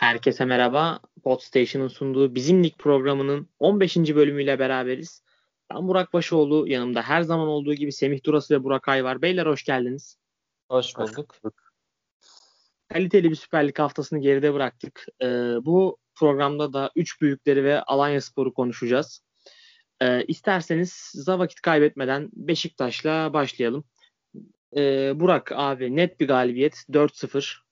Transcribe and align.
Herkese 0.00 0.44
merhaba. 0.44 1.00
Podstation'ın 1.24 1.88
sunduğu 1.88 2.34
Bizim 2.34 2.64
Lig 2.64 2.78
programının 2.78 3.48
15. 3.58 3.96
bölümüyle 3.96 4.58
beraberiz. 4.58 5.22
Ben 5.70 5.88
Burak 5.88 6.12
Başoğlu. 6.12 6.68
Yanımda 6.68 7.02
her 7.02 7.22
zaman 7.22 7.48
olduğu 7.48 7.74
gibi 7.74 7.92
Semih 7.92 8.24
Durası 8.24 8.54
ve 8.54 8.64
Burak 8.64 8.88
Ay 8.88 9.04
var. 9.04 9.22
Beyler 9.22 9.46
hoş 9.46 9.64
geldiniz. 9.64 10.16
Hoş 10.70 10.96
bulduk. 10.96 11.36
Kaliteli 12.88 13.30
bir 13.30 13.34
Süper 13.34 13.68
Lig 13.68 13.78
haftasını 13.78 14.20
geride 14.20 14.54
bıraktık. 14.54 15.06
Ee, 15.22 15.26
bu 15.62 15.98
programda 16.14 16.72
da 16.72 16.90
3 16.96 17.20
büyükleri 17.20 17.64
ve 17.64 17.82
Alanya 17.82 18.20
Spor'u 18.20 18.54
konuşacağız. 18.54 19.24
Ee, 20.02 20.24
isterseniz 20.24 20.92
size 20.92 21.32
vakit 21.32 21.60
kaybetmeden 21.60 22.30
Beşiktaş'la 22.32 23.32
başlayalım. 23.32 23.84
Ee, 24.76 25.12
Burak 25.14 25.52
abi 25.54 25.96
net 25.96 26.20
bir 26.20 26.28
galibiyet 26.28 26.84
4-0 26.90 27.69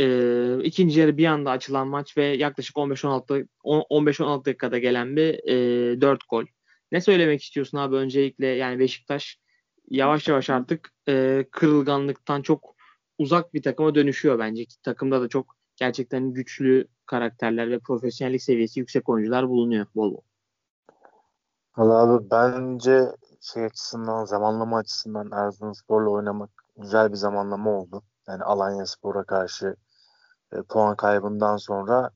e, 0.00 0.64
ikinci 0.64 1.00
yarı 1.00 1.16
bir 1.16 1.26
anda 1.26 1.50
açılan 1.50 1.88
maç 1.88 2.16
ve 2.16 2.24
yaklaşık 2.24 2.76
15-16 2.76 3.48
15-16 3.64 4.44
dakikada 4.44 4.78
gelen 4.78 5.16
bir 5.16 5.48
e, 5.94 6.00
4 6.00 6.20
gol. 6.30 6.44
Ne 6.92 7.00
söylemek 7.00 7.42
istiyorsun 7.42 7.78
abi 7.78 7.96
öncelikle 7.96 8.46
yani 8.46 8.78
Beşiktaş 8.78 9.38
yavaş 9.90 10.28
yavaş 10.28 10.50
artık 10.50 10.92
e, 11.08 11.44
kırılganlıktan 11.50 12.42
çok 12.42 12.74
uzak 13.18 13.54
bir 13.54 13.62
takıma 13.62 13.94
dönüşüyor 13.94 14.38
bence. 14.38 14.64
Takımda 14.82 15.20
da 15.20 15.28
çok 15.28 15.56
gerçekten 15.76 16.32
güçlü 16.32 16.88
karakterler 17.06 17.70
ve 17.70 17.78
profesyonellik 17.78 18.42
seviyesi 18.42 18.80
yüksek 18.80 19.08
oyuncular 19.08 19.48
bulunuyor 19.48 19.86
bol 19.94 20.12
bol. 20.12 20.22
Valla 21.76 21.94
abi 21.94 22.30
bence 22.30 23.04
şey 23.40 23.64
açısından 23.64 24.24
zamanlama 24.24 24.78
açısından 24.78 25.30
Erzurumspor'la 25.32 26.10
oynamak 26.10 26.50
güzel 26.76 27.10
bir 27.10 27.16
zamanlama 27.16 27.70
oldu. 27.70 28.02
Yani 28.28 28.42
Alanya 28.42 28.86
Spor'a 28.86 29.24
karşı 29.24 29.76
e, 30.52 30.62
puan 30.62 30.96
kaybından 30.96 31.56
sonra 31.56 32.10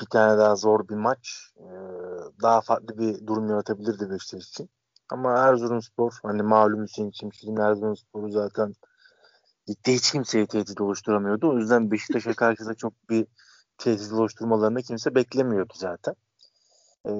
bir 0.00 0.06
tane 0.06 0.38
daha 0.38 0.56
zor 0.56 0.88
bir 0.88 0.94
maç 0.94 1.52
e, 1.56 1.68
daha 2.42 2.60
farklı 2.60 2.98
bir 2.98 3.26
durum 3.26 3.50
yaratabilirdi 3.50 4.10
Beşiktaş 4.10 4.48
için. 4.48 4.70
Ama 5.10 5.38
Erzurumspor 5.38 6.18
hani 6.22 6.42
malum 6.42 6.82
Hüseyin 6.82 7.10
Çimşir'in 7.10 7.56
Erzurumspor'u 7.56 8.30
zaten 8.30 8.74
ligde 9.68 9.92
hiç 9.92 10.12
kimseye 10.12 10.46
tehdit 10.46 10.80
oluşturamıyordu. 10.80 11.50
O 11.50 11.58
yüzden 11.58 11.90
Beşiktaş'a 11.90 12.34
karşı 12.34 12.66
da 12.66 12.74
çok 12.74 13.10
bir 13.10 13.26
tehdit 13.78 14.12
oluşturmalarını 14.12 14.82
kimse 14.82 15.14
beklemiyordu 15.14 15.72
zaten. 15.76 16.14
Ee, 17.06 17.10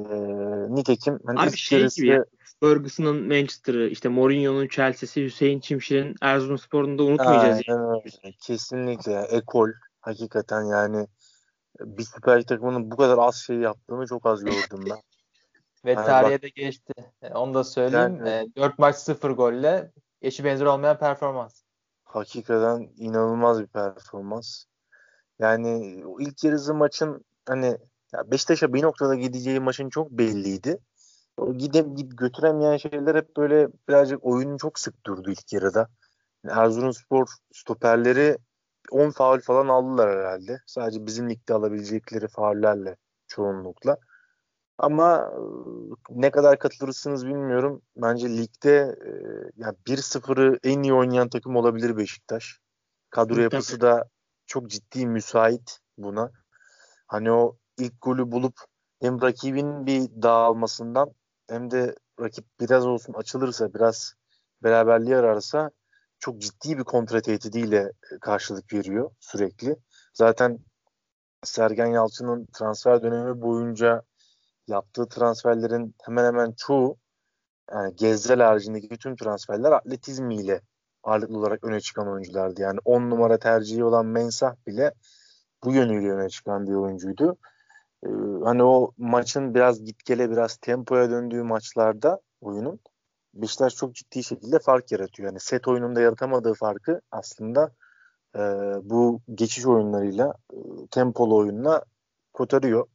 nitekim 0.74 1.18
hani 1.26 1.40
Abi 1.40 1.56
şey 1.56 1.88
gibi 1.88 2.06
ya, 2.06 2.24
Ferguson'ın 2.60 3.28
Manchester'ı, 3.28 3.88
işte 3.88 4.08
Mourinho'nun 4.08 4.68
Chelsea'si, 4.68 5.24
Hüseyin 5.24 5.60
Çimşir'in 5.60 6.14
Erzurumspor'unu 6.22 6.98
da 6.98 7.02
unutmayacağız. 7.02 7.60
Aynen 7.68 7.90
öyle. 7.90 8.32
Kesinlikle. 8.40 9.20
Ekol, 9.20 9.68
Hakikaten 10.00 10.62
yani 10.62 11.06
bir 11.80 12.02
Süper 12.02 12.40
Lig 12.40 12.48
takımının 12.48 12.90
bu 12.90 12.96
kadar 12.96 13.18
az 13.18 13.36
şey 13.36 13.56
yaptığını 13.56 14.06
çok 14.06 14.26
az 14.26 14.44
gördüm 14.44 14.84
ben. 14.90 14.98
Ve 15.84 15.92
yani 15.92 16.06
tarihe 16.06 16.34
bak, 16.34 16.42
de 16.42 16.48
geçti. 16.48 16.92
E, 17.22 17.28
onu 17.28 17.54
da 17.54 17.64
söyleyeyim. 17.64 18.26
Yani, 18.26 18.56
4 18.56 18.72
e, 18.72 18.74
maç 18.78 18.96
0 18.96 19.30
golle 19.30 19.92
eşi 20.22 20.44
benzer 20.44 20.66
olmayan 20.66 20.98
performans. 20.98 21.62
Hakikaten 22.04 22.90
inanılmaz 22.96 23.60
bir 23.60 23.66
performans. 23.66 24.64
Yani 25.38 26.02
ilk 26.20 26.44
yarısı 26.44 26.74
maçın 26.74 27.24
hani 27.48 27.78
ya 28.12 28.30
Beşiktaş'a 28.30 28.74
bir 28.74 28.82
noktada 28.82 29.14
gideceği 29.14 29.60
maçın 29.60 29.88
çok 29.90 30.10
belliydi. 30.10 30.78
O 31.36 31.54
gidip 31.54 31.96
git 31.96 32.18
götüremeyen 32.18 32.76
şeyler 32.76 33.14
hep 33.14 33.36
böyle 33.36 33.68
birazcık 33.88 34.24
oyunu 34.24 34.58
çok 34.58 34.78
sık 34.78 35.06
durdu 35.06 35.30
ilk 35.30 35.52
yarıda. 35.52 35.88
Yani 36.44 36.60
Erzurumspor 36.60 37.26
stoperleri 37.52 38.38
10 38.90 39.10
faul 39.10 39.40
falan 39.40 39.68
aldılar 39.68 40.18
herhalde. 40.18 40.60
Sadece 40.66 41.06
bizim 41.06 41.30
ligde 41.30 41.54
alabilecekleri 41.54 42.28
faullerle 42.28 42.96
çoğunlukla. 43.26 43.96
Ama 44.78 45.32
e, 45.34 45.40
ne 46.10 46.30
kadar 46.30 46.58
katılırsınız 46.58 47.26
bilmiyorum. 47.26 47.82
Bence 47.96 48.28
ligde 48.28 48.96
e, 49.06 49.10
yani 49.56 49.76
1-0'ı 49.86 50.58
en 50.62 50.82
iyi 50.82 50.94
oynayan 50.94 51.28
takım 51.28 51.56
olabilir 51.56 51.96
Beşiktaş. 51.96 52.60
Kadro 53.10 53.40
yapısı 53.40 53.80
da 53.80 54.08
çok 54.46 54.70
ciddi 54.70 55.06
müsait 55.06 55.78
buna. 55.98 56.30
Hani 57.06 57.32
o 57.32 57.56
ilk 57.78 58.02
golü 58.02 58.32
bulup 58.32 58.54
hem 59.00 59.22
rakibin 59.22 59.86
bir 59.86 60.22
dağılmasından 60.22 61.10
hem 61.48 61.70
de 61.70 61.94
rakip 62.20 62.44
biraz 62.60 62.86
olsun 62.86 63.12
açılırsa 63.12 63.74
biraz 63.74 64.14
beraberliği 64.62 65.16
ararsa 65.16 65.70
çok 66.18 66.40
ciddi 66.40 66.78
bir 66.78 66.84
kontra 66.84 67.20
tehdidiyle 67.20 67.92
e, 68.12 68.18
karşılık 68.20 68.72
veriyor 68.72 69.10
sürekli. 69.20 69.76
Zaten 70.14 70.58
Sergen 71.44 71.86
Yalçın'ın 71.86 72.46
transfer 72.52 73.02
dönemi 73.02 73.40
boyunca 73.42 74.02
yaptığı 74.68 75.08
transferlerin 75.08 75.94
hemen 76.04 76.24
hemen 76.24 76.52
çoğu 76.52 76.98
yani 77.72 77.96
Gezzel 77.96 78.40
haricindeki 78.40 78.90
bütün 78.90 79.16
transferler 79.16 79.72
atletizmiyle 79.72 80.60
ağırlıklı 81.02 81.38
olarak 81.38 81.64
öne 81.64 81.80
çıkan 81.80 82.08
oyunculardı. 82.08 82.62
Yani 82.62 82.78
10 82.84 83.10
numara 83.10 83.38
tercihi 83.38 83.84
olan 83.84 84.06
Mensah 84.06 84.54
bile 84.66 84.94
bu 85.64 85.72
yönüyle 85.72 86.12
öne 86.12 86.28
çıkan 86.28 86.66
bir 86.66 86.72
oyuncuydu. 86.72 87.36
Ee, 88.06 88.08
hani 88.44 88.62
o 88.62 88.92
maçın 88.98 89.54
biraz 89.54 89.84
gitgele 89.84 90.30
biraz 90.30 90.56
tempoya 90.56 91.10
döndüğü 91.10 91.42
maçlarda 91.42 92.20
oyunun 92.40 92.80
Beşiktaş 93.34 93.76
çok 93.76 93.94
ciddi 93.94 94.24
şekilde 94.24 94.58
fark 94.58 94.92
yaratıyor. 94.92 95.28
Yani 95.28 95.40
set 95.40 95.68
oyununda 95.68 96.00
yaratamadığı 96.00 96.54
farkı 96.54 97.00
aslında 97.10 97.72
e, 98.34 98.40
bu 98.82 99.20
geçiş 99.34 99.66
oyunlarıyla 99.66 100.34
e, 100.52 100.56
tempolu 100.90 101.36
oyunla 101.36 101.84
kotarıyor. 102.32 102.86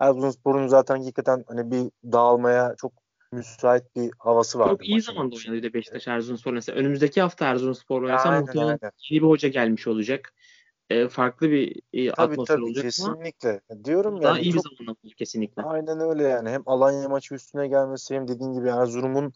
Erzurumspor'un 0.00 0.66
zaten 0.66 0.96
hakikaten 0.96 1.44
hani 1.48 1.70
bir 1.70 2.12
dağılmaya 2.12 2.74
çok 2.78 2.92
müsait 3.32 3.96
bir 3.96 4.10
havası 4.18 4.58
var. 4.58 4.68
Çok 4.68 4.88
iyi 4.88 5.02
zamanda 5.02 5.36
oynadı 5.36 5.74
Beşiktaş 5.74 6.08
Erzurumspor 6.08 6.52
mesela. 6.52 6.78
Önümüzdeki 6.78 7.22
hafta 7.22 7.46
Erzurumspor 7.46 8.02
oynasa 8.02 8.40
muhtemelen 8.40 8.78
yeni 9.10 9.22
bir 9.22 9.26
hoca 9.28 9.48
gelmiş 9.48 9.86
olacak. 9.86 10.34
E, 10.92 11.08
farklı 11.08 11.50
bir 11.50 11.82
e, 11.92 12.12
tabii, 12.12 12.32
atmosfer 12.32 12.54
tabii, 12.54 12.64
olacak 12.64 12.84
kesinlikle. 12.84 13.60
ama 13.70 13.84
Diyorum 13.84 14.22
daha 14.22 14.36
yani, 14.36 14.42
iyi 14.42 14.52
çok, 14.52 14.64
bir 14.64 14.76
zamanda 14.76 14.98
kesinlikle. 15.16 15.62
Aynen 15.62 16.00
öyle 16.00 16.22
yani. 16.22 16.50
Hem 16.50 16.62
Alanya 16.66 17.08
maçı 17.08 17.34
üstüne 17.34 17.68
gelmesi 17.68 18.14
hem 18.14 18.28
dediğin 18.28 18.52
gibi 18.52 18.68
Erzurum'un 18.68 19.32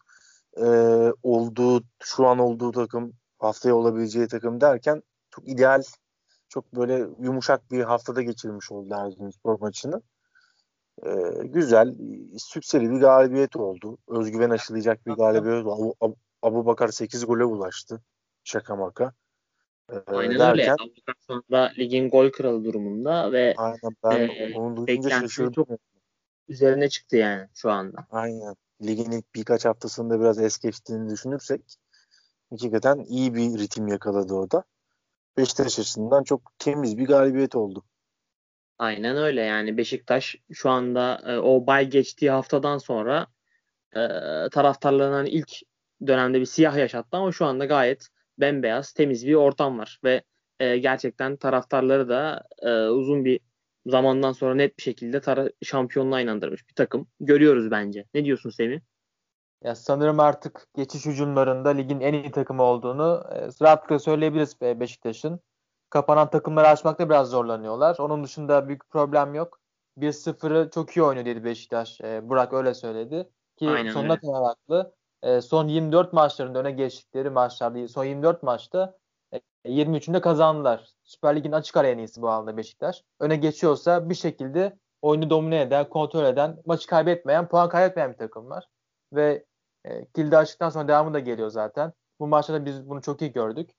e, 0.57 0.67
olduğu 1.23 1.83
şu 1.99 2.27
an 2.27 2.39
olduğu 2.39 2.71
takım 2.71 3.13
haftaya 3.39 3.75
olabileceği 3.75 4.27
takım 4.27 4.61
derken 4.61 5.03
çok 5.29 5.49
ideal 5.49 5.83
çok 6.49 6.75
böyle 6.75 7.07
yumuşak 7.19 7.71
bir 7.71 7.83
haftada 7.83 8.21
geçirmiş 8.21 8.71
oldu 8.71 8.93
Erzurumspor 8.93 9.59
maçını. 9.59 10.01
E, 11.05 11.09
güzel, 11.43 11.95
sükseli 12.37 12.89
bir 12.91 12.97
galibiyet 12.97 13.55
oldu. 13.55 13.97
Özgüven 14.07 14.49
aşılayacak 14.49 15.05
bir 15.05 15.11
galibiyet 15.11 15.65
oldu. 15.65 15.93
Abu, 16.01 16.15
Abu 16.41 16.65
Bakar 16.65 16.87
8 16.87 17.25
gole 17.25 17.45
ulaştı. 17.45 18.01
Şaka 18.43 18.75
maka. 18.75 19.13
Aynen 20.07 20.39
derken, 20.39 20.51
öyle. 20.51 20.71
Abu 20.73 20.91
Bakar 20.97 21.15
sonunda 21.27 21.71
ligin 21.77 22.09
gol 22.09 22.31
kralı 22.31 22.65
durumunda 22.65 23.31
ve 23.31 23.53
aynen, 23.57 23.79
ben 24.03 24.19
e, 24.19 24.53
onu 24.55 24.87
duyunca 24.87 25.09
şaşırdım. 25.09 25.51
Çok 25.51 25.69
üzerine 26.47 26.89
çıktı 26.89 27.17
yani 27.17 27.47
şu 27.53 27.71
anda. 27.71 28.07
Aynen 28.11 28.55
ligin 28.81 29.11
ilk 29.11 29.35
birkaç 29.35 29.65
haftasında 29.65 30.19
biraz 30.19 30.39
es 30.39 30.57
geçtiğini 30.57 31.09
düşünürsek 31.09 31.61
hakikaten 32.49 32.99
iyi 33.07 33.35
bir 33.35 33.59
ritim 33.59 33.87
yakaladı 33.87 34.33
o 34.33 34.51
da. 34.51 34.63
Beşiktaş 35.37 35.79
açısından 35.79 36.23
çok 36.23 36.51
temiz 36.59 36.97
bir 36.97 37.05
galibiyet 37.05 37.55
oldu. 37.55 37.83
Aynen 38.79 39.17
öyle 39.17 39.41
yani 39.41 39.77
Beşiktaş 39.77 40.35
şu 40.53 40.69
anda 40.69 41.21
e, 41.25 41.37
o 41.37 41.67
bay 41.67 41.89
geçtiği 41.89 42.31
haftadan 42.31 42.77
sonra 42.77 43.27
e, 43.95 44.01
taraftarlarının 44.51 45.25
ilk 45.25 45.51
dönemde 46.07 46.39
bir 46.39 46.45
siyah 46.45 46.77
yaşattı 46.77 47.17
ama 47.17 47.31
şu 47.31 47.45
anda 47.45 47.65
gayet 47.65 48.07
bembeyaz 48.39 48.93
temiz 48.93 49.27
bir 49.27 49.33
ortam 49.33 49.79
var 49.79 49.99
ve 50.03 50.21
e, 50.59 50.77
gerçekten 50.77 51.37
taraftarları 51.37 52.09
da 52.09 52.43
e, 52.61 52.69
uzun 52.87 53.25
bir 53.25 53.39
zamandan 53.85 54.31
sonra 54.31 54.55
net 54.55 54.77
bir 54.77 54.83
şekilde 54.83 55.21
tara 55.21 55.49
şampiyonluğa 55.63 56.21
inandırmış 56.21 56.69
bir 56.69 56.73
takım. 56.73 57.07
Görüyoruz 57.19 57.71
bence. 57.71 58.05
Ne 58.13 58.25
diyorsun 58.25 58.49
Semih? 58.49 58.79
Ya 59.63 59.75
sanırım 59.75 60.19
artık 60.19 60.67
geçiş 60.75 61.05
hücumlarında 61.05 61.69
ligin 61.69 61.99
en 61.99 62.13
iyi 62.13 62.31
takımı 62.31 62.63
olduğunu 62.63 63.23
e, 63.31 63.65
rahatlıkla 63.65 63.99
söyleyebiliriz 63.99 64.61
Beşiktaş'ın. 64.61 65.39
Kapanan 65.89 66.29
takımları 66.29 66.67
açmakta 66.67 67.09
biraz 67.09 67.29
zorlanıyorlar. 67.29 67.95
Onun 67.99 68.23
dışında 68.23 68.67
büyük 68.67 68.89
problem 68.89 69.33
yok. 69.33 69.59
1-0'ı 69.97 70.69
çok 70.69 70.97
iyi 70.97 71.03
oynuyor 71.03 71.25
dedi 71.25 71.43
Beşiktaş. 71.43 72.01
E, 72.01 72.29
Burak 72.29 72.53
öyle 72.53 72.73
söyledi. 72.73 73.29
Ki 73.57 73.69
Aynen 73.69 73.91
sonuna 73.91 74.19
kadar 74.19 74.43
haklı. 74.43 74.93
E, 75.23 75.41
son 75.41 75.67
24 75.67 76.13
maçlarında 76.13 76.59
öne 76.59 76.71
geçtikleri 76.71 77.29
maçlarda 77.29 77.87
son 77.87 78.03
24 78.03 78.43
maçta 78.43 78.97
23'ünde 79.65 80.21
kazandılar. 80.21 80.89
Süper 81.03 81.35
Lig'in 81.35 81.51
açık 81.51 81.77
ara 81.77 81.87
en 81.87 81.97
iyisi 81.97 82.21
bu 82.21 82.29
anda 82.29 82.57
Beşiktaş. 82.57 83.03
Öne 83.19 83.35
geçiyorsa 83.35 84.09
bir 84.09 84.15
şekilde 84.15 84.77
oyunu 85.01 85.29
domine 85.29 85.61
eden, 85.61 85.89
kontrol 85.89 86.25
eden, 86.25 86.57
maçı 86.65 86.87
kaybetmeyen, 86.87 87.47
puan 87.47 87.69
kaybetmeyen 87.69 88.11
bir 88.13 88.17
takım 88.17 88.49
var. 88.49 88.67
Ve 89.13 89.45
e, 89.85 90.05
kilidi 90.05 90.37
açtıktan 90.37 90.69
sonra 90.69 90.87
devamı 90.87 91.13
da 91.13 91.19
geliyor 91.19 91.49
zaten. 91.49 91.93
Bu 92.19 92.27
maçta 92.27 92.53
da 92.53 92.65
biz 92.65 92.89
bunu 92.89 93.01
çok 93.01 93.21
iyi 93.21 93.31
gördük. 93.31 93.71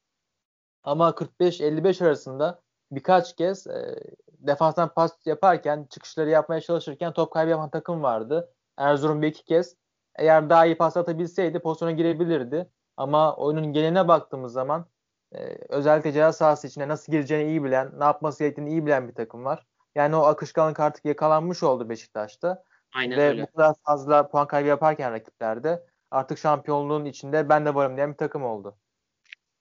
Ama 0.82 1.11
45-55 1.11 2.05
arasında 2.05 2.61
birkaç 2.93 3.37
kez 3.37 3.67
e, 3.67 3.96
defanstan 4.32 4.94
pas 4.94 5.26
yaparken, 5.26 5.87
çıkışları 5.90 6.31
yapmaya 6.31 6.61
çalışırken 6.61 7.12
top 7.12 7.32
kaybı 7.32 7.50
yapan 7.50 7.70
takım 7.70 8.02
vardı. 8.02 8.52
Erzurum 8.76 9.23
bir 9.23 9.29
iki 9.29 9.44
kez. 9.44 9.76
Eğer 10.19 10.50
daha 10.50 10.67
iyi 10.67 10.76
pas 10.76 10.97
atabilseydi 10.97 11.59
pozisyona 11.59 11.93
girebilirdi. 11.93 12.70
Ama 12.97 13.37
oyunun 13.37 13.73
geneline 13.73 14.09
baktığımız 14.09 14.53
zaman 14.53 14.87
e, 15.32 15.38
özellikle 15.69 16.12
ceza 16.12 16.32
sahası 16.32 16.67
içine 16.67 16.88
nasıl 16.88 17.12
gireceğini 17.12 17.50
iyi 17.50 17.65
bilen, 17.65 17.93
ne 17.99 18.05
yapması 18.05 18.44
gerektiğini 18.44 18.70
iyi 18.70 18.87
bilen 18.87 19.09
bir 19.09 19.15
takım 19.15 19.44
var. 19.44 19.67
Yani 19.94 20.17
o 20.17 20.20
akışkanlık 20.20 20.81
artık 20.81 21.05
yakalanmış 21.05 21.62
oldu 21.62 21.88
Beşiktaş'ta. 21.88 22.65
Aynen 22.94 23.19
Ve 23.19 23.29
öyle. 23.29 23.43
bu 23.43 23.47
kadar 23.47 23.75
fazla 23.87 24.29
puan 24.29 24.47
kaybı 24.47 24.69
yaparken 24.69 25.12
rakiplerde 25.12 25.87
artık 26.11 26.38
şampiyonluğun 26.38 27.05
içinde 27.05 27.49
ben 27.49 27.67
de 27.67 27.75
varım 27.75 27.97
diyen 27.97 28.12
bir 28.12 28.17
takım 28.17 28.44
oldu. 28.44 28.76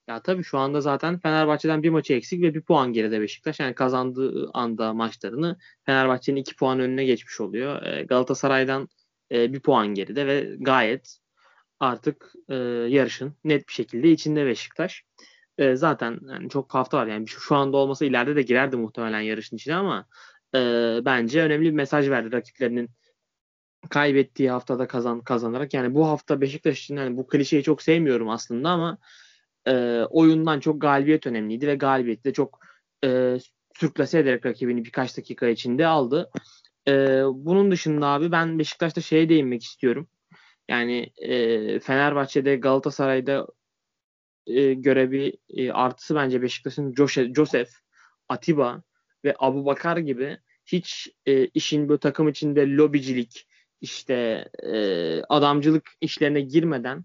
Ya 0.08 0.22
tabii 0.22 0.44
şu 0.44 0.58
anda 0.58 0.80
zaten 0.80 1.18
Fenerbahçe'den 1.18 1.82
bir 1.82 1.90
maçı 1.90 2.14
eksik 2.14 2.42
ve 2.42 2.54
bir 2.54 2.62
puan 2.62 2.92
geride 2.92 3.20
Beşiktaş. 3.20 3.60
Yani 3.60 3.74
kazandığı 3.74 4.50
anda 4.54 4.92
maçlarını 4.92 5.56
Fenerbahçe'nin 5.86 6.40
iki 6.40 6.56
puan 6.56 6.80
önüne 6.80 7.04
geçmiş 7.04 7.40
oluyor. 7.40 7.82
E, 7.82 8.02
Galatasaray'dan 8.02 8.88
e, 9.32 9.52
bir 9.52 9.60
puan 9.60 9.86
geride 9.86 10.26
ve 10.26 10.56
gayet 10.58 11.18
artık 11.80 12.32
e, 12.48 12.54
yarışın 12.88 13.34
net 13.44 13.68
bir 13.68 13.72
şekilde 13.72 14.10
içinde 14.10 14.46
Beşiktaş. 14.46 15.04
E, 15.58 15.76
zaten 15.76 16.20
yani 16.30 16.48
çok 16.48 16.74
hafta 16.74 16.98
var 16.98 17.06
yani 17.06 17.28
şu, 17.28 17.40
şu 17.40 17.56
anda 17.56 17.76
olmasa 17.76 18.04
ileride 18.04 18.36
de 18.36 18.42
girerdi 18.42 18.76
muhtemelen 18.76 19.20
yarışın 19.20 19.56
içine 19.56 19.74
ama 19.74 20.06
e, 20.54 20.58
bence 21.04 21.42
önemli 21.42 21.66
bir 21.66 21.72
mesaj 21.72 22.10
verdi 22.10 22.32
rakiplerinin 22.32 22.90
kaybettiği 23.90 24.50
haftada 24.50 24.86
kazan 24.86 25.20
kazanarak. 25.20 25.74
Yani 25.74 25.94
bu 25.94 26.08
hafta 26.08 26.40
Beşiktaş 26.40 26.82
için 26.84 26.96
yani 26.96 27.16
bu 27.16 27.26
klişeyi 27.26 27.62
çok 27.62 27.82
sevmiyorum 27.82 28.28
aslında 28.28 28.70
ama 28.70 28.98
e, 29.66 30.02
oyundan 30.10 30.60
çok 30.60 30.80
galibiyet 30.80 31.26
önemliydi 31.26 31.66
ve 31.66 31.74
galibiyeti 31.74 32.24
de 32.24 32.32
çok 32.32 32.60
e, 33.04 33.38
sürklase 33.74 34.18
ederek 34.18 34.46
rakibini 34.46 34.84
birkaç 34.84 35.16
dakika 35.16 35.48
içinde 35.48 35.86
aldı. 35.86 36.30
E, 36.88 37.22
bunun 37.34 37.70
dışında 37.70 38.06
abi 38.06 38.32
ben 38.32 38.58
Beşiktaş'ta 38.58 39.00
şeye 39.00 39.28
değinmek 39.28 39.62
istiyorum. 39.62 40.08
Yani 40.68 41.12
e, 41.16 41.80
Fenerbahçe'de 41.80 42.56
Galatasaray'da 42.56 43.46
e, 44.46 44.74
göre 44.74 45.10
bir 45.10 45.34
e, 45.48 45.72
artısı 45.72 46.14
bence 46.14 46.42
Beşiktaş'ın 46.42 46.94
Joseph, 47.34 47.70
Atiba 48.28 48.82
ve 49.24 49.34
Abu 49.38 49.66
Bakar 49.66 49.96
gibi 49.96 50.38
hiç 50.66 51.08
e, 51.26 51.46
işin 51.46 51.88
bu 51.88 51.98
takım 51.98 52.28
içinde 52.28 52.70
lobicilik, 52.70 53.48
işte 53.80 54.48
e, 54.62 55.22
adamcılık 55.28 55.90
işlerine 56.00 56.40
girmeden 56.40 57.04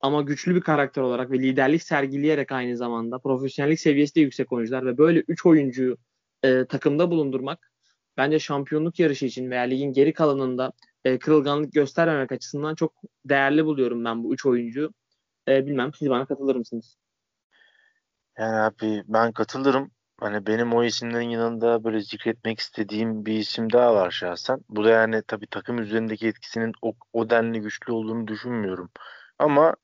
ama 0.00 0.22
güçlü 0.22 0.54
bir 0.54 0.60
karakter 0.60 1.02
olarak 1.02 1.30
ve 1.30 1.38
liderlik 1.38 1.82
sergileyerek 1.82 2.52
aynı 2.52 2.76
zamanda 2.76 3.18
profesyonellik 3.18 3.80
seviyesi 3.80 4.14
de 4.14 4.20
yüksek 4.20 4.52
oyuncular 4.52 4.86
ve 4.86 4.98
böyle 4.98 5.20
3 5.28 5.46
oyuncuyu 5.46 5.96
e, 6.42 6.64
takımda 6.64 7.10
bulundurmak 7.10 7.73
bence 8.16 8.38
şampiyonluk 8.38 8.98
yarışı 8.98 9.26
için 9.26 9.50
veya 9.50 9.62
ligin 9.62 9.92
geri 9.92 10.12
kalanında 10.12 10.72
e, 11.04 11.18
kırılganlık 11.18 11.72
göstermemek 11.72 12.32
açısından 12.32 12.74
çok 12.74 12.94
değerli 13.24 13.64
buluyorum 13.64 14.04
ben 14.04 14.24
bu 14.24 14.34
3 14.34 14.46
oyuncuyu. 14.46 14.92
E, 15.48 15.66
bilmem 15.66 15.90
siz 15.94 16.10
bana 16.10 16.26
katılır 16.26 16.56
mısınız? 16.56 16.96
Yani 18.38 18.56
abi 18.56 19.02
ben 19.08 19.32
katılırım. 19.32 19.90
Hani 20.20 20.46
benim 20.46 20.72
o 20.72 20.84
isimlerin 20.84 21.28
yanında 21.28 21.84
böyle 21.84 22.00
zikretmek 22.00 22.58
istediğim 22.58 23.26
bir 23.26 23.32
isim 23.32 23.72
daha 23.72 23.94
var 23.94 24.10
şahsen. 24.10 24.60
Bu 24.68 24.84
da 24.84 24.90
yani 24.90 25.22
tabii 25.26 25.46
takım 25.46 25.78
üzerindeki 25.78 26.28
etkisinin 26.28 26.72
o, 26.82 26.94
o 27.12 27.30
denli 27.30 27.60
güçlü 27.60 27.92
olduğunu 27.92 28.28
düşünmüyorum. 28.28 28.90
Ama 29.38 29.76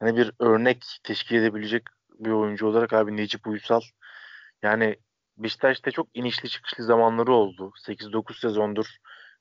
hani 0.00 0.16
bir 0.16 0.32
örnek 0.40 0.84
teşkil 1.02 1.36
edebilecek 1.36 1.82
bir 2.18 2.30
oyuncu 2.30 2.66
olarak 2.66 2.92
abi 2.92 3.16
Necip 3.16 3.46
Uysal 3.46 3.80
yani 4.62 4.96
Beşiktaş'ta 5.36 5.90
çok 5.90 6.08
inişli 6.14 6.48
çıkışlı 6.48 6.84
zamanları 6.84 7.32
oldu. 7.32 7.72
8-9 7.86 8.40
sezondur 8.40 8.86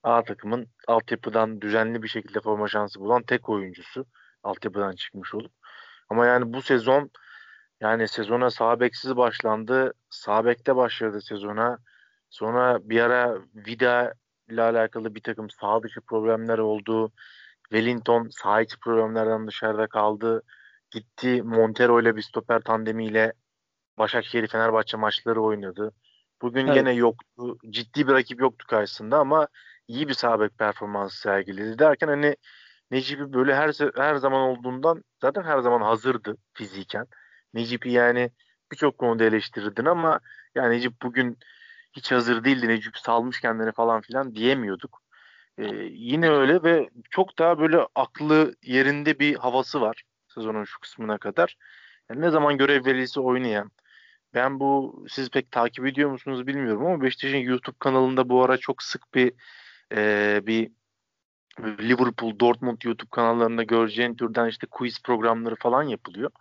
A 0.04 0.24
takımın 0.24 0.68
altyapıdan 0.88 1.62
düzenli 1.62 2.04
bir 2.04 2.07
şekilde 2.07 2.40
forma 2.40 2.68
şansı 2.68 3.00
bulan 3.00 3.24
tek 3.24 3.50
oyuncusu. 3.50 4.06
Altyapıdan 4.44 4.95
çıkmış 4.95 5.34
olup. 5.34 5.51
Ama 6.10 6.25
yani 6.25 6.54
bu 6.54 6.62
sezon 6.62 7.12
yani 7.81 8.07
sezona 8.07 8.50
sağ 8.51 8.80
beksiz 8.80 9.18
başlandı. 9.18 9.94
Sağ 10.10 10.45
bekte 10.45 10.75
başladı 10.75 11.22
sezona. 11.22 11.78
Sonra 12.30 12.80
bir 12.89 13.01
ara 13.01 13.38
Vida 13.56 14.13
ile 14.50 14.62
alakalı 14.62 15.16
bir 15.16 15.22
takım 15.22 15.50
sağ 15.50 15.84
dışı 15.84 16.01
problemler 16.01 16.57
oldu. 16.57 17.12
Wellington 17.63 18.30
sağ 18.31 18.62
içi 18.62 18.80
problemlerden 18.80 19.48
dışarıda 19.48 19.88
kaldı. 19.88 20.44
Gitti 20.92 21.44
Montero 21.44 22.01
ile 22.01 22.16
bir 22.16 22.22
stoper 22.22 22.62
tandemiyle 22.62 23.34
Başakşehir 23.98 24.48
Fenerbahçe 24.48 24.98
maçları 24.98 25.42
oynadı. 25.42 25.92
Bugün 26.42 26.66
evet. 26.66 26.75
gene 26.75 26.94
yoktu. 26.94 27.57
Ciddi 27.69 28.07
bir 28.07 28.13
rakip 28.13 28.42
yoktu 28.42 28.68
karşısında 28.68 29.18
ama 29.18 29.48
iyi 29.88 30.07
bir 30.07 30.13
sağ 30.13 30.40
bek 30.40 30.57
performansı 30.57 31.18
sergiledi 31.18 31.80
derken 31.80 32.07
hani 32.07 32.36
Necip'i 32.92 33.34
böyle 33.34 33.56
her 33.56 33.74
her 33.95 34.16
zaman 34.16 34.42
olduğundan 34.42 35.04
zaten 35.22 35.44
her 35.44 35.60
zaman 35.60 35.81
hazırdı 35.81 36.38
fiziken. 36.54 37.07
Necip'i 37.54 37.90
yani 37.92 38.31
birçok 38.72 38.98
konuda 38.98 39.24
eleştirirdin 39.24 39.86
ama 39.86 40.19
yani 40.56 40.75
Necip 40.75 41.01
bugün 41.01 41.38
hiç 41.94 42.12
hazır 42.12 42.44
değildi. 42.44 42.68
Necip 42.68 42.98
salmış 42.98 43.42
kendini 43.42 43.72
falan 43.72 44.01
filan 44.01 44.36
diyemiyorduk. 44.36 45.01
Ee, 45.57 45.66
yine 45.92 46.30
öyle 46.31 46.63
ve 46.63 46.89
çok 47.10 47.39
daha 47.39 47.60
böyle 47.60 47.88
aklı 47.96 48.56
yerinde 48.63 49.19
bir 49.19 49.36
havası 49.36 49.81
var 49.81 50.04
sezonun 50.28 50.63
şu 50.63 50.80
kısmına 50.80 51.18
kadar. 51.18 51.57
Yani 52.10 52.22
ne 52.22 52.30
zaman 52.30 52.57
görev 52.57 52.86
verilse 52.86 53.19
oynayan. 53.19 53.72
Ben 54.33 54.59
bu 54.59 55.06
siz 55.09 55.30
pek 55.30 55.51
takip 55.51 55.85
ediyor 55.85 56.09
musunuz 56.09 56.47
bilmiyorum 56.47 56.85
ama 56.85 57.01
Beşiktaş'ın 57.01 57.38
YouTube 57.38 57.75
kanalında 57.80 58.30
bu 58.30 58.44
ara 58.44 58.57
çok 58.57 58.83
sık 58.83 59.13
bir 59.13 59.33
e, 59.95 60.41
bir 60.47 60.71
Liverpool, 61.59 62.39
Dortmund 62.39 62.77
YouTube 62.83 63.09
kanallarında 63.12 63.63
göreceğin 63.63 64.15
türden 64.15 64.47
işte 64.47 64.68
quiz 64.71 65.01
programları 65.03 65.56
falan 65.56 65.83
yapılıyor. 65.83 66.31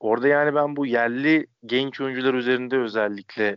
Orada 0.00 0.28
yani 0.28 0.54
ben 0.54 0.76
bu 0.76 0.86
yerli 0.86 1.46
genç 1.66 2.00
oyuncular 2.00 2.34
üzerinde 2.34 2.78
özellikle 2.78 3.56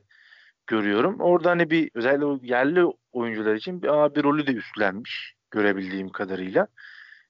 görüyorum. 0.67 1.19
Orada 1.19 1.49
hani 1.49 1.69
bir 1.69 1.89
özellikle 1.93 2.47
yerli 2.47 2.85
oyuncular 3.11 3.55
için 3.55 3.81
bir, 3.81 3.87
bir 3.87 4.23
rolü 4.23 4.47
de 4.47 4.51
üstlenmiş 4.51 5.35
görebildiğim 5.51 6.09
kadarıyla. 6.09 6.67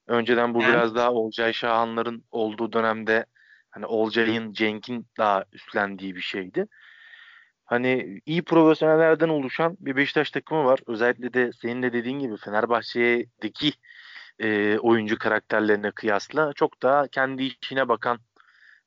Önceden 0.08 0.54
bu 0.54 0.62
yani. 0.62 0.74
biraz 0.74 0.96
daha 0.96 1.14
Olcay 1.14 1.54
Şahanların 1.54 2.24
olduğu 2.32 2.74
dönemde 2.74 3.26
hani 3.76 3.86
Olcay'ın 3.86 4.54
Cenk'in 4.54 5.08
daha 5.18 5.46
üstlendiği 5.54 6.16
bir 6.16 6.22
şeydi. 6.22 6.68
Hani 7.66 8.22
iyi 8.26 8.44
profesyonellerden 8.44 9.30
oluşan 9.30 9.78
bir 9.80 9.96
Beşiktaş 9.96 10.32
takımı 10.32 10.66
var. 10.66 10.80
Özellikle 10.88 11.34
de 11.34 11.52
senin 11.52 11.84
de 11.84 11.94
dediğin 11.94 12.20
gibi 12.20 12.38
Fenerbahçe'deki 12.38 13.74
e, 14.40 14.78
oyuncu 14.78 15.18
karakterlerine 15.18 15.92
kıyasla 15.92 16.54
çok 16.54 16.82
daha 16.84 17.08
kendi 17.08 17.44
işine 17.44 17.90
bakan 17.90 18.20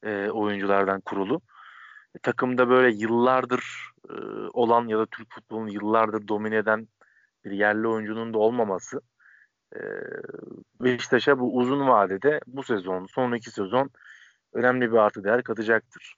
e, 0.02 0.30
oyunculardan 0.30 1.00
kurulu. 1.00 1.40
E, 2.16 2.18
takımda 2.18 2.68
böyle 2.68 2.96
yıllardır 2.96 3.90
e, 4.10 4.14
olan 4.52 4.88
ya 4.88 4.98
da 4.98 5.06
Türk 5.06 5.32
futbolunu 5.34 5.70
yıllardır 5.70 6.28
domine 6.28 6.56
eden 6.56 6.88
bir 7.44 7.50
yerli 7.50 7.88
oyuncunun 7.88 8.34
da 8.34 8.38
olmaması 8.38 9.00
e, 9.76 9.80
Beşiktaş'a 10.80 11.38
bu 11.38 11.56
uzun 11.56 11.88
vadede 11.88 12.40
bu 12.46 12.62
sezon, 12.62 13.06
sonraki 13.06 13.50
sezon 13.50 13.90
önemli 14.52 14.92
bir 14.92 14.96
artı 14.96 15.24
değer 15.24 15.42
katacaktır. 15.42 16.14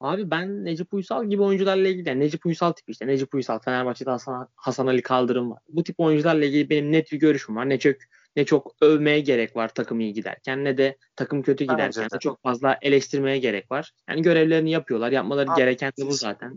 Abi 0.00 0.30
ben 0.30 0.64
Necip 0.64 0.94
Uysal 0.94 1.24
gibi 1.24 1.42
oyuncularla 1.42 1.88
ilgili 1.88 2.08
yani 2.08 2.20
Necip 2.20 2.46
Uysal 2.46 2.72
tipi 2.72 2.92
işte 2.92 3.06
Necip 3.06 3.34
Uysal 3.34 3.58
Fenerbahçe'de 3.58 4.10
Hasan, 4.10 4.48
Hasan 4.56 4.86
Ali 4.86 5.02
Kaldırım 5.02 5.50
var. 5.50 5.58
Bu 5.68 5.84
tip 5.84 6.00
oyuncularla 6.00 6.44
ilgili 6.44 6.70
benim 6.70 6.92
net 6.92 7.12
bir 7.12 7.18
görüşüm 7.18 7.56
var. 7.56 7.68
Ne 7.68 7.78
çok 7.78 7.96
ne 8.36 8.44
çok 8.44 8.74
övmeye 8.80 9.20
gerek 9.20 9.56
var 9.56 9.74
takım 9.74 10.00
iyi 10.00 10.12
giderken 10.12 10.64
ne 10.64 10.78
de 10.78 10.98
takım 11.16 11.42
kötü 11.42 11.64
giderken 11.64 12.04
de 12.04 12.18
çok 12.20 12.42
fazla 12.42 12.78
eleştirmeye 12.82 13.38
gerek 13.38 13.70
var. 13.70 13.92
Yani 14.08 14.22
görevlerini 14.22 14.70
yapıyorlar. 14.70 15.12
Yapmaları 15.12 15.50
Abi, 15.50 15.56
gereken 15.56 15.92
de 15.98 16.06
bu 16.06 16.12
zaten. 16.12 16.54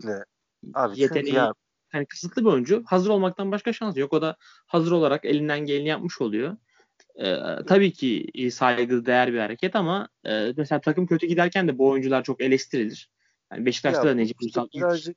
Abi 0.74 1.00
Yeteneği 1.00 1.34
ya... 1.34 1.52
yani 1.94 2.06
kısıtlı 2.06 2.42
bir 2.42 2.50
oyuncu. 2.50 2.82
Hazır 2.86 3.10
olmaktan 3.10 3.52
başka 3.52 3.72
şansı 3.72 4.00
yok. 4.00 4.12
O 4.12 4.22
da 4.22 4.36
hazır 4.66 4.92
olarak 4.92 5.24
elinden 5.24 5.60
geleni 5.60 5.88
yapmış 5.88 6.20
oluyor. 6.20 6.56
Ee, 7.18 7.36
tabii 7.66 7.92
ki 7.92 8.26
saygı 8.52 9.06
değer 9.06 9.32
bir 9.32 9.38
hareket 9.38 9.76
ama 9.76 10.08
e, 10.24 10.52
mesela 10.56 10.80
takım 10.80 11.06
kötü 11.06 11.26
giderken 11.26 11.68
de 11.68 11.78
bu 11.78 11.88
oyuncular 11.88 12.24
çok 12.24 12.40
eleştirilir. 12.40 13.10
Yani 13.52 13.66
Beşiktaş'ta 13.66 13.98
ya, 13.98 14.10
da 14.10 14.14
Necip 14.14 14.42
Uysal 14.42 14.68
birazcık 14.74 15.16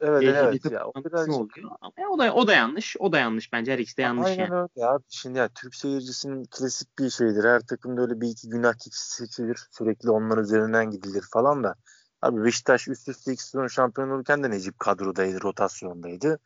Evet 0.00 0.22
evet 0.22 0.72
ya 0.72 0.86
o 0.86 1.04
birazcık 1.04 1.34
oluyor. 1.34 1.70
Ama 1.80 1.92
o 2.10 2.18
da 2.18 2.34
o 2.34 2.46
da 2.46 2.52
yanlış. 2.52 2.96
O 2.98 3.12
da 3.12 3.18
yanlış 3.18 3.52
bence 3.52 3.72
her 3.72 3.78
ikisi 3.78 3.96
de 3.96 4.02
yanlış 4.02 4.28
Aynen 4.28 4.40
yani. 4.40 4.54
öyle 4.54 4.86
abi. 4.86 5.04
Şimdi 5.08 5.38
ya 5.38 5.48
Türk 5.48 5.74
seyircisinin 5.74 6.44
klasik 6.44 6.98
bir 6.98 7.10
şeydir. 7.10 7.44
Her 7.44 7.60
takımda 7.60 8.02
öyle 8.02 8.20
bir 8.20 8.28
iki 8.28 8.48
günah 8.48 8.72
keçisi 8.72 9.14
seçilir. 9.16 9.58
Sürekli 9.70 10.10
onlar 10.10 10.38
üzerinden 10.38 10.90
gidilir 10.90 11.24
falan 11.32 11.64
da. 11.64 11.74
Abi 12.22 12.44
Beşiktaş 12.44 12.88
üst 12.88 13.08
üste 13.08 13.32
iki 13.32 13.44
sezon 13.44 13.66
şampiyon 13.66 14.10
olurken 14.10 14.42
de 14.42 14.50
Necip 14.50 14.78
kadrodaydı, 14.78 15.42
rotasyondaydı. 15.42 16.38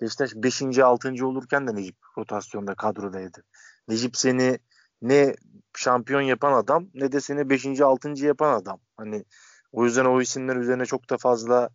Beşiktaş 0.00 0.34
5. 0.34 0.78
6. 0.78 1.26
olurken 1.26 1.66
de 1.66 1.74
Necip 1.74 1.96
rotasyonda 2.18 2.74
kadrodaydı. 2.74 3.42
Necip 3.88 4.16
seni 4.16 4.58
ne 5.02 5.34
şampiyon 5.76 6.20
yapan 6.20 6.52
adam 6.52 6.86
ne 6.94 7.12
de 7.12 7.20
seni 7.20 7.50
5. 7.50 7.80
6. 7.80 8.26
yapan 8.26 8.60
adam. 8.60 8.80
Hani 8.96 9.24
o 9.72 9.84
yüzden 9.84 10.04
o 10.04 10.20
isimler 10.20 10.56
üzerine 10.56 10.86
çok 10.86 11.10
da 11.10 11.18
fazla 11.18 11.70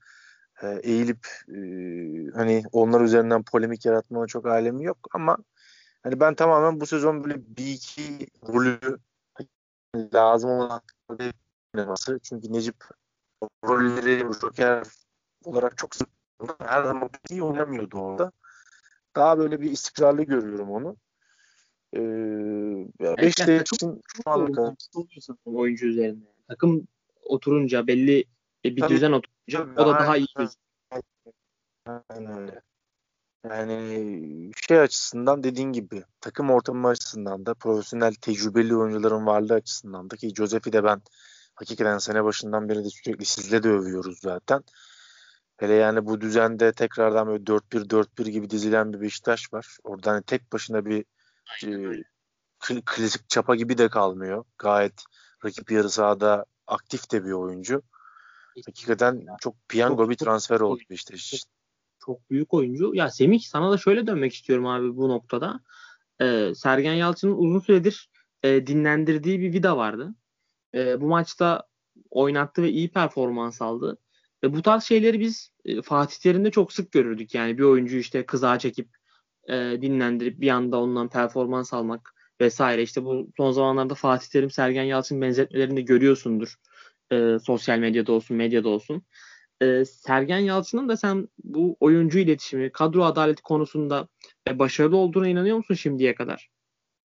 e, 0.64 0.80
eğilip 0.84 1.28
e, 1.50 1.58
hani 2.36 2.64
onlar 2.72 3.02
üzerinden 3.02 3.44
polemik 3.44 3.86
yaratmanın 3.86 4.28
çok 4.28 4.46
alemi 4.46 4.84
yok 4.86 4.98
ama 5.14 5.38
hani 6.04 6.20
ben 6.20 6.36
tamamen 6.36 6.80
bu 6.80 6.86
sezon 6.86 7.24
böyle 7.24 7.36
bir 7.58 7.68
iki 7.68 8.28
rolü 8.48 8.80
lazım 10.14 10.50
olan 10.50 10.82
oynaması. 11.74 12.20
Çünkü 12.24 12.54
Necip 12.54 12.76
rolleri 13.64 14.34
Joker 14.42 14.84
olarak 15.44 15.78
çok 15.78 15.96
sık 15.96 16.10
her 16.60 16.84
zaman 16.84 17.10
iyi 17.30 17.44
oynamıyordu 17.44 17.98
orada. 17.98 18.32
Daha 19.16 19.38
böyle 19.38 19.62
bir 19.62 19.72
istikrarlı 19.72 20.24
görüyorum 20.24 20.72
onu. 20.72 20.98
Ee, 21.96 22.02
ya 23.00 23.18
Beşiktaş 23.18 23.62
için 23.74 24.02
şu 24.08 24.32
anda 24.32 24.76
oyuncu 25.46 25.88
üzerinde. 25.88 26.26
Takım 26.48 26.88
oturunca 27.24 27.88
belli 27.88 28.26
bir 28.64 28.82
Tabii, 28.82 28.94
düzen 28.94 29.12
oturunca 29.12 29.82
o 29.84 29.88
da 29.88 29.94
daha 29.94 30.18
iyi 30.18 30.28
Aynen 32.10 32.38
öyle. 32.38 32.62
Yani 33.50 34.52
şey 34.68 34.80
açısından 34.80 35.44
dediğin 35.44 35.72
gibi 35.72 36.04
takım 36.22 36.52
ortamı 36.52 36.88
açısından 36.88 37.46
da 37.46 37.54
profesyonel 37.54 38.14
tecrübeli 38.14 38.76
oyuncuların 38.76 39.26
varlığı 39.26 39.54
açısından 39.54 40.10
da 40.10 40.16
ki 40.16 40.36
Josef'i 40.36 40.74
de 40.74 40.84
ben 40.84 41.02
hakikaten 41.56 41.98
sene 41.98 42.24
başından 42.24 42.70
beri 42.70 42.84
de 42.84 42.90
sürekli 42.90 43.26
sizle 43.26 43.64
de 43.64 43.70
övüyoruz 43.70 44.20
zaten. 44.20 44.64
Hele 45.58 45.74
yani 45.74 46.06
bu 46.06 46.22
düzende 46.22 46.74
tekrardan 46.74 47.28
böyle 47.28 47.44
4-1-4-1 47.44 48.30
gibi 48.30 48.50
dizilen 48.50 48.94
bir 48.94 49.02
Beşiktaş 49.02 49.54
var. 49.54 49.78
Orada 49.84 50.12
hani 50.12 50.24
tek 50.24 50.54
başına 50.54 50.86
bir 50.86 51.06
e, 51.64 52.82
klasik 52.86 53.30
çapa 53.30 53.56
gibi 53.56 53.78
de 53.78 53.90
kalmıyor. 53.90 54.46
Gayet 54.58 55.04
rakip 55.46 55.72
yarı 55.72 55.90
sahada 55.90 56.46
aktif 56.68 57.12
de 57.12 57.26
bir 57.26 57.32
oyuncu. 57.32 57.82
Hakikaten 58.66 59.26
çok 59.42 59.56
piyango 59.70 60.04
çok, 60.04 60.10
bir 60.10 60.16
transfer 60.16 60.60
oldu 60.60 60.82
Beşiktaş 60.90 61.34
için. 61.34 61.50
Çok 62.06 62.30
büyük 62.30 62.54
oyuncu. 62.54 62.92
Ya 62.96 63.12
Semih 63.12 63.40
sana 63.40 63.72
da 63.72 63.78
şöyle 63.78 64.08
dönmek 64.08 64.34
istiyorum 64.34 64.66
abi 64.66 64.96
bu 64.96 65.10
noktada. 65.10 65.60
Ee, 66.22 66.52
Sergen 66.56 66.94
Yalçın'ın 66.94 67.38
uzun 67.38 67.60
süredir 67.60 68.10
e, 68.44 68.68
dinlendirdiği 68.68 69.40
bir 69.40 69.54
vida 69.54 69.78
vardı. 69.78 70.16
E, 70.76 71.02
bu 71.02 71.08
maçta 71.08 71.64
oynattı 72.10 72.64
ve 72.64 72.70
iyi 72.70 72.92
performans 72.92 73.62
aldı. 73.62 73.98
E, 74.44 74.54
bu 74.54 74.62
tarz 74.62 74.84
şeyleri 74.84 75.20
biz 75.20 75.52
e, 75.66 75.82
Fatih 75.82 76.18
Terim'de 76.18 76.52
çok 76.52 76.74
sık 76.74 76.92
görürdük. 76.92 77.36
Yani 77.36 77.58
bir 77.58 77.64
oyuncu 77.64 77.98
işte 77.98 78.26
kızağa 78.26 78.60
çekip 78.60 78.90
e, 79.50 79.54
dinlendirip 79.82 80.42
bir 80.42 80.50
anda 80.50 80.82
ondan 80.82 81.10
performans 81.10 81.74
almak 81.74 82.14
vesaire. 82.42 82.82
İşte 82.82 83.04
bu 83.04 83.28
son 83.38 83.52
zamanlarda 83.52 83.96
Fatih 83.96 84.28
Terim, 84.28 84.52
Sergen 84.52 84.84
Yalçın 84.84 85.22
benzetmelerini 85.22 85.78
de 85.78 85.82
görüyorsundur. 85.82 86.56
E, 87.12 87.40
sosyal 87.40 87.80
medyada 87.80 88.12
olsun, 88.12 88.38
medyada 88.38 88.70
olsun. 88.70 89.04
E, 89.62 89.86
Sergen 89.86 90.40
Yalçın'ın 90.40 90.90
da 90.90 90.98
sen 90.98 91.28
bu 91.44 91.78
oyuncu 91.80 92.20
iletişimi, 92.20 92.72
kadro 92.72 93.04
adaleti 93.04 93.42
konusunda 93.42 94.08
e, 94.50 94.60
başarılı 94.60 94.98
olduğuna 94.98 95.28
inanıyor 95.28 95.58
musun 95.58 95.76
şimdiye 95.76 96.16
kadar? 96.16 96.50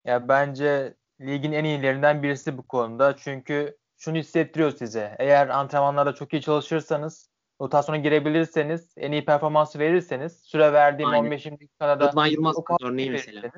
Ya 0.05 0.29
bence 0.29 0.95
ligin 1.21 1.53
en 1.53 1.65
iyilerinden 1.65 2.23
birisi 2.23 2.59
bu 2.59 2.63
konuda. 2.63 3.17
Çünkü 3.17 3.77
şunu 3.99 4.17
hissettiriyor 4.17 4.71
size. 4.71 5.17
Eğer 5.19 5.49
antrenmanlarda 5.49 6.15
çok 6.15 6.33
iyi 6.33 6.43
çalışırsanız, 6.43 7.30
rotasyona 7.61 7.99
girebilirseniz, 7.99 8.95
en 8.97 9.13
iyi 9.13 9.25
performansı 9.25 9.79
verirseniz, 9.79 10.43
süre 10.43 10.73
verdiğim 10.73 11.11
Aynen. 11.11 11.25
15 11.25 11.47
dakikada 11.47 12.01
da 12.01 12.09
Rıdvan 12.09 12.27
Yılmaz 12.27 12.57
örneği 12.83 13.11
mesela. 13.11 13.51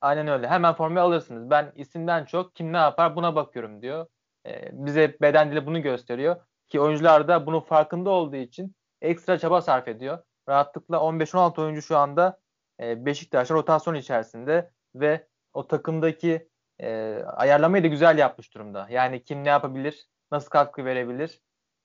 Aynen 0.00 0.28
öyle. 0.28 0.48
Hemen 0.48 0.74
formayı 0.74 1.04
alırsınız. 1.04 1.50
Ben 1.50 1.72
isimden 1.74 2.24
çok 2.24 2.54
kim 2.54 2.72
ne 2.72 2.76
yapar 2.76 3.16
buna 3.16 3.34
bakıyorum 3.34 3.82
diyor. 3.82 4.06
Ee, 4.46 4.68
bize 4.72 5.16
beden 5.20 5.50
dili 5.50 5.66
bunu 5.66 5.82
gösteriyor. 5.82 6.36
Ki 6.68 6.80
oyuncular 6.80 7.28
da 7.28 7.46
bunun 7.46 7.60
farkında 7.60 8.10
olduğu 8.10 8.36
için 8.36 8.74
ekstra 9.00 9.38
çaba 9.38 9.62
sarf 9.62 9.88
ediyor. 9.88 10.18
Rahatlıkla 10.48 10.96
15-16 10.96 11.60
oyuncu 11.62 11.82
şu 11.82 11.96
anda 11.96 12.40
e, 12.80 13.06
Beşiktaş'ta 13.06 13.54
rotasyon 13.54 13.94
içerisinde 13.94 14.70
ve 14.94 15.26
o 15.52 15.66
takımdaki 15.66 16.48
e, 16.80 17.18
ayarlamayı 17.26 17.84
da 17.84 17.88
güzel 17.88 18.18
yapmış 18.18 18.54
durumda. 18.54 18.86
Yani 18.90 19.24
kim 19.24 19.44
ne 19.44 19.48
yapabilir, 19.48 20.08
nasıl 20.32 20.50
katkı 20.50 20.84
verebilir, 20.84 21.40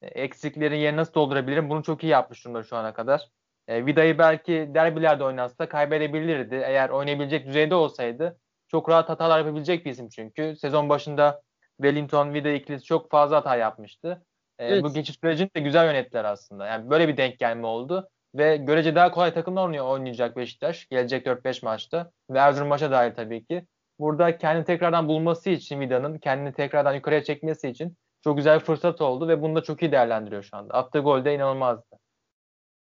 eksiklerin 0.07 0.75
yerini 0.75 0.98
nasıl 0.98 1.13
doldurabilirim 1.13 1.69
bunu 1.69 1.83
çok 1.83 2.03
iyi 2.03 2.07
yapmış 2.07 2.45
durumda 2.45 2.63
şu 2.63 2.75
ana 2.75 2.93
kadar. 2.93 3.29
E, 3.67 3.86
Vida'yı 3.86 4.17
belki 4.17 4.72
derbilerde 4.74 5.24
oynatsa 5.24 5.69
kaybedebilirdi. 5.69 6.55
Eğer 6.55 6.89
oynayabilecek 6.89 7.48
düzeyde 7.48 7.75
olsaydı 7.75 8.39
çok 8.67 8.89
rahat 8.89 9.10
hatalar 9.10 9.39
yapabilecek 9.39 9.86
bir 9.86 9.91
isim 9.91 10.10
çünkü. 10.10 10.55
Sezon 10.55 10.89
başında 10.89 11.41
Wellington 11.81 12.33
Vida 12.33 12.50
ikilisi 12.50 12.86
çok 12.86 13.12
fazla 13.12 13.36
hata 13.36 13.55
yapmıştı. 13.55 14.25
E, 14.60 14.65
evet. 14.65 14.83
Bu 14.83 14.93
geçiş 14.93 15.15
sürecini 15.15 15.50
de 15.55 15.60
güzel 15.60 15.86
yönettiler 15.86 16.25
aslında. 16.25 16.67
Yani 16.67 16.89
böyle 16.89 17.07
bir 17.07 17.17
denk 17.17 17.39
gelme 17.39 17.67
oldu. 17.67 18.10
Ve 18.36 18.57
görece 18.57 18.95
daha 18.95 19.12
kolay 19.12 19.33
oynuyor, 19.45 19.86
oynayacak 19.86 20.38
Beşiktaş. 20.38 20.88
Gelecek 20.88 21.25
4-5 21.25 21.65
maçta. 21.65 22.12
Ve 22.29 22.39
Erzurum 22.39 22.67
maça 22.67 22.91
dahil 22.91 23.12
tabii 23.15 23.45
ki 23.45 23.65
burada 24.00 24.38
kendini 24.38 24.65
tekrardan 24.65 25.07
bulması 25.07 25.50
için 25.50 25.79
Vida'nın 25.79 26.17
kendini 26.17 26.53
tekrardan 26.53 26.93
yukarıya 26.93 27.24
çekmesi 27.24 27.69
için 27.69 27.98
çok 28.24 28.38
güzel 28.38 28.60
bir 28.60 28.65
fırsat 28.65 29.01
oldu 29.01 29.27
ve 29.27 29.42
bunu 29.42 29.56
da 29.56 29.63
çok 29.63 29.82
iyi 29.82 29.92
değerlendiriyor 29.92 30.44
şu 30.44 30.58
anda. 30.58 30.74
Attığı 30.74 31.00
gol 31.00 31.25
de 31.25 31.36
inanılmazdı. 31.36 31.84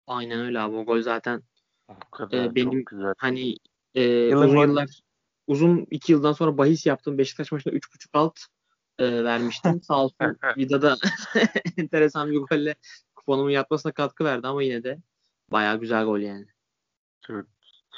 Aynen 0.07 0.39
öyle 0.39 0.59
abi. 0.59 0.75
O 0.75 0.85
gol 0.85 1.01
zaten 1.01 1.43
e, 2.31 2.55
benim 2.55 2.83
güzel. 2.85 3.13
hani 3.17 3.55
e, 3.95 4.35
uzun 4.35 4.57
yıllar 4.57 5.01
uzun 5.47 5.87
iki 5.91 6.11
yıldan 6.11 6.31
sonra 6.31 6.57
bahis 6.57 6.85
yaptım. 6.85 7.17
Beşiktaş 7.17 7.51
maçında 7.51 7.75
3.5 7.75 8.09
alt 8.13 8.39
e, 8.99 9.23
vermiştim. 9.23 9.81
Sağ 9.83 10.03
olsun 10.03 10.37
Vida'da 10.57 10.95
enteresan 11.77 12.31
bir 12.31 12.37
golle 12.37 12.75
kuponumun 13.15 13.49
yatmasına 13.49 13.91
katkı 13.91 14.23
verdi 14.23 14.47
ama 14.47 14.63
yine 14.63 14.83
de 14.83 14.97
bayağı 15.51 15.79
güzel 15.79 16.05
gol 16.05 16.19
yani. 16.19 16.45
Çok 17.27 17.45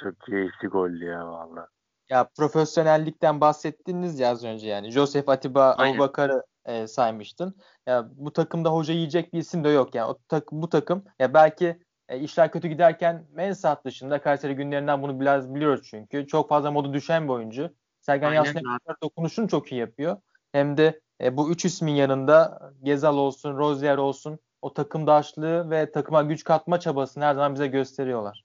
çok 0.03 0.19
keyifli 0.19 0.67
gol 0.67 1.01
ya 1.01 1.27
valla. 1.27 1.67
Ya 2.09 2.29
profesyonellikten 2.37 3.41
bahsettiniz 3.41 4.19
ya 4.19 4.29
az 4.29 4.43
önce 4.43 4.67
yani. 4.67 4.91
Joseph 4.91 5.29
Atiba, 5.29 5.75
Abubakar'ı 5.77 6.43
e, 6.65 6.87
saymıştın. 6.87 7.55
Ya 7.87 8.09
bu 8.15 8.33
takımda 8.33 8.73
hoca 8.73 8.93
yiyecek 8.93 9.33
bir 9.33 9.39
isim 9.39 9.63
de 9.63 9.69
yok 9.69 9.95
yani. 9.95 10.11
O 10.11 10.17
tak, 10.27 10.51
bu 10.51 10.69
takım 10.69 11.03
ya 11.19 11.33
belki 11.33 11.79
e, 12.09 12.19
işler 12.19 12.51
kötü 12.51 12.67
giderken 12.67 13.27
Mensah 13.31 13.85
dışında 13.85 14.21
Kayseri 14.21 14.55
günlerinden 14.55 15.01
bunu 15.01 15.19
biraz 15.19 15.55
biliyoruz 15.55 15.87
çünkü. 15.89 16.27
Çok 16.27 16.49
fazla 16.49 16.71
modu 16.71 16.93
düşen 16.93 17.23
bir 17.23 17.33
oyuncu. 17.33 17.75
Sergen 18.01 18.33
Yalçın 18.33 18.63
dokunuşunu 19.03 19.47
çok 19.47 19.71
iyi 19.71 19.79
yapıyor. 19.79 20.17
Hem 20.51 20.77
de 20.77 21.01
e, 21.21 21.37
bu 21.37 21.51
üç 21.51 21.65
ismin 21.65 21.93
yanında 21.95 22.59
Gezal 22.83 23.17
olsun, 23.17 23.57
Rozier 23.57 23.97
olsun 23.97 24.39
o 24.61 24.73
takımdaşlığı 24.73 25.69
ve 25.69 25.91
takıma 25.91 26.21
güç 26.21 26.43
katma 26.43 26.79
çabasını 26.79 27.23
her 27.23 27.35
zaman 27.35 27.53
bize 27.53 27.67
gösteriyorlar. 27.67 28.43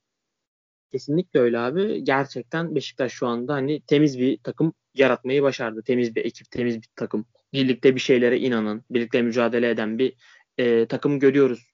Kesinlikle 0.92 1.40
öyle 1.40 1.58
abi. 1.58 2.04
Gerçekten 2.04 2.75
Beşiktaş 2.75 3.12
şu 3.12 3.26
anda 3.26 3.54
hani 3.54 3.80
temiz 3.80 4.18
bir 4.18 4.38
takım 4.38 4.72
yaratmayı 4.94 5.42
başardı. 5.42 5.82
Temiz 5.82 6.16
bir 6.16 6.25
ekip, 6.25 6.50
temiz 6.50 6.76
bir 6.76 6.88
takım. 6.96 7.26
Birlikte 7.52 7.95
bir 7.95 8.00
şeylere 8.00 8.38
inanan, 8.38 8.85
birlikte 8.90 9.23
mücadele 9.23 9.71
eden 9.71 9.99
bir 9.99 10.17
e, 10.59 10.87
takım 10.87 11.21
görüyoruz. 11.21 11.69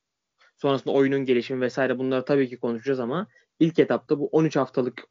Sonrasında 0.57 0.95
oyunun 0.95 1.25
gelişimi 1.25 1.61
vesaire 1.61 1.99
bunları 1.99 2.25
tabii 2.25 2.49
ki 2.49 2.59
konuşacağız 2.59 3.01
ama 3.01 3.27
ilk 3.61 3.79
etapta 3.79 4.19
bu 4.19 4.27
13 4.27 4.57
haftalık 4.57 5.05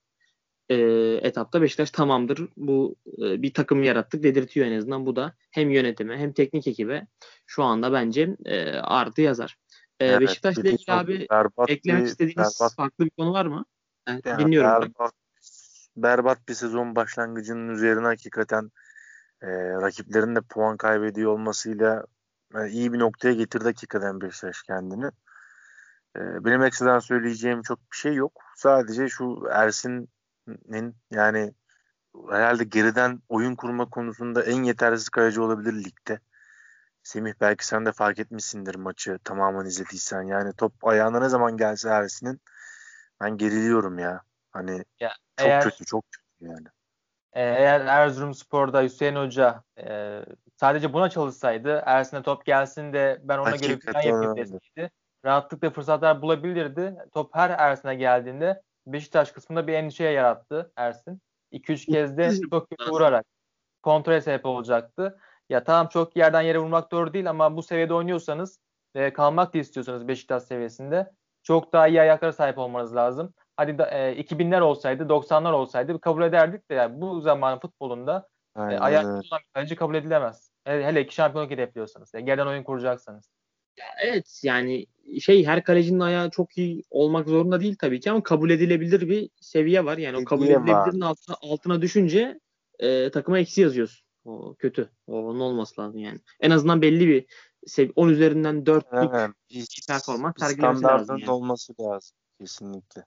e, 0.69 0.75
etapta 1.21 1.61
Beşiktaş 1.61 1.91
tamamdır. 1.91 2.49
Bu 2.57 2.95
e, 3.17 3.41
bir 3.41 3.53
takım 3.53 3.83
yarattık 3.83 4.23
dedirtiyor 4.23 4.67
en 4.67 4.77
azından. 4.77 5.05
Bu 5.05 5.15
da 5.15 5.35
hem 5.51 5.69
yönetime 5.69 6.17
hem 6.17 6.33
teknik 6.33 6.67
ekibe 6.67 7.07
şu 7.45 7.63
anda 7.63 7.93
bence 7.93 8.35
e, 8.45 8.71
artı 8.71 9.21
yazar. 9.21 9.57
E, 9.99 10.05
evet, 10.05 10.21
Beşiktaş'la 10.21 10.61
ilgili 10.61 10.85
abi 10.89 11.27
eklemek 11.67 12.07
istediğiniz 12.07 12.59
berbat. 12.61 12.75
farklı 12.75 13.05
bir 13.05 13.09
konu 13.09 13.33
var 13.33 13.45
mı? 13.45 13.65
Yani 14.07 14.21
dinliyorum. 14.39 14.81
Berbat, 14.81 15.13
berbat 15.95 16.49
bir 16.49 16.53
sezon 16.53 16.95
başlangıcının 16.95 17.69
üzerine 17.69 18.05
hakikaten 18.05 18.71
e, 19.43 19.47
rakiplerin 19.81 20.35
de 20.35 20.41
puan 20.41 20.77
kaybediyor 20.77 21.31
olmasıyla 21.31 22.05
yani 22.53 22.69
iyi 22.69 22.93
bir 22.93 22.99
noktaya 22.99 23.33
getirdi 23.33 23.63
hakikaten 23.63 24.21
Beşiktaş 24.21 24.63
kendini. 24.63 25.05
E, 26.15 26.45
benim 26.45 26.63
ekstradan 26.63 26.99
söyleyeceğim 26.99 27.61
çok 27.61 27.79
bir 27.91 27.97
şey 27.97 28.13
yok. 28.13 28.41
Sadece 28.55 29.09
şu 29.09 29.47
Ersin'in 29.51 30.95
yani 31.11 31.53
herhalde 32.29 32.63
geriden 32.63 33.21
oyun 33.29 33.55
kurma 33.55 33.89
konusunda 33.89 34.43
en 34.43 34.63
yetersiz 34.63 35.09
kaleci 35.09 35.41
olabilir 35.41 35.73
ligde. 35.73 36.19
Semih 37.03 37.33
belki 37.41 37.67
sen 37.67 37.85
de 37.85 37.91
fark 37.91 38.19
etmişsindir 38.19 38.75
maçı 38.75 39.19
tamamen 39.23 39.65
izlediysen. 39.65 40.21
Yani 40.21 40.53
top 40.53 40.87
ayağına 40.87 41.19
ne 41.19 41.29
zaman 41.29 41.57
gelse 41.57 41.89
Ersin'in 41.89 42.41
ben 43.21 43.37
geriliyorum 43.37 43.99
ya. 43.99 44.21
Hani 44.51 44.83
ya, 44.99 45.13
çok 45.37 45.47
eğer, 45.47 45.63
kötü, 45.63 45.85
çok 45.85 46.05
kötü 46.11 46.51
yani. 46.51 46.67
E, 47.33 47.41
eğer 47.41 47.81
Erzurumspor'da 47.85 48.83
Hüseyin 48.83 49.15
Hoca 49.15 49.63
e, 49.79 50.19
sadece 50.55 50.93
buna 50.93 51.09
çalışsaydı 51.09 51.83
Ersin'e 51.85 52.23
top 52.23 52.45
gelsin 52.45 52.93
de 52.93 53.21
ben 53.23 53.37
ona 53.37 53.49
Hakikaten 53.51 53.79
göre 53.79 53.91
plan 53.91 54.01
yapayım 54.01 54.37
deseydi 54.37 54.91
rahatlıkla 55.25 55.69
fırsatlar 55.69 56.21
bulabilirdi. 56.21 56.95
Top 57.13 57.35
her 57.35 57.49
Ersin'e 57.49 57.95
geldiğinde 57.95 58.61
Beşiktaş 58.87 59.31
kısmında 59.31 59.67
bir 59.67 59.73
endişeye 59.73 60.11
yarattı 60.11 60.71
Ersin. 60.75 61.21
2-3 61.51 61.85
kez 61.85 62.17
de 62.17 62.29
çok 62.51 62.67
vurarak 62.89 63.25
kontrol 63.83 64.19
sebep 64.19 64.45
olacaktı. 64.45 65.19
Ya 65.49 65.63
tamam 65.63 65.87
çok 65.87 66.15
yerden 66.15 66.41
yere 66.41 66.59
vurmak 66.59 66.91
doğru 66.91 67.13
değil 67.13 67.29
ama 67.29 67.57
bu 67.57 67.63
seviyede 67.63 67.93
oynuyorsanız 67.93 68.59
ve 68.95 69.13
kalmak 69.13 69.53
da 69.53 69.57
istiyorsanız 69.57 70.07
Beşiktaş 70.07 70.43
seviyesinde 70.43 71.11
çok 71.43 71.73
daha 71.73 71.87
iyi 71.87 72.01
ayaklara 72.01 72.33
sahip 72.33 72.57
olmanız 72.57 72.95
lazım. 72.95 73.33
Hadi 73.57 73.77
da, 73.77 73.89
e, 73.89 74.21
2000'ler 74.21 74.61
olsaydı, 74.61 75.03
90'lar 75.03 75.51
olsaydı 75.51 75.99
kabul 75.99 76.23
ederdik 76.23 76.69
de 76.69 76.73
yani 76.73 77.01
bu 77.01 77.21
zaman 77.21 77.59
futbolunda 77.59 78.27
e, 78.57 78.61
ayak 78.61 79.05
olan 79.05 79.21
bir 79.21 79.53
kaleci 79.53 79.75
kabul 79.75 79.95
edilemez. 79.95 80.51
Hele, 80.63 80.85
hele 80.85 81.07
ki 81.07 81.15
şampiyonluk 81.15 81.51
hedefliyorsanız. 81.51 82.13
Yani 82.13 82.25
geriden 82.25 82.47
oyun 82.47 82.63
kuracaksanız. 82.63 83.29
Evet 84.03 84.41
yani 84.43 84.85
şey 85.21 85.45
her 85.45 85.63
kalecinin 85.63 85.99
ayağı 85.99 86.29
çok 86.29 86.57
iyi 86.57 86.83
olmak 86.89 87.27
zorunda 87.27 87.59
değil 87.59 87.75
tabii 87.79 87.99
ki 87.99 88.11
ama 88.11 88.23
kabul 88.23 88.49
edilebilir 88.49 89.09
bir 89.09 89.29
seviye 89.41 89.85
var. 89.85 89.97
Yani 89.97 90.17
o 90.17 90.23
kabul 90.23 90.47
edilebilirin 90.47 91.01
altına, 91.01 91.35
altına 91.41 91.81
düşünce 91.81 92.39
e, 92.79 93.11
takıma 93.11 93.39
eksi 93.39 93.61
yazıyorsun. 93.61 94.07
O 94.25 94.55
kötü. 94.55 94.89
O 95.07 95.17
onun 95.17 95.39
olması 95.39 95.81
lazım 95.81 95.99
yani. 95.99 96.19
En 96.39 96.51
azından 96.51 96.81
belli 96.81 97.07
bir 97.07 97.25
sev 97.65 97.89
10 97.95 98.09
üzerinden 98.09 98.55
4'lük 98.63 99.19
evet, 99.19 99.35
bir 99.49 99.85
performans 99.87 100.33
sergilemesi 100.39 100.83
lazım. 100.83 101.17
Yani. 101.17 101.31
olması 101.31 101.73
lazım 101.79 102.17
kesinlikle. 102.39 103.05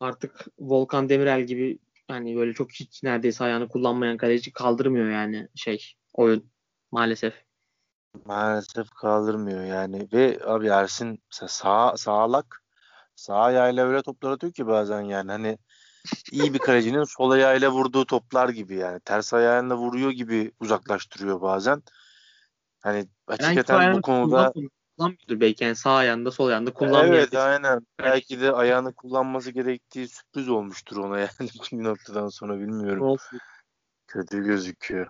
Artık 0.00 0.46
Volkan 0.58 1.08
Demirel 1.08 1.42
gibi 1.42 1.78
yani 2.10 2.36
böyle 2.36 2.54
çok 2.54 2.72
hiç 2.72 3.02
neredeyse 3.02 3.44
ayağını 3.44 3.68
kullanmayan 3.68 4.16
kaleci 4.16 4.52
kaldırmıyor 4.52 5.10
yani 5.10 5.48
şey 5.54 5.94
oyun 6.14 6.50
maalesef. 6.92 7.34
Maalesef 8.24 8.90
kaldırmıyor 8.90 9.64
yani 9.64 10.08
ve 10.12 10.40
abi 10.44 10.66
Ersin 10.66 11.22
sağ 11.30 11.96
sağlak 11.96 12.62
sağ 13.14 13.36
ayağıyla 13.36 13.86
öyle 13.86 14.02
toplar 14.02 14.30
atıyor 14.30 14.52
ki 14.52 14.66
bazen 14.66 15.00
yani 15.00 15.30
hani 15.30 15.58
iyi 16.32 16.54
bir 16.54 16.58
kalecinin 16.58 17.04
sol 17.16 17.30
ayağıyla 17.30 17.70
vurduğu 17.70 18.04
toplar 18.04 18.48
gibi 18.48 18.74
yani 18.74 19.00
ters 19.00 19.34
ayağıyla 19.34 19.76
vuruyor 19.76 20.10
gibi 20.10 20.52
uzaklaştırıyor 20.60 21.40
bazen. 21.40 21.82
Hani 22.80 23.06
hakikaten 23.26 23.94
bu 23.94 24.02
konuda 24.02 24.52
kullanmıyordur 24.98 25.40
belki 25.40 25.64
yani 25.64 25.76
sağ 25.76 25.94
ayağında 25.94 26.30
sol 26.30 26.48
ayağında 26.48 26.72
kullanmıyor. 26.72 27.14
Evet 27.14 27.34
aynen. 27.34 27.86
Belki 27.98 28.40
de 28.40 28.52
ayağını 28.52 28.94
kullanması 28.94 29.50
gerektiği 29.50 30.08
sürpriz 30.08 30.48
olmuştur 30.48 30.96
ona 30.96 31.18
yani 31.18 31.28
bir 31.72 31.84
noktadan 31.84 32.28
sonra 32.28 32.60
bilmiyorum. 32.60 33.02
Olsun. 33.02 33.38
Kötü 34.06 34.44
gözüküyor. 34.44 35.08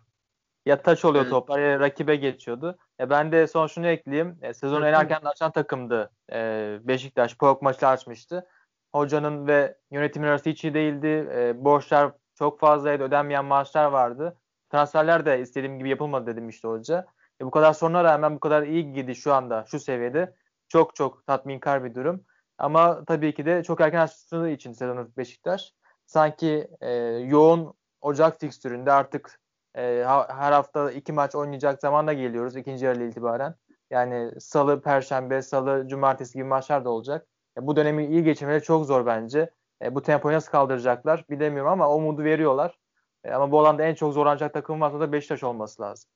Ya 0.66 0.82
taç 0.82 1.04
oluyor 1.04 1.24
evet. 1.24 1.30
toplar 1.30 1.58
ya 1.58 1.80
rakibe 1.80 2.16
geçiyordu. 2.16 2.78
Ya 2.98 3.10
ben 3.10 3.32
de 3.32 3.46
son 3.46 3.66
şunu 3.66 3.86
ekleyeyim. 3.86 4.38
E, 4.42 4.54
sezon 4.54 4.82
en 4.82 4.92
erken 4.92 5.20
açan 5.24 5.52
takımdı. 5.52 6.10
E, 6.32 6.78
Beşiktaş 6.82 7.36
POK 7.36 7.62
maçı 7.62 7.86
açmıştı. 7.86 8.46
Hocanın 8.92 9.46
ve 9.46 9.78
yönetimin 9.90 10.26
arası 10.26 10.50
hiç 10.50 10.64
iyi 10.64 10.74
değildi. 10.74 11.30
E, 11.34 11.64
borçlar 11.64 12.12
çok 12.34 12.60
fazlaydı. 12.60 13.02
Ödenmeyen 13.04 13.44
maaşlar 13.44 13.84
vardı. 13.84 14.36
Transferler 14.70 15.26
de 15.26 15.40
istediğim 15.40 15.78
gibi 15.78 15.88
yapılmadı 15.88 16.26
dedim 16.26 16.48
işte 16.48 16.68
hoca. 16.68 17.06
E, 17.40 17.44
bu 17.44 17.50
kadar 17.50 17.72
soruna 17.72 18.04
rağmen 18.04 18.34
bu 18.34 18.40
kadar 18.40 18.62
iyi 18.62 18.92
gidi 18.92 19.14
şu 19.14 19.34
anda 19.34 19.64
şu 19.68 19.80
seviyede 19.80 20.34
çok 20.68 20.94
çok 20.94 21.26
tatminkar 21.26 21.84
bir 21.84 21.94
durum. 21.94 22.24
Ama 22.58 23.04
tabii 23.04 23.34
ki 23.34 23.46
de 23.46 23.62
çok 23.62 23.80
erken 23.80 24.00
açtığı 24.00 24.48
için 24.48 24.72
sezonu 24.72 25.08
Beşiktaş 25.16 25.72
sanki 26.06 26.68
e, 26.80 26.90
yoğun 27.02 27.74
Ocak 28.00 28.40
fikstüründe 28.40 28.92
artık 28.92 29.40
e, 29.74 30.04
her 30.28 30.52
hafta 30.52 30.90
iki 30.90 31.12
maç 31.12 31.34
oynayacak 31.34 31.80
zamanda 31.80 32.12
geliyoruz 32.12 32.56
ikinci 32.56 32.84
yarı 32.84 33.04
itibaren. 33.04 33.54
Yani 33.90 34.40
salı, 34.40 34.82
perşembe, 34.82 35.42
salı, 35.42 35.88
cumartesi 35.88 36.32
gibi 36.32 36.44
maçlar 36.44 36.84
da 36.84 36.90
olacak. 36.90 37.26
E, 37.58 37.66
bu 37.66 37.76
dönemi 37.76 38.06
iyi 38.06 38.24
geçirmeleri 38.24 38.62
çok 38.62 38.86
zor 38.86 39.06
bence. 39.06 39.50
E, 39.82 39.94
bu 39.94 40.02
tempoyu 40.02 40.36
nasıl 40.36 40.50
kaldıracaklar 40.50 41.24
bilemiyorum 41.30 41.72
ama 41.72 41.94
umudu 41.94 42.24
veriyorlar. 42.24 42.78
E, 43.24 43.30
ama 43.30 43.52
bu 43.52 43.60
alanda 43.60 43.82
en 43.82 43.94
çok 43.94 44.12
zorlanacak 44.12 44.54
takım 44.54 44.80
varsa 44.80 45.00
da 45.00 45.12
Beşiktaş 45.12 45.44
olması 45.44 45.82
lazım. 45.82 46.10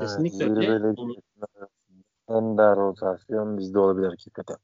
Kesinlikle 0.00 0.44
öyle. 0.44 0.94
Ender 2.28 2.76
rotasyon 2.76 3.58
bizde 3.58 3.78
olabilir 3.78 4.08
hakikaten. 4.08 4.56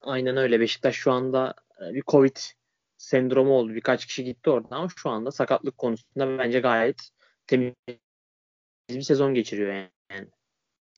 Aynen 0.00 0.36
öyle. 0.36 0.60
Beşiktaş 0.60 0.96
şu 0.96 1.12
anda 1.12 1.54
e, 1.80 1.94
bir 1.94 2.02
Covid 2.02 2.36
sendromu 2.98 3.52
oldu. 3.52 3.74
Birkaç 3.74 4.06
kişi 4.06 4.24
gitti 4.24 4.50
orada 4.50 4.76
ama 4.76 4.88
şu 4.96 5.10
anda 5.10 5.30
sakatlık 5.30 5.78
konusunda 5.78 6.38
bence 6.38 6.60
gayet 6.60 7.10
temiz 7.46 7.74
bir 8.90 9.02
sezon 9.02 9.34
geçiriyor 9.34 9.72
yani. 9.72 10.28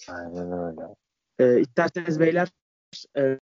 Aynen 0.08 0.52
öyle. 0.52 0.94
Ee, 1.38 1.60
isterseniz 1.60 2.20
beyler 2.20 2.48
e, 3.16 3.38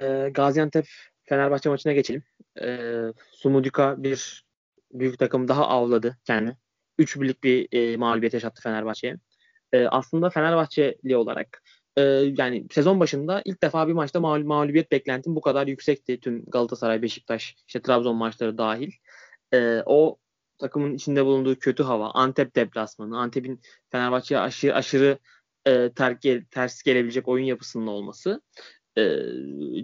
e, 0.00 0.30
Gaziantep 0.34 0.86
Fenerbahçe 1.24 1.68
maçına 1.68 1.92
geçelim. 1.92 2.22
E, 2.60 2.78
Sumudika 3.32 4.02
bir 4.02 4.44
büyük 4.92 5.18
takım 5.18 5.48
daha 5.48 5.68
avladı 5.68 6.18
kendi. 6.24 6.56
3 6.98 7.20
birlik 7.20 7.44
bir 7.44 7.68
e, 7.72 7.96
mağlubiyet 7.96 8.34
yaşattı 8.34 8.62
Fenerbahçe'ye. 8.62 9.16
E, 9.72 9.86
aslında 9.86 10.30
Fenerbahçeli 10.30 11.16
olarak 11.16 11.62
e, 11.96 12.02
yani 12.38 12.66
sezon 12.70 13.00
başında 13.00 13.42
ilk 13.44 13.62
defa 13.62 13.88
bir 13.88 13.92
maçta 13.92 14.18
mağlub- 14.18 14.46
mağlubiyet 14.46 14.92
beklentim 14.92 15.36
bu 15.36 15.40
kadar 15.40 15.66
yüksekti. 15.66 16.20
Tüm 16.20 16.44
Galatasaray, 16.44 17.02
Beşiktaş, 17.02 17.56
işte 17.68 17.82
Trabzon 17.82 18.16
maçları 18.16 18.58
dahil. 18.58 18.92
E, 19.54 19.82
o 19.86 20.18
takımın 20.58 20.94
içinde 20.94 21.24
bulunduğu 21.24 21.58
kötü 21.58 21.82
hava, 21.82 22.10
Antep 22.10 22.56
deplasmanı, 22.56 23.18
Antep'in 23.18 23.60
Fenerbahçe'ye 23.90 24.40
aşırı, 24.40 24.74
aşırı 24.74 25.18
e, 25.66 25.92
ter, 25.92 26.18
ters 26.50 26.82
gelebilecek 26.82 27.28
oyun 27.28 27.44
yapısının 27.44 27.86
olması 27.86 28.42
e, 28.98 29.18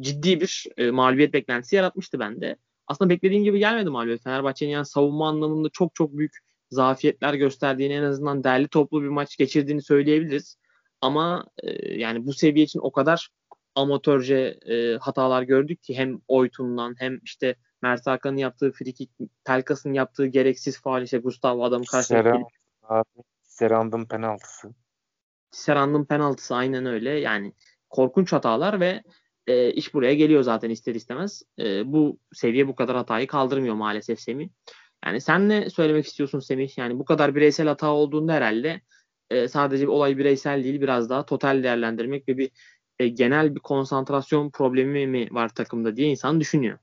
ciddi 0.00 0.40
bir 0.40 0.66
e, 0.76 0.90
mağlubiyet 0.90 1.32
beklentisi 1.32 1.76
yaratmıştı 1.76 2.18
bende. 2.18 2.56
Aslında 2.86 3.10
beklediğim 3.10 3.44
gibi 3.44 3.58
gelmedi 3.58 3.90
mağlubiyet. 3.90 4.22
Fenerbahçe'nin 4.24 4.70
yani 4.70 4.86
savunma 4.86 5.28
anlamında 5.28 5.68
çok 5.72 5.94
çok 5.94 6.18
büyük 6.18 6.38
zafiyetler 6.74 7.34
gösterdiğini 7.34 7.94
en 7.94 8.02
azından 8.02 8.44
derli 8.44 8.68
toplu 8.68 9.02
bir 9.02 9.08
maç 9.08 9.36
geçirdiğini 9.36 9.82
söyleyebiliriz. 9.82 10.56
Ama 11.00 11.46
e, 11.62 11.94
yani 11.94 12.26
bu 12.26 12.32
seviye 12.32 12.64
için 12.64 12.80
o 12.82 12.92
kadar 12.92 13.30
amatörce 13.74 14.58
e, 14.66 14.96
hatalar 14.96 15.42
gördük 15.42 15.82
ki 15.82 15.98
hem 15.98 16.20
Oytun'dan 16.28 16.94
hem 16.98 17.20
işte 17.22 17.56
Mert 17.82 18.06
Hakan'ın 18.06 18.36
yaptığı 18.36 18.72
frikik, 18.72 19.10
Pelkas'ın 19.44 19.92
yaptığı 19.92 20.26
gereksiz 20.26 20.80
faal 20.80 21.02
işte 21.02 21.18
Gustavo 21.18 21.64
adamı 21.64 21.84
karşıladı. 21.84 22.32
Serand'ın 23.42 24.04
penaltısı. 24.04 24.74
Serand'ın 25.50 26.04
penaltısı 26.04 26.54
aynen 26.54 26.86
öyle. 26.86 27.10
Yani 27.10 27.52
korkunç 27.90 28.32
hatalar 28.32 28.80
ve 28.80 29.02
e, 29.46 29.72
iş 29.72 29.94
buraya 29.94 30.14
geliyor 30.14 30.42
zaten 30.42 30.70
ister 30.70 30.94
istemez. 30.94 31.42
E, 31.58 31.92
bu 31.92 32.18
seviye 32.32 32.68
bu 32.68 32.74
kadar 32.74 32.96
hatayı 32.96 33.26
kaldırmıyor 33.26 33.74
maalesef 33.74 34.20
Semih. 34.20 34.48
Yani 35.06 35.20
sen 35.20 35.48
ne 35.48 35.70
söylemek 35.70 36.06
istiyorsun 36.06 36.38
Semih? 36.38 36.78
Yani 36.78 36.98
bu 36.98 37.04
kadar 37.04 37.34
bireysel 37.34 37.68
hata 37.68 37.92
olduğunda 37.92 38.32
herhalde 38.32 38.80
e, 39.30 39.48
sadece 39.48 39.82
bir 39.82 39.92
olay 39.92 40.18
bireysel 40.18 40.64
değil 40.64 40.80
biraz 40.80 41.10
daha 41.10 41.26
total 41.26 41.62
değerlendirmek 41.62 42.28
ve 42.28 42.38
bir 42.38 42.50
e, 42.98 43.08
genel 43.08 43.54
bir 43.54 43.60
konsantrasyon 43.60 44.50
problemi 44.50 45.06
mi 45.06 45.28
var 45.30 45.48
takımda 45.48 45.96
diye 45.96 46.08
insan 46.08 46.40
düşünüyor. 46.40 46.78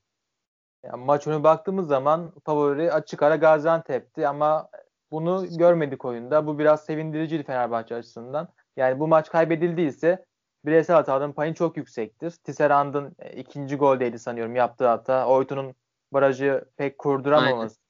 Yani 0.83 1.05
maç 1.05 1.27
önü 1.27 1.43
baktığımız 1.43 1.87
zaman 1.87 2.31
favori 2.45 2.91
açık 2.91 3.23
ara 3.23 3.35
Gaziantep'ti 3.35 4.27
ama 4.27 4.69
bunu 5.11 5.45
görmedik 5.57 6.05
oyunda. 6.05 6.47
Bu 6.47 6.59
biraz 6.59 6.85
sevindiriciydi 6.85 7.43
Fenerbahçe 7.43 7.95
açısından. 7.95 8.47
Yani 8.77 8.99
bu 8.99 9.07
maç 9.07 9.29
kaybedildiyse 9.29 10.25
bireysel 10.65 10.95
hataların 10.95 11.33
payı 11.33 11.53
çok 11.53 11.77
yüksektir. 11.77 12.31
Tisserand'ın 12.31 13.15
e, 13.19 13.37
ikinci 13.37 13.75
goldeydi 13.75 14.19
sanıyorum 14.19 14.55
yaptığı 14.55 14.87
hata. 14.87 15.27
Oytun'un 15.27 15.75
barajı 16.13 16.65
pek 16.77 16.97
kurduramaması. 16.97 17.80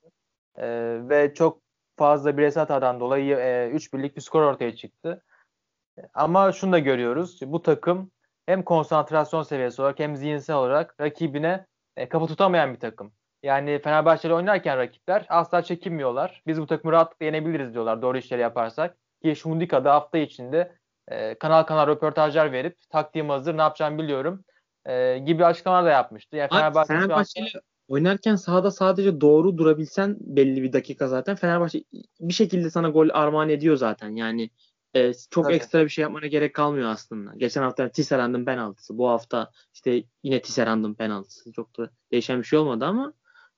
E, 0.58 0.68
ve 1.10 1.34
çok 1.34 1.62
fazla 1.98 2.38
bireysel 2.38 2.62
hatadan 2.62 3.00
dolayı 3.00 3.38
e, 3.38 3.70
3 3.70 3.94
birlik 3.94 4.16
bir 4.16 4.22
skor 4.22 4.42
ortaya 4.42 4.76
çıktı. 4.76 5.24
Ama 6.14 6.52
şunu 6.52 6.72
da 6.72 6.80
görüyoruz. 6.80 7.40
Bu 7.42 7.62
takım 7.62 8.12
hem 8.46 8.64
konsantrasyon 8.64 9.44
seviyesi 9.44 9.82
olarak 9.82 10.00
hem 10.00 10.16
zihinsel 10.16 10.56
olarak 10.56 11.02
rakibine 11.02 11.66
e, 11.98 12.10
kapı 12.10 12.28
tutamayan 12.28 12.74
bir 12.74 12.80
takım. 12.80 13.14
Yani 13.44 13.80
Fenerbahçe'yle 13.84 14.34
oynarken 14.34 14.78
rakipler 14.78 15.26
asla 15.30 15.62
çekinmiyorlar. 15.62 16.44
Biz 16.48 16.62
bu 16.62 16.68
takımı 16.68 16.92
rahatlıkla 16.92 17.26
yenebiliriz 17.26 17.74
diyorlar 17.74 18.02
doğru 18.02 18.18
işleri 18.18 18.42
yaparsak. 18.42 18.98
Ki 19.24 19.36
Şundika 19.36 19.86
da 19.86 19.94
hafta 19.94 20.18
içinde 20.18 20.76
e, 21.08 21.36
kanal 21.36 21.64
kanal 21.64 21.88
röportajlar 21.88 22.52
verip 22.52 22.78
taktiğim 22.90 23.30
hazır 23.30 23.58
ne 23.58 23.62
yapacağımı 23.62 24.04
biliyorum 24.04 24.44
e, 24.86 25.18
gibi 25.18 25.46
açıklamalar 25.46 25.86
da 25.86 25.90
yapmıştı. 25.90 26.36
Yani 26.36 26.50
Fenerbahçe 26.50 26.94
Fenerbahçe'yle. 26.94 27.62
Oynarken 27.92 28.36
sahada 28.36 28.72
sadece 28.72 29.22
doğru 29.22 29.58
durabilsen 29.58 30.18
belli 30.20 30.64
bir 30.64 30.74
dakika 30.74 31.08
zaten 31.08 31.36
Fenerbahçe 31.36 31.84
bir 32.20 32.34
şekilde 32.34 32.70
sana 32.70 32.90
gol 32.90 33.10
armağan 33.14 33.50
ediyor 33.50 33.76
zaten. 33.76 34.10
Yani 34.10 34.50
e, 34.94 35.14
çok 35.14 35.44
Tabii. 35.44 35.54
ekstra 35.54 35.84
bir 35.84 35.90
şey 35.90 36.02
yapmana 36.02 36.28
gerek 36.28 36.56
kalmıyor 36.56 36.90
aslında. 36.90 37.32
Geçen 37.38 37.62
hafta 37.62 37.90
Tisserand'ın 37.90 38.46
penaltısı. 38.46 38.98
Bu 38.98 39.10
hafta 39.10 39.52
işte 39.74 40.04
yine 40.24 40.42
Tisserand'ın 40.42 40.94
penaltısı. 40.94 41.52
Çok 41.52 41.78
da 41.78 41.90
değişen 42.12 42.40
bir 42.40 42.44
şey 42.44 42.60
olmadı 42.60 42.86
ama 42.86 43.14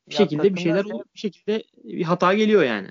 bir 0.09 0.13
ya 0.13 0.17
şekilde 0.17 0.55
bir 0.55 0.59
şeyler 0.59 0.85
oluyor. 0.85 1.05
Bir 1.13 1.19
şekilde 1.19 1.63
bir 1.83 2.03
hata 2.03 2.33
geliyor 2.33 2.63
yani. 2.63 2.89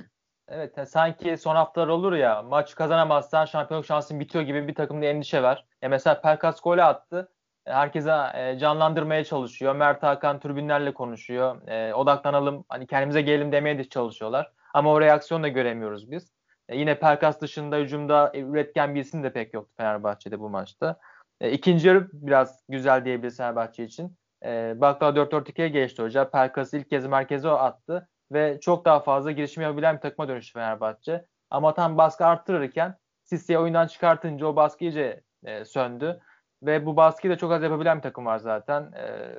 Evet 0.48 0.76
yani 0.76 0.86
sanki 0.86 1.36
son 1.38 1.56
haftalar 1.56 1.88
olur 1.88 2.12
ya 2.12 2.42
maç 2.42 2.74
kazanamazsan 2.74 3.44
şampiyonluk 3.44 3.86
şansın 3.86 4.20
bitiyor 4.20 4.44
gibi 4.44 4.68
bir 4.68 4.74
takımda 4.74 5.06
endişe 5.06 5.42
var. 5.42 5.66
Ya 5.82 5.88
mesela 5.88 6.20
Pelkas 6.20 6.60
golü 6.60 6.82
attı. 6.82 7.31
Herkese 7.64 8.12
e, 8.34 8.58
canlandırmaya 8.58 9.24
çalışıyor. 9.24 9.76
Mert 9.76 10.02
Hakan 10.02 10.40
tribünlerle 10.40 10.94
konuşuyor. 10.94 11.68
E, 11.68 11.94
odaklanalım 11.94 12.64
hani 12.68 12.86
kendimize 12.86 13.22
gelelim 13.22 13.52
demeye 13.52 13.78
de 13.78 13.84
çalışıyorlar. 13.84 14.52
Ama 14.74 14.92
o 14.92 15.00
reaksiyonu 15.00 15.42
da 15.42 15.48
göremiyoruz 15.48 16.10
biz. 16.10 16.32
E, 16.68 16.78
yine 16.78 16.98
Pelkas 16.98 17.40
dışında 17.40 17.76
hücumda 17.76 18.30
e, 18.34 18.40
üretken 18.40 18.94
bir 18.94 19.00
isim 19.00 19.22
de 19.22 19.32
pek 19.32 19.54
yoktu 19.54 19.74
Fenerbahçe'de 19.76 20.40
bu 20.40 20.48
maçta. 20.48 21.00
E, 21.40 21.50
ikinci 21.50 21.88
yarı 21.88 22.08
biraz 22.12 22.62
güzel 22.68 23.04
diyebiliriz 23.04 23.36
Fenerbahçe 23.36 23.84
için. 23.84 24.16
E, 24.44 24.80
Baklava 24.80 25.16
4-4-2'ye 25.16 25.68
geçti 25.68 26.02
hoca. 26.02 26.30
Pelkas'ı 26.30 26.76
ilk 26.76 26.90
kez 26.90 27.06
merkeze 27.06 27.48
attı 27.48 28.08
ve 28.32 28.58
çok 28.60 28.84
daha 28.84 29.00
fazla 29.00 29.30
girişim 29.30 29.62
yapabilen 29.62 29.96
bir 29.96 30.00
takıma 30.00 30.28
dönüştü 30.28 30.52
Fenerbahçe. 30.52 31.24
Ama 31.50 31.74
tam 31.74 31.98
baskı 31.98 32.26
arttırırken 32.26 32.96
Sisi'yi 33.24 33.58
oyundan 33.58 33.86
çıkartınca 33.86 34.46
o 34.46 34.56
baskı 34.56 34.84
iyice 34.84 35.22
e, 35.44 35.64
söndü. 35.64 36.20
Ve 36.62 36.86
bu 36.86 36.96
baskıyı 36.96 37.32
da 37.32 37.38
çok 37.38 37.52
az 37.52 37.62
yapabilen 37.62 37.96
bir 37.96 38.02
takım 38.02 38.26
var 38.26 38.38
zaten. 38.38 38.92
E, 38.92 39.34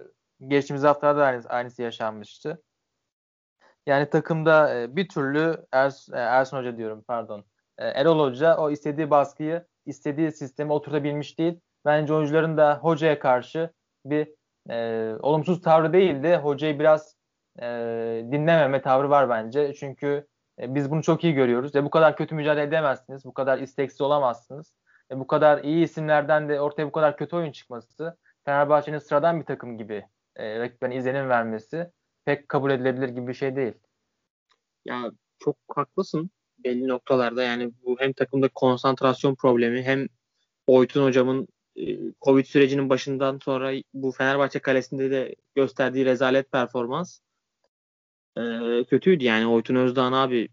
geçtiğimiz 0.47 0.83
haftalarda 0.83 1.19
da 1.19 1.25
aynısı, 1.25 1.49
aynısı 1.49 1.81
yaşanmıştı. 1.81 2.63
Yani 3.85 4.09
takımda 4.09 4.75
e, 4.75 4.95
bir 4.95 5.07
türlü 5.09 5.65
Ers, 5.71 6.09
e, 6.09 6.17
Ersun 6.17 6.57
Hoca 6.57 6.77
diyorum 6.77 7.03
pardon. 7.07 7.45
E, 7.77 7.87
Erol 7.87 8.19
Hoca 8.19 8.57
o 8.57 8.71
istediği 8.71 9.09
baskıyı, 9.09 9.65
istediği 9.85 10.31
sistemi 10.31 10.73
oturtabilmiş 10.73 11.39
değil. 11.39 11.59
Bence 11.85 12.13
oyuncuların 12.13 12.57
da 12.57 12.77
hocaya 12.81 13.19
karşı 13.19 13.73
bir 14.05 14.27
e, 14.69 15.09
olumsuz 15.21 15.61
tavrı 15.61 15.93
değildi. 15.93 16.35
Hocayı 16.35 16.79
biraz 16.79 17.15
e, 17.61 17.65
dinlememe 18.31 18.81
tavrı 18.81 19.09
var 19.09 19.29
bence. 19.29 19.73
Çünkü 19.73 20.27
e, 20.59 20.75
biz 20.75 20.91
bunu 20.91 21.03
çok 21.03 21.23
iyi 21.23 21.33
görüyoruz. 21.33 21.75
E, 21.75 21.83
bu 21.85 21.89
kadar 21.89 22.15
kötü 22.15 22.35
mücadele 22.35 22.63
edemezsiniz. 22.63 23.25
Bu 23.25 23.33
kadar 23.33 23.57
isteksiz 23.57 24.01
olamazsınız. 24.01 24.73
E, 25.11 25.19
bu 25.19 25.27
kadar 25.27 25.63
iyi 25.63 25.83
isimlerden 25.83 26.49
de 26.49 26.61
ortaya 26.61 26.85
bu 26.85 26.91
kadar 26.91 27.17
kötü 27.17 27.35
oyun 27.35 27.51
çıkması 27.51 28.17
Fenerbahçe'nin 28.45 28.97
sıradan 28.97 29.39
bir 29.39 29.45
takım 29.45 29.77
gibi 29.77 30.05
e, 30.35 30.59
rakiplerine 30.59 30.95
izlenim 30.95 31.29
vermesi 31.29 31.91
pek 32.25 32.49
kabul 32.49 32.71
edilebilir 32.71 33.09
gibi 33.09 33.27
bir 33.27 33.33
şey 33.33 33.55
değil. 33.55 33.73
Ya 34.85 35.11
çok 35.39 35.57
haklısın 35.67 36.31
belli 36.63 36.87
noktalarda 36.87 37.43
yani 37.43 37.71
bu 37.83 37.95
hem 37.99 38.13
takımda 38.13 38.47
konsantrasyon 38.47 39.35
problemi 39.35 39.83
hem 39.83 40.07
Oytun 40.67 41.03
hocamın 41.03 41.47
e, 41.75 41.97
Covid 42.21 42.45
sürecinin 42.45 42.89
başından 42.89 43.39
sonra 43.43 43.73
bu 43.93 44.11
Fenerbahçe 44.11 44.59
kalesinde 44.59 45.11
de 45.11 45.35
gösterdiği 45.55 46.05
rezalet 46.05 46.51
performans 46.51 47.19
e, 48.37 48.41
kötüydü 48.89 49.23
yani 49.23 49.47
Oytun 49.47 49.75
Özdağ'ın 49.75 50.13
abi 50.13 50.49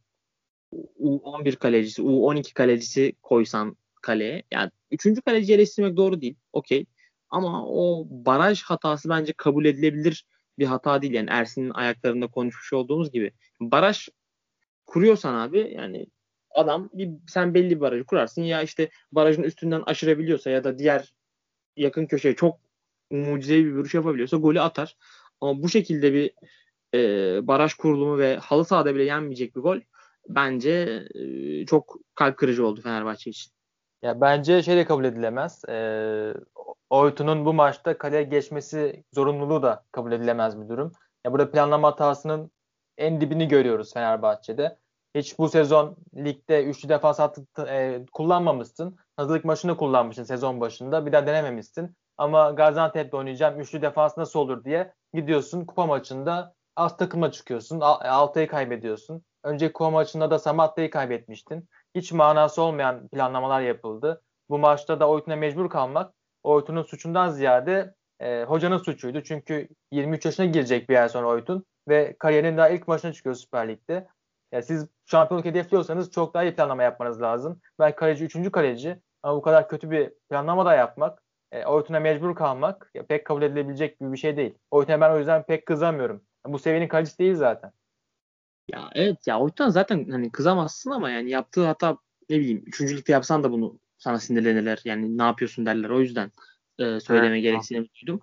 U11 1.01 1.57
kalecisi, 1.57 2.03
U12 2.03 2.55
kalecisi 2.55 3.13
koysan 3.23 3.77
kaleye. 4.03 4.43
Yani 4.51 4.71
üçüncü 4.91 5.23
kaleci 5.23 5.55
eleştirmek 5.55 5.97
doğru 5.97 6.21
değil. 6.21 6.37
Okey. 6.53 6.87
Ama 7.31 7.67
o 7.67 8.07
baraj 8.11 8.63
hatası 8.63 9.09
bence 9.09 9.33
kabul 9.33 9.65
edilebilir 9.65 10.27
bir 10.59 10.67
hata 10.67 11.03
değil. 11.03 11.15
Yani 11.15 11.31
Ersin'in 11.31 11.71
ayaklarında 11.71 12.27
konuşmuş 12.27 12.73
olduğumuz 12.73 13.13
gibi. 13.13 13.33
Baraj 13.61 14.09
kuruyorsan 14.87 15.35
abi 15.35 15.75
yani 15.77 16.07
adam 16.51 16.91
bir, 16.93 17.11
sen 17.29 17.55
belli 17.55 17.71
bir 17.71 17.81
barajı 17.81 18.05
kurarsın 18.05 18.43
ya 18.43 18.63
işte 18.63 18.91
barajın 19.13 19.43
üstünden 19.43 19.83
aşırabiliyorsa 19.87 20.51
ya 20.51 20.65
da 20.65 20.79
diğer 20.79 21.15
yakın 21.77 22.07
köşeye 22.07 22.37
çok 22.37 22.61
mucizevi 23.11 23.65
bir 23.65 23.73
vuruş 23.73 23.95
yapabiliyorsa 23.95 24.37
golü 24.37 24.61
atar. 24.61 24.97
Ama 25.41 25.63
bu 25.63 25.69
şekilde 25.69 26.15
bir 26.15 26.33
e, 26.95 27.47
baraj 27.47 27.75
kurulumu 27.75 28.19
ve 28.19 28.37
halı 28.37 28.65
sahada 28.65 28.95
bile 28.95 29.05
yenmeyecek 29.05 29.57
bir 29.57 29.61
gol 29.61 29.81
bence 30.29 31.03
e, 31.15 31.67
çok 31.67 31.97
kalp 32.15 32.37
kırıcı 32.37 32.67
oldu 32.67 32.81
Fenerbahçe 32.81 33.31
için. 33.31 33.53
Ya 34.03 34.21
bence 34.21 34.63
şey 34.63 34.77
de 34.77 34.85
kabul 34.85 35.05
edilemez. 35.05 35.65
E, 35.69 36.35
Oytun'un 36.91 37.45
bu 37.45 37.53
maçta 37.55 37.99
kaleye 37.99 38.23
geçmesi 38.23 39.05
zorunluluğu 39.13 39.63
da 39.63 39.85
kabul 39.93 40.13
edilemez 40.13 40.61
bir 40.61 40.69
durum. 40.69 40.93
Ya 41.25 41.33
burada 41.33 41.51
planlama 41.51 41.89
hatasının 41.89 42.51
en 42.99 43.21
dibini 43.21 43.49
görüyoruz 43.49 43.95
Fenerbahçe'de. 43.95 44.79
Hiç 45.15 45.39
bu 45.39 45.49
sezon 45.49 45.97
ligde 46.17 46.65
üçlü 46.65 46.89
defans 46.89 47.19
hattı 47.19 47.67
e, 47.69 48.07
kullanmamışsın. 48.13 48.97
Hazırlık 49.17 49.45
maçını 49.45 49.77
kullanmışsın 49.77 50.25
sezon 50.25 50.61
başında. 50.61 51.07
Bir 51.07 51.13
daha 51.13 51.27
denememişsin. 51.27 51.97
Ama 52.19 52.51
Gaziantep'te 52.51 53.17
oynayacağım. 53.17 53.61
Üçlü 53.61 53.83
defans 53.83 54.17
nasıl 54.17 54.41
olur 54.41 54.65
diye 54.65 54.93
gidiyorsun. 55.15 55.65
Kupa 55.65 55.87
maçında 55.87 56.55
az 56.77 56.97
takıma 56.97 57.33
çıkıyorsun. 57.33 57.81
Altayı 57.81 58.49
kaybediyorsun. 58.49 59.25
Önce 59.45 59.73
kupa 59.73 59.91
maçında 59.91 60.31
da 60.31 60.39
Samatta'yı 60.39 60.91
kaybetmiştin. 60.91 61.69
Hiç 61.94 62.12
manası 62.12 62.62
olmayan 62.62 63.09
planlamalar 63.09 63.61
yapıldı. 63.61 64.22
Bu 64.50 64.59
maçta 64.59 65.00
da 65.00 65.09
Oytun'a 65.09 65.37
mecbur 65.37 65.70
kalmak 65.70 66.14
Oytun'un 66.42 66.83
suçundan 66.83 67.29
ziyade 67.29 67.94
e, 68.20 68.44
hocanın 68.44 68.79
suçuydu. 68.79 69.22
Çünkü 69.22 69.68
23 69.92 70.24
yaşına 70.24 70.46
girecek 70.46 70.88
bir 70.88 70.96
ay 70.96 71.09
sonra 71.09 71.29
Oytun 71.29 71.64
ve 71.88 72.16
kariyerinin 72.18 72.57
daha 72.57 72.68
ilk 72.68 72.88
maçına 72.88 73.12
çıkıyor 73.12 73.35
Süper 73.35 73.68
Lig'de. 73.68 74.09
Yani 74.53 74.62
siz 74.62 74.88
şampiyonluk 75.07 75.46
hedefliyorsanız 75.46 76.11
çok 76.11 76.35
daha 76.35 76.44
iyi 76.44 76.55
planlama 76.55 76.83
yapmanız 76.83 77.22
lazım. 77.22 77.61
Ben 77.79 77.96
kaleci 77.96 78.24
3. 78.24 78.53
kaleci 78.53 79.00
ama 79.22 79.37
bu 79.37 79.42
kadar 79.42 79.68
kötü 79.68 79.90
bir 79.90 80.12
planlama 80.31 80.66
da 80.66 80.74
yapmak, 80.74 81.22
e, 81.53 81.64
Oytun'a 81.64 82.00
mecbur 82.00 82.35
kalmak 82.35 82.90
ya, 82.94 83.07
pek 83.07 83.26
kabul 83.26 83.42
edilebilecek 83.42 84.00
bir 84.00 84.16
şey 84.16 84.37
değil. 84.37 84.59
Oytun'a 84.70 85.00
ben 85.00 85.11
o 85.11 85.18
yüzden 85.18 85.42
pek 85.42 85.66
kızamıyorum. 85.66 86.22
Bu 86.46 86.59
seviyenin 86.59 86.88
kalecisi 86.88 87.18
değil 87.18 87.35
zaten. 87.35 87.72
Ya 88.72 88.90
evet 88.94 89.26
ya 89.26 89.40
Oytun 89.40 89.68
zaten 89.68 90.11
hani 90.11 90.33
kızamazsın 90.33 90.90
ama 90.90 91.11
yani 91.11 91.30
yaptığı 91.30 91.66
hata 91.66 91.96
ne 92.30 92.38
bileyim 92.40 92.62
üçüncülükte 92.66 93.12
yapsan 93.12 93.42
da 93.44 93.52
bunu 93.52 93.78
sana 93.98 94.18
sinirlenirler. 94.18 94.80
Yani 94.85 95.18
ne 95.18 95.22
yapıyorsun 95.22 95.66
derler. 95.66 95.90
O 95.90 96.00
yüzden 96.00 96.33
e, 96.78 97.00
söyleme 97.00 97.35
evet, 97.35 97.42
gereksinimi 97.42 97.87
duydum. 98.00 98.20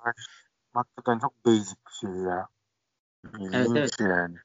Hakikaten 0.74 1.20
çok 1.20 1.46
basic 1.46 1.76
bir 1.88 1.94
şey 1.94 2.10
ya. 2.10 2.48
evet, 3.54 3.68
evet. 3.76 3.98
Şey 3.98 4.08
yani. 4.08 4.36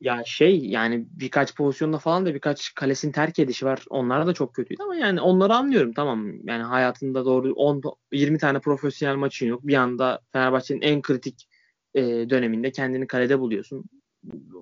Ya 0.00 0.22
şey 0.24 0.66
yani 0.66 1.06
birkaç 1.10 1.54
pozisyonda 1.56 1.98
falan 1.98 2.26
da 2.26 2.34
birkaç 2.34 2.74
kalesini 2.74 3.12
terk 3.12 3.38
edişi 3.38 3.66
var. 3.66 3.84
Onlar 3.90 4.26
da 4.26 4.34
çok 4.34 4.54
kötüydü 4.54 4.82
ama 4.82 4.96
yani 4.96 5.20
onları 5.20 5.54
anlıyorum 5.54 5.92
tamam. 5.92 6.46
Yani 6.46 6.62
hayatında 6.62 7.24
doğru 7.24 7.52
10 7.52 7.82
20 8.12 8.38
tane 8.38 8.60
profesyonel 8.60 9.16
maçın 9.16 9.46
yok. 9.46 9.66
Bir 9.66 9.74
anda 9.74 10.20
Fenerbahçe'nin 10.32 10.80
en 10.80 11.02
kritik 11.02 11.48
e, 11.94 12.30
döneminde 12.30 12.72
kendini 12.72 13.06
kalede 13.06 13.40
buluyorsun. 13.40 13.84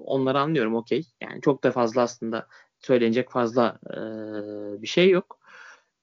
Onları 0.05 0.41
anlıyorum 0.41 0.75
okey. 0.75 1.03
Yani 1.21 1.41
çok 1.41 1.65
da 1.65 1.71
fazla 1.71 2.03
aslında 2.03 2.47
söylenecek 2.81 3.31
fazla 3.31 3.79
e, 3.91 3.97
bir 4.83 4.87
şey 4.87 5.11
yok. 5.11 5.39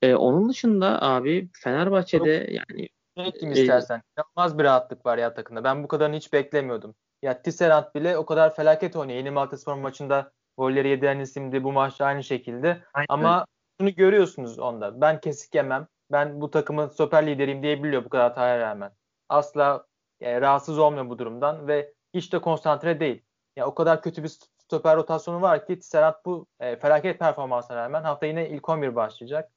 E, 0.02 0.16
onun 0.16 0.50
dışında 0.50 1.02
abi 1.02 1.50
Fenerbahçe'de 1.64 2.40
çok, 2.40 2.56
yani 2.56 2.90
Ekleyeyim 3.18 3.60
e, 3.60 3.62
istersen. 3.62 4.02
İnanılmaz 4.18 4.58
bir 4.58 4.64
rahatlık 4.64 5.06
var 5.06 5.18
ya 5.18 5.34
takımda. 5.34 5.64
Ben 5.64 5.84
bu 5.84 5.88
kadarını 5.88 6.16
hiç 6.16 6.34
beklemiyordum. 6.34 6.96
Ya 7.22 7.42
Tisserand 7.42 7.86
bile 7.96 8.18
o 8.18 8.26
kadar 8.26 8.56
felaket 8.56 8.96
oynuyor. 8.96 9.18
Yeni 9.18 9.32
Maltaspor 9.32 9.74
maçında 9.74 10.32
golleri 10.58 10.88
yediren 10.90 11.20
isimdi. 11.20 11.64
Bu 11.64 11.72
maçta 11.72 12.06
aynı 12.06 12.24
şekilde. 12.24 12.84
Aynen. 12.94 13.06
Ama 13.10 13.46
şunu 13.82 13.96
görüyorsunuz 13.96 14.60
onda. 14.60 15.02
Ben 15.02 15.20
kesik 15.20 15.56
yemem. 15.56 15.88
Ben 16.12 16.42
bu 16.42 16.52
takımın 16.52 16.88
stoper 16.88 17.28
lideriyim 17.28 17.64
diyebiliyor 17.64 18.06
bu 18.06 18.10
kadar 18.10 18.30
hataya 18.30 18.60
rağmen. 18.60 18.92
Asla 19.30 19.86
e, 20.22 20.42
rahatsız 20.42 20.80
olmuyor 20.80 21.10
bu 21.10 21.20
durumdan 21.20 21.68
ve 21.68 21.94
hiç 22.14 22.34
de 22.34 22.42
konsantre 22.42 23.00
değil. 23.00 23.24
Ya 23.56 23.68
o 23.68 23.76
kadar 23.76 24.02
kötü 24.02 24.24
bir 24.24 24.40
stoper 24.58 24.98
rotasyonu 24.98 25.42
var 25.42 25.66
ki 25.66 25.80
Serhat 25.82 26.26
bu 26.26 26.48
e, 26.60 26.76
felaket 26.76 27.20
performansına 27.20 27.78
rağmen 27.78 28.04
hafta 28.04 28.26
yine 28.26 28.50
ilk 28.50 28.70
11 28.70 28.96
başlayacak. 28.96 29.52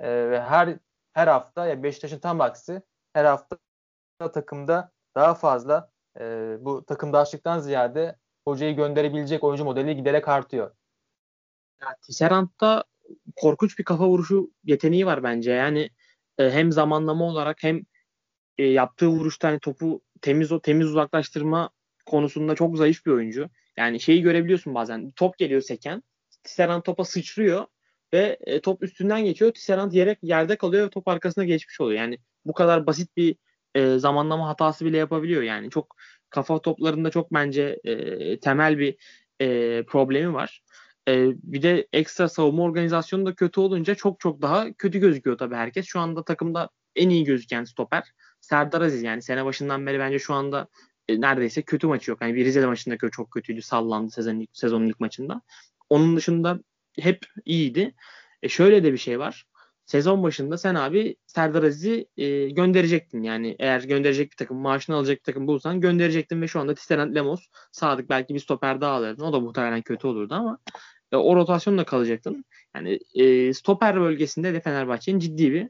E, 0.00 0.30
ve 0.30 0.40
her 0.40 0.78
her 1.12 1.26
hafta 1.28 1.66
ya 1.66 1.82
Beşiktaş'ın 1.82 2.18
tam 2.18 2.40
aksi 2.40 2.82
her 3.12 3.24
hafta 3.24 3.58
takımda 4.32 4.92
daha 5.14 5.34
fazla 5.34 5.90
e, 6.20 6.56
bu 6.60 6.84
takımdaşlıktan 6.84 7.58
ziyade 7.58 8.16
hocayı 8.46 8.76
gönderebilecek 8.76 9.44
oyuncu 9.44 9.64
modeli 9.64 9.96
giderek 9.96 10.28
artıyor. 10.28 10.70
Ya, 11.82 11.96
Tisserant'ta 12.06 12.84
korkunç 13.36 13.78
bir 13.78 13.84
kafa 13.84 14.08
vuruşu 14.08 14.50
yeteneği 14.64 15.06
var 15.06 15.22
bence. 15.22 15.52
Yani 15.52 15.90
e, 16.38 16.50
hem 16.50 16.72
zamanlama 16.72 17.24
olarak 17.24 17.62
hem 17.62 17.82
e, 18.58 18.64
yaptığı 18.64 19.08
vuruşta 19.08 19.48
hani 19.48 19.60
topu 19.60 20.02
temiz 20.20 20.52
o 20.52 20.60
temiz 20.60 20.86
uzaklaştırma 20.86 21.70
konusunda 22.06 22.54
çok 22.54 22.76
zayıf 22.76 23.06
bir 23.06 23.10
oyuncu. 23.10 23.48
Yani 23.76 24.00
şeyi 24.00 24.22
görebiliyorsun 24.22 24.74
bazen. 24.74 25.10
Top 25.10 25.38
geliyor 25.38 25.60
seken. 25.60 26.02
Tisserand 26.44 26.82
topa 26.82 27.04
sıçrıyor 27.04 27.66
ve 28.12 28.38
e, 28.40 28.60
top 28.60 28.82
üstünden 28.82 29.24
geçiyor. 29.24 29.52
Tisserand 29.52 29.92
yere 29.92 30.16
yerde 30.22 30.56
kalıyor 30.56 30.86
ve 30.86 30.90
top 30.90 31.08
arkasına 31.08 31.44
geçmiş 31.44 31.80
oluyor. 31.80 32.00
Yani 32.00 32.18
bu 32.44 32.52
kadar 32.52 32.86
basit 32.86 33.16
bir 33.16 33.36
e, 33.74 33.98
zamanlama 33.98 34.48
hatası 34.48 34.84
bile 34.84 34.96
yapabiliyor. 34.96 35.42
Yani 35.42 35.70
çok 35.70 35.96
kafa 36.30 36.62
toplarında 36.62 37.10
çok 37.10 37.34
bence 37.34 37.80
e, 37.84 38.40
temel 38.40 38.78
bir 38.78 38.96
e, 39.40 39.82
problemi 39.82 40.34
var. 40.34 40.62
E, 41.08 41.26
bir 41.42 41.62
de 41.62 41.88
ekstra 41.92 42.28
savunma 42.28 42.62
organizasyonu 42.62 43.26
da 43.26 43.34
kötü 43.34 43.60
olunca 43.60 43.94
çok 43.94 44.20
çok 44.20 44.42
daha 44.42 44.72
kötü 44.72 44.98
gözüküyor 44.98 45.38
tabii 45.38 45.54
herkes. 45.54 45.86
Şu 45.86 46.00
anda 46.00 46.24
takımda 46.24 46.68
en 46.96 47.08
iyi 47.08 47.24
gözüken 47.24 47.64
stoper 47.64 48.12
Serdar 48.44 48.80
Aziz 48.80 49.02
yani 49.02 49.22
sene 49.22 49.44
başından 49.44 49.86
beri 49.86 49.98
bence 49.98 50.18
şu 50.18 50.34
anda 50.34 50.68
e, 51.08 51.20
neredeyse 51.20 51.62
kötü 51.62 51.86
maçı 51.86 52.10
yok. 52.10 52.22
Yani 52.22 52.34
bir 52.34 52.44
Rize 52.44 52.66
maçında 52.66 53.10
çok 53.10 53.30
kötüydü. 53.30 53.62
Sallandı 53.62 54.10
sezonun 54.10 54.40
ilk, 54.40 54.50
sezonun 54.52 54.86
ilk 54.86 55.00
maçında. 55.00 55.42
Onun 55.90 56.16
dışında 56.16 56.60
hep 57.00 57.26
iyiydi. 57.44 57.94
E 58.42 58.48
şöyle 58.48 58.84
de 58.84 58.92
bir 58.92 58.98
şey 58.98 59.18
var. 59.18 59.46
Sezon 59.86 60.22
başında 60.22 60.58
sen 60.58 60.74
abi 60.74 61.16
Serdar 61.26 61.62
Aziz'i 61.62 62.06
e, 62.16 62.50
gönderecektin. 62.50 63.22
Yani 63.22 63.56
eğer 63.58 63.82
gönderecek 63.82 64.30
bir 64.30 64.36
takım, 64.36 64.56
maaşını 64.56 64.96
alacak 64.96 65.18
bir 65.18 65.22
takım 65.22 65.46
bulsan 65.46 65.80
gönderecektin 65.80 66.42
ve 66.42 66.48
şu 66.48 66.60
anda 66.60 66.74
Tisserand 66.74 67.16
Lemos, 67.16 67.46
Sadık 67.72 68.08
belki 68.10 68.34
bir 68.34 68.40
stoper 68.40 68.80
daha 68.80 68.92
alırdın. 68.92 69.22
O 69.22 69.32
da 69.32 69.40
muhtemelen 69.40 69.82
kötü 69.82 70.06
olurdu 70.06 70.34
ama 70.34 70.58
e, 71.12 71.16
o 71.16 71.36
rotasyonla 71.36 71.84
kalacaktın. 71.84 72.44
Yani 72.76 72.98
e, 73.14 73.54
stoper 73.54 74.00
bölgesinde 74.00 74.54
de 74.54 74.60
Fenerbahçe'nin 74.60 75.18
ciddi 75.18 75.52
bir 75.52 75.68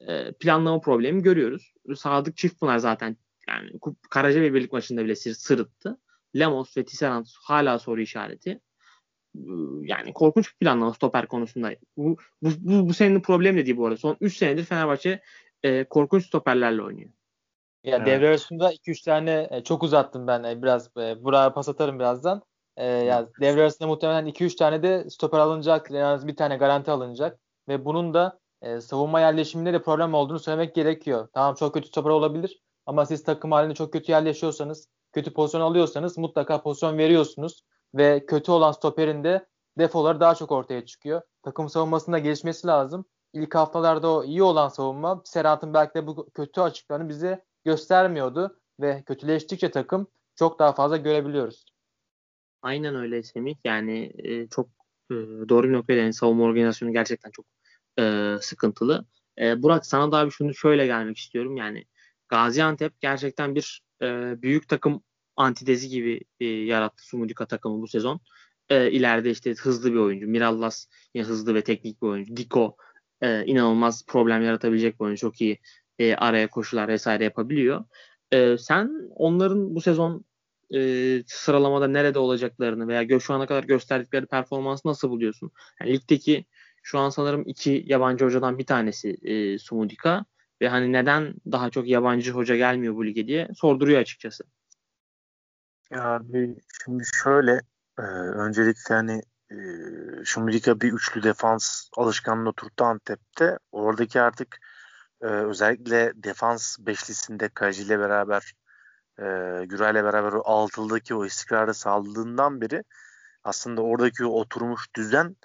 e, 0.00 0.32
planlama 0.32 0.80
problemi 0.80 1.22
görüyoruz. 1.22 1.74
Sadık 1.96 2.36
Çiftpınar 2.36 2.78
zaten 2.78 3.16
yani 3.48 3.70
Karaca 4.10 4.40
ve 4.40 4.54
birlik 4.54 4.72
maçında 4.72 5.04
bile 5.04 5.16
sırıttı. 5.16 5.98
Lemos 6.38 6.76
ve 6.76 6.84
Tisserand 6.84 7.26
hala 7.42 7.78
soru 7.78 8.00
işareti. 8.00 8.60
Yani 9.82 10.12
korkunç 10.12 10.52
bir 10.52 10.58
planlama 10.58 10.94
stoper 10.94 11.26
konusunda. 11.26 11.70
Bu, 11.96 12.16
bu, 12.42 12.50
bu, 12.58 12.88
bu 12.88 12.94
senin 12.94 13.20
problem 13.20 13.56
de 13.56 13.66
değil 13.66 13.76
bu 13.76 13.86
arada. 13.86 13.96
Son 13.96 14.16
3 14.20 14.36
senedir 14.36 14.64
Fenerbahçe 14.64 15.22
e, 15.62 15.84
korkunç 15.84 16.26
stoperlerle 16.26 16.82
oynuyor. 16.82 17.10
Ya 17.84 17.96
evet. 17.96 18.06
devre 18.06 18.28
arasında 18.28 18.72
2-3 18.72 19.04
tane 19.04 19.48
e, 19.50 19.64
çok 19.64 19.82
uzattım 19.82 20.26
ben 20.26 20.44
e, 20.44 20.62
biraz 20.62 20.96
e, 20.96 21.24
buraya 21.24 21.52
pas 21.52 21.68
atarım 21.68 21.98
birazdan. 21.98 22.42
E, 22.76 22.86
ya 22.86 23.28
devre 23.40 23.60
arasında 23.60 23.88
muhtemelen 23.88 24.26
2-3 24.26 24.56
tane 24.56 24.82
de 24.82 25.10
stoper 25.10 25.38
alınacak. 25.38 25.90
En 25.90 25.94
az 25.94 26.26
bir 26.26 26.36
tane 26.36 26.56
garanti 26.56 26.90
alınacak 26.90 27.40
ve 27.68 27.84
bunun 27.84 28.14
da 28.14 28.38
e, 28.62 28.80
savunma 28.80 29.20
yerleşiminde 29.20 29.72
de 29.72 29.82
problem 29.82 30.14
olduğunu 30.14 30.38
söylemek 30.38 30.74
gerekiyor. 30.74 31.28
Tamam 31.34 31.54
çok 31.54 31.74
kötü 31.74 31.88
stoper 31.88 32.10
olabilir 32.10 32.62
ama 32.86 33.06
siz 33.06 33.24
takım 33.24 33.52
halinde 33.52 33.74
çok 33.74 33.92
kötü 33.92 34.12
yerleşiyorsanız, 34.12 34.88
kötü 35.12 35.32
pozisyon 35.32 35.60
alıyorsanız 35.60 36.18
mutlaka 36.18 36.62
pozisyon 36.62 36.98
veriyorsunuz 36.98 37.62
ve 37.94 38.26
kötü 38.26 38.52
olan 38.52 38.72
stoperin 38.72 39.24
de 39.24 39.46
defoları 39.78 40.20
daha 40.20 40.34
çok 40.34 40.52
ortaya 40.52 40.86
çıkıyor. 40.86 41.22
Takım 41.42 41.68
savunmasında 41.68 42.18
gelişmesi 42.18 42.66
lazım. 42.66 43.04
İlk 43.32 43.54
haftalarda 43.54 44.10
o 44.10 44.24
iyi 44.24 44.42
olan 44.42 44.68
savunma 44.68 45.22
Serhat'ın 45.24 45.74
belki 45.74 45.94
de 45.94 46.06
bu 46.06 46.30
kötü 46.30 46.60
açıklarını 46.60 47.08
bize 47.08 47.44
göstermiyordu 47.64 48.60
ve 48.80 49.02
kötüleştikçe 49.06 49.70
takım 49.70 50.06
çok 50.36 50.58
daha 50.58 50.72
fazla 50.72 50.96
görebiliyoruz. 50.96 51.64
Aynen 52.62 52.94
öyle 52.94 53.22
Semih. 53.22 53.56
Yani 53.64 54.12
e, 54.18 54.48
çok 54.48 54.68
e, 55.10 55.14
doğru 55.48 55.68
bir 55.68 55.72
noktaya 55.72 56.02
yani 56.02 56.12
savunma 56.12 56.44
organizasyonu 56.44 56.92
gerçekten 56.92 57.30
çok 57.30 57.46
e, 57.98 58.34
sıkıntılı. 58.40 59.04
E, 59.40 59.62
Burak 59.62 59.86
sana 59.86 60.12
daha 60.12 60.26
bir 60.26 60.30
şunu 60.30 60.54
şöyle 60.54 60.86
gelmek 60.86 61.18
istiyorum. 61.18 61.56
Yani 61.56 61.84
Gaziantep 62.28 63.00
gerçekten 63.00 63.54
bir 63.54 63.82
e, 64.02 64.06
büyük 64.42 64.68
takım 64.68 65.02
antitezi 65.36 65.88
gibi 65.88 66.20
e, 66.40 66.44
yarattı 66.46 67.04
Sumudika 67.04 67.46
takımı 67.46 67.82
bu 67.82 67.88
sezon. 67.88 68.20
E, 68.68 68.90
ileride 68.90 69.30
işte 69.30 69.54
hızlı 69.54 69.92
bir 69.92 69.98
oyuncu. 69.98 70.28
Mirallas 70.28 70.86
yine 71.14 71.26
hızlı 71.26 71.54
ve 71.54 71.64
teknik 71.64 72.02
bir 72.02 72.06
oyuncu. 72.06 72.36
Diko 72.36 72.76
e, 73.20 73.44
inanılmaz 73.46 74.06
problem 74.06 74.42
yaratabilecek 74.42 75.00
bir 75.00 75.04
oyuncu. 75.04 75.20
Çok 75.20 75.40
iyi 75.40 75.58
e, 75.98 76.14
araya 76.14 76.50
koşular 76.50 76.88
vesaire 76.88 77.24
yapabiliyor. 77.24 77.84
E, 78.32 78.58
sen 78.58 79.10
onların 79.14 79.74
bu 79.74 79.80
sezon 79.80 80.24
e, 80.74 81.22
sıralamada 81.26 81.88
nerede 81.88 82.18
olacaklarını 82.18 82.88
veya 82.88 83.20
şu 83.20 83.34
ana 83.34 83.46
kadar 83.46 83.64
gösterdikleri 83.64 84.26
performansı 84.26 84.88
nasıl 84.88 85.10
buluyorsun? 85.10 85.50
Yani 85.80 85.92
ligdeki 85.92 86.44
şu 86.88 86.98
an 86.98 87.10
sanırım 87.10 87.42
iki 87.46 87.84
yabancı 87.86 88.24
hocadan 88.24 88.58
bir 88.58 88.66
tanesi 88.66 89.16
e, 89.22 89.58
Sumudika 89.58 90.24
ve 90.60 90.68
hani 90.68 90.92
neden 90.92 91.34
daha 91.52 91.70
çok 91.70 91.88
yabancı 91.88 92.32
hoca 92.32 92.56
gelmiyor 92.56 92.94
bu 92.94 93.06
lige 93.06 93.26
diye 93.26 93.48
sorduruyor 93.54 94.00
açıkçası. 94.00 94.44
Ya 95.90 96.22
şimdi 96.84 97.04
şöyle 97.22 97.60
e, 97.98 98.02
öncelikle 98.44 98.94
hani 98.94 99.22
e, 99.50 99.56
Sumudika 100.24 100.80
bir 100.80 100.92
üçlü 100.92 101.22
defans 101.22 101.88
alışkanlığı 101.96 102.48
oturttu 102.48 102.84
Antep'te. 102.84 103.58
Oradaki 103.72 104.20
artık 104.20 104.60
e, 105.20 105.26
özellikle 105.26 106.12
defans 106.16 106.78
beşlisinde 106.78 107.48
Kaji 107.48 107.82
ile 107.82 107.98
beraber 107.98 108.52
e, 109.18 109.24
Güray 109.66 109.92
ile 109.92 110.04
beraber 110.04 110.32
o 110.32 110.42
altıldaki 110.44 111.14
o 111.14 111.26
istikrarı 111.26 111.74
sağladığından 111.74 112.60
beri 112.60 112.84
aslında 113.44 113.82
oradaki 113.82 114.24
oturmuş 114.24 114.94
düzen 114.94 115.36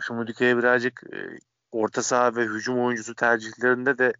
Şumudike'ye 0.00 0.56
birazcık 0.58 1.02
e, 1.12 1.38
orta 1.72 2.02
saha 2.02 2.36
ve 2.36 2.44
hücum 2.44 2.84
oyuncusu 2.84 3.14
tercihlerinde 3.14 3.98
de 3.98 4.12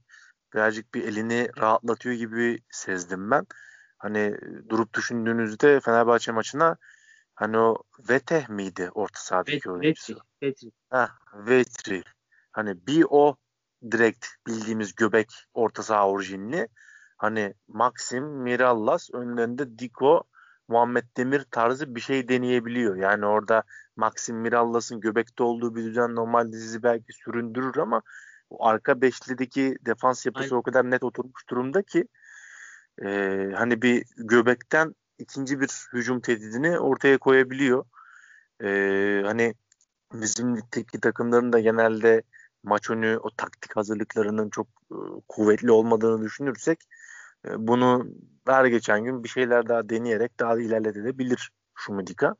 birazcık 0.54 0.94
bir 0.94 1.04
elini 1.04 1.48
rahatlatıyor 1.58 2.14
gibi 2.14 2.58
sezdim 2.70 3.30
ben. 3.30 3.46
Hani 3.98 4.36
durup 4.68 4.94
düşündüğünüzde 4.94 5.80
Fenerbahçe 5.80 6.32
maçına 6.32 6.76
hani 7.34 7.58
o 7.58 7.82
Veteh 8.10 8.48
miydi 8.48 8.90
orta 8.94 9.20
sahadaki 9.20 9.54
Vet, 9.54 9.66
oyuncusu? 9.66 10.20
Vetri. 10.42 10.70
Heh, 10.90 11.08
Vetri. 11.34 12.02
Hani 12.52 12.86
bir 12.86 13.06
o 13.10 13.36
direkt 13.90 14.26
bildiğimiz 14.46 14.94
göbek 14.94 15.32
orta 15.54 15.82
saha 15.82 16.08
orijinli. 16.08 16.68
Hani 17.16 17.54
Maxim, 17.68 18.24
Mirallas 18.24 19.10
önlerinde 19.12 19.78
Diko, 19.78 20.24
Muhammed 20.68 21.04
Demir 21.16 21.44
tarzı 21.50 21.94
bir 21.94 22.00
şey 22.00 22.28
deneyebiliyor. 22.28 22.96
Yani 22.96 23.26
orada 23.26 23.62
Maxim 23.96 24.36
Mirallas'ın 24.36 25.00
göbekte 25.00 25.42
olduğu 25.42 25.76
bir 25.76 25.84
düzen 25.84 26.14
normalde 26.14 26.56
sizi 26.56 26.82
belki 26.82 27.12
süründürür 27.12 27.76
ama 27.76 28.02
o 28.50 28.66
arka 28.66 29.00
beşlideki 29.00 29.76
defans 29.86 30.26
yapısı 30.26 30.44
Aynen. 30.44 30.56
o 30.56 30.62
kadar 30.62 30.90
net 30.90 31.04
oturmuş 31.04 31.48
durumda 31.50 31.82
ki 31.82 32.08
e, 33.02 33.08
hani 33.54 33.82
bir 33.82 34.04
göbekten 34.16 34.94
ikinci 35.18 35.60
bir 35.60 35.68
hücum 35.92 36.20
tehdidini 36.20 36.78
ortaya 36.78 37.18
koyabiliyor. 37.18 37.84
E, 38.62 38.68
hani 39.24 39.54
bizim 40.12 40.56
ligdeki 40.56 41.00
takımların 41.00 41.52
da 41.52 41.60
genelde 41.60 42.22
maç 42.62 42.90
önü 42.90 43.18
o 43.22 43.30
taktik 43.30 43.76
hazırlıklarının 43.76 44.50
çok 44.50 44.66
e, 44.92 44.96
kuvvetli 45.28 45.70
olmadığını 45.70 46.24
düşünürsek 46.24 46.84
bunu 47.56 48.06
her 48.46 48.64
geçen 48.64 49.04
gün 49.04 49.24
bir 49.24 49.28
şeyler 49.28 49.68
daha 49.68 49.88
deneyerek 49.88 50.40
daha 50.40 50.56
da 50.56 50.60
ilerletebilir 50.60 51.50
Şumidika. 51.74 52.34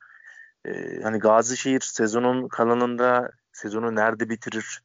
E, 0.64 1.00
hani 1.02 1.18
Gazişehir 1.18 1.80
sezonun 1.80 2.48
kalanında 2.48 3.30
sezonu 3.52 3.94
nerede 3.94 4.28
bitirir, 4.28 4.80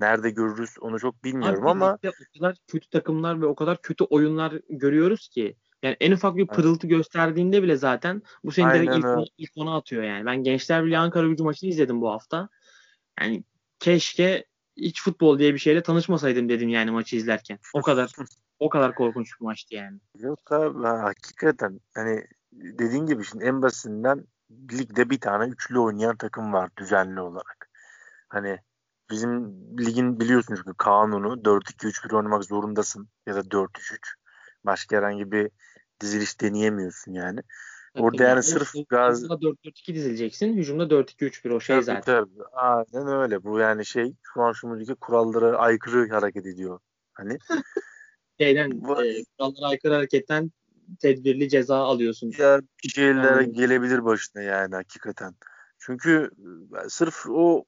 nerede 0.00 0.30
görürüz 0.30 0.70
onu 0.80 1.00
çok 1.00 1.24
bilmiyorum 1.24 1.62
Abi, 1.62 1.70
ama 1.70 1.98
o 2.04 2.38
kadar 2.38 2.56
kötü 2.66 2.88
takımlar 2.88 3.40
ve 3.40 3.46
o 3.46 3.54
kadar 3.54 3.82
kötü 3.82 4.04
oyunlar 4.04 4.52
görüyoruz 4.68 5.28
ki 5.28 5.56
yani 5.82 5.96
en 6.00 6.12
ufak 6.12 6.36
bir 6.36 6.46
pırıltı 6.46 6.86
evet. 6.86 6.96
gösterdiğinde 6.96 7.62
bile 7.62 7.76
zaten 7.76 8.22
bu 8.44 8.52
seni 8.52 8.74
direkt 8.74 8.96
ilk, 8.96 9.04
ona, 9.04 9.24
ilk 9.38 9.50
ona 9.56 9.76
atıyor 9.76 10.02
yani. 10.02 10.26
Ben 10.26 10.42
Gençler 10.42 10.84
Birliği 10.84 10.98
Ankara 10.98 11.26
gücü 11.26 11.44
maçını 11.44 11.70
izledim 11.70 12.00
bu 12.00 12.10
hafta. 12.10 12.48
Yani 13.20 13.44
keşke 13.78 14.44
hiç 14.76 15.02
futbol 15.02 15.38
diye 15.38 15.54
bir 15.54 15.58
şeyle 15.58 15.82
tanışmasaydım 15.82 16.48
dedim 16.48 16.68
yani 16.68 16.90
maçı 16.90 17.16
izlerken. 17.16 17.58
O 17.74 17.82
kadar 17.82 18.12
o 18.58 18.68
kadar 18.68 18.94
korkunç 18.94 19.40
bir 19.40 19.44
maçtı 19.44 19.74
yani. 19.74 20.00
Yok 20.18 20.52
abi 20.52 20.86
hakikaten 20.86 21.80
hani 21.94 22.24
dediğin 22.52 23.06
gibi 23.06 23.24
şimdi 23.24 23.44
en 23.44 23.62
basitinden 23.62 24.24
ligde 24.72 25.10
bir 25.10 25.20
tane 25.20 25.52
üçlü 25.52 25.78
oynayan 25.78 26.16
takım 26.16 26.52
var 26.52 26.70
düzenli 26.78 27.20
olarak. 27.20 27.70
Hani 28.28 28.58
bizim 29.10 29.44
ligin 29.78 30.20
biliyorsunuz 30.20 30.62
ki 30.62 30.70
kanunu 30.78 31.44
4-2-3-1 31.44 32.16
oynamak 32.16 32.44
zorundasın 32.44 33.08
ya 33.26 33.34
da 33.34 33.40
4-3-3. 33.40 34.14
Başka 34.64 34.96
herhangi 34.96 35.32
bir 35.32 35.50
diziliş 36.00 36.40
deneyemiyorsun 36.40 37.12
yani. 37.12 37.40
Orada 37.94 38.22
yani, 38.22 38.30
yani 38.30 38.42
sırf 38.42 38.72
gaz 38.88 39.24
4-4-2 39.24 39.94
dizileceksin. 39.94 40.56
Hücumda 40.56 40.84
4-2-3-1 40.84 41.52
o 41.52 41.60
şey 41.60 41.76
tabii, 41.76 41.84
zaten. 41.84 42.02
Tabii. 42.02 42.44
Aynen 42.52 43.08
öyle. 43.08 43.44
Bu 43.44 43.58
yani 43.58 43.86
şey 43.86 44.14
şu 44.34 44.42
an 44.42 44.52
şu 44.52 44.96
kurallara 45.00 45.58
aykırı 45.58 46.10
hareket 46.10 46.46
ediyor. 46.46 46.80
Hani 47.12 47.38
şeyden 48.40 48.70
e, 48.70 49.24
kurallara 49.38 49.66
aykırı 49.66 49.94
hareketten 49.94 50.50
tedbirli 51.00 51.48
ceza 51.48 51.76
alıyorsun. 51.76 52.32
Ya 52.38 52.60
bir 52.84 52.88
şeyler 52.88 53.40
yani. 53.40 53.52
gelebilir 53.52 54.04
başına 54.04 54.42
yani 54.42 54.74
hakikaten. 54.74 55.34
Çünkü 55.78 56.30
e, 56.84 56.88
sırf 56.88 57.26
o 57.30 57.64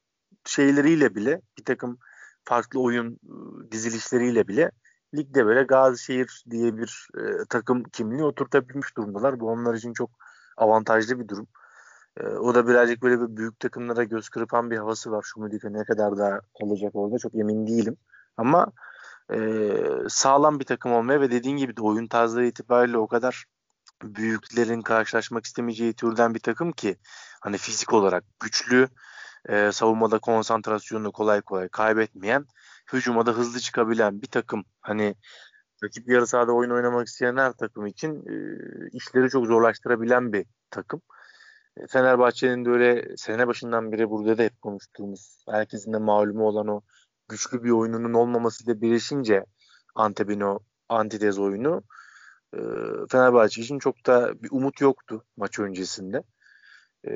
şeyleriyle 0.46 1.14
bile 1.14 1.40
bir 1.59 1.64
takım 1.64 1.98
farklı 2.44 2.80
oyun 2.80 3.12
e, 3.12 3.72
dizilişleriyle 3.72 4.48
bile 4.48 4.70
ligde 5.14 5.46
böyle 5.46 5.62
Gazişehir 5.62 6.44
diye 6.50 6.76
bir 6.76 7.09
e, 7.18 7.44
takım 7.48 7.83
kimliği 7.83 8.24
oturtabilmiş 8.24 8.96
durumdalar. 8.96 9.40
Bu 9.40 9.48
onlar 9.48 9.74
için 9.74 9.92
çok 9.92 10.11
avantajlı 10.56 11.20
bir 11.20 11.28
durum. 11.28 11.46
E, 12.20 12.26
o 12.26 12.54
da 12.54 12.68
birazcık 12.68 13.02
böyle 13.02 13.20
bir 13.20 13.37
büyük 13.37 13.61
takımlara 13.61 14.04
göz 14.04 14.28
kırpan 14.28 14.70
bir 14.70 14.76
havası 14.76 15.11
var. 15.11 15.22
Şu 15.22 15.40
Mudika 15.40 15.70
ne 15.70 15.85
kadar 15.85 16.18
daha 16.18 16.40
olacak 16.54 16.90
orada 16.94 17.18
çok 17.18 17.35
emin 17.35 17.66
değilim. 17.66 17.96
Ama 18.37 18.72
e, 19.33 19.38
sağlam 20.09 20.61
bir 20.61 20.64
takım 20.64 20.93
olmaya 20.93 21.21
ve 21.21 21.31
dediğin 21.31 21.57
gibi 21.57 21.77
de 21.77 21.83
oyun 21.83 22.07
tarzları 22.07 22.47
itibariyle 22.47 22.99
o 22.99 23.09
kadar 23.09 23.45
büyüklerin 24.03 24.83
karşılaşmak 24.83 25.45
istemeyeceği 25.45 25.95
türden 25.95 26.35
bir 26.35 26.40
takım 26.40 26.73
ki 26.73 26.97
hani 27.40 27.59
fizik 27.59 27.93
olarak 27.93 28.25
güçlü, 28.40 28.88
e, 29.49 29.73
savunmada 29.73 30.19
konsantrasyonunu 30.19 31.12
kolay 31.12 31.40
kolay 31.40 31.69
kaybetmeyen 31.69 32.47
hücuma 32.93 33.27
da 33.27 33.33
hızlı 33.33 33.61
çıkabilen 33.61 34.23
bir 34.23 34.27
takım 34.27 34.64
hani 34.81 35.14
rakip 35.85 36.09
yarı 36.09 36.27
sahada 36.27 36.53
oyun 36.53 36.71
oynamak 36.71 37.07
isteyen 37.07 37.37
her 37.37 37.53
takım 37.53 37.87
için 37.87 38.16
e, 38.16 38.35
işleri 38.93 39.31
çok 39.31 39.47
zorlaştırabilen 39.47 40.33
bir 40.33 40.47
takım. 40.71 41.03
E, 41.77 41.87
Fenerbahçe'nin 41.87 42.64
de 42.64 42.71
öyle 42.71 43.16
sene 43.16 43.47
başından 43.47 43.93
beri 43.93 44.11
burada 44.11 44.38
da 44.38 44.43
hep 44.43 44.62
konuştuğumuz 44.62 45.45
herkesin 45.51 45.93
de 45.93 45.99
malumu 45.99 46.47
olan 46.47 46.69
o 46.69 46.81
güçlü 47.31 47.64
bir 47.64 47.71
oyununun 47.71 48.14
olmamasıyla 48.14 48.81
birleşince 48.81 49.45
Antep'in 49.95 50.40
o 50.40 50.59
antitez 50.88 51.38
oyunu 51.38 51.83
e, 52.55 52.61
Fenerbahçe 53.11 53.62
için 53.62 53.79
çok 53.79 54.07
da 54.07 54.43
bir 54.43 54.49
umut 54.53 54.81
yoktu 54.81 55.25
maç 55.37 55.59
öncesinde. 55.59 56.23
E, 57.09 57.12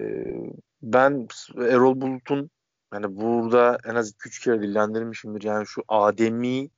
ben 0.83 1.29
Erol 1.57 2.01
Bulut'un 2.01 2.51
yani 2.95 3.17
burada 3.17 3.79
en 3.85 3.95
az 3.95 4.13
2-3 4.13 4.45
kere 4.45 4.63
dillendirmişimdir. 4.63 5.43
Yani 5.43 5.67
şu 5.67 5.83
ademi 5.89 6.71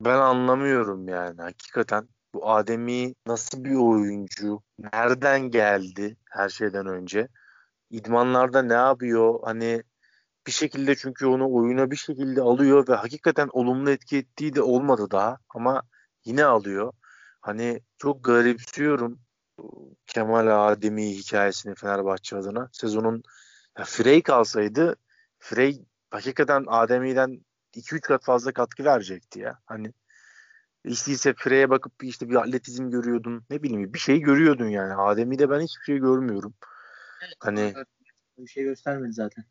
Ben 0.00 0.18
anlamıyorum 0.18 1.08
yani 1.08 1.42
hakikaten. 1.42 2.08
Bu 2.34 2.50
Ademi 2.50 3.14
nasıl 3.26 3.64
bir 3.64 3.74
oyuncu? 3.74 4.62
Nereden 4.78 5.40
geldi 5.40 6.16
her 6.30 6.48
şeyden 6.48 6.86
önce? 6.86 7.28
İdmanlarda 7.90 8.62
ne 8.62 8.72
yapıyor? 8.72 9.40
Hani 9.44 9.82
bir 10.46 10.52
şekilde 10.52 10.96
çünkü 10.96 11.26
onu 11.26 11.54
oyuna 11.54 11.90
bir 11.90 11.96
şekilde 11.96 12.40
alıyor 12.40 12.88
ve 12.88 12.94
hakikaten 12.94 13.48
olumlu 13.52 13.90
etki 13.90 14.16
ettiği 14.16 14.54
de 14.54 14.62
olmadı 14.62 15.06
daha 15.10 15.38
ama 15.48 15.82
yine 16.24 16.44
alıyor. 16.44 16.92
Hani 17.40 17.80
çok 17.98 18.24
garipsiyorum 18.24 19.20
Kemal 20.06 20.68
Ademi 20.68 21.16
hikayesini 21.16 21.74
Fenerbahçe 21.74 22.36
adına. 22.36 22.68
Sezonun 22.72 23.22
ya 23.78 23.84
Frey 23.84 24.22
kalsaydı 24.22 24.96
Frey 25.38 25.84
hakikaten 26.10 26.64
Ademi'den 26.66 27.40
2-3 27.74 28.00
kat 28.00 28.24
fazla 28.24 28.52
katkı 28.52 28.84
verecekti 28.84 29.40
ya. 29.40 29.58
Hani 29.66 29.92
İstiyse 30.84 31.34
Frey'e 31.38 31.70
bakıp 31.70 31.92
işte 32.02 32.28
bir 32.28 32.34
atletizm 32.34 32.90
görüyordun. 32.90 33.44
Ne 33.50 33.62
bileyim 33.62 33.94
bir 33.94 33.98
şey 33.98 34.20
görüyordun 34.20 34.68
yani. 34.68 34.94
Ademi'de 34.94 35.50
ben 35.50 35.60
hiçbir 35.60 35.84
şey 35.84 35.98
görmüyorum. 35.98 36.54
Evet, 37.22 37.36
hani 37.40 37.74
bir 38.38 38.46
şey 38.46 38.64
göstermedi 38.64 39.12
zaten. 39.12 39.44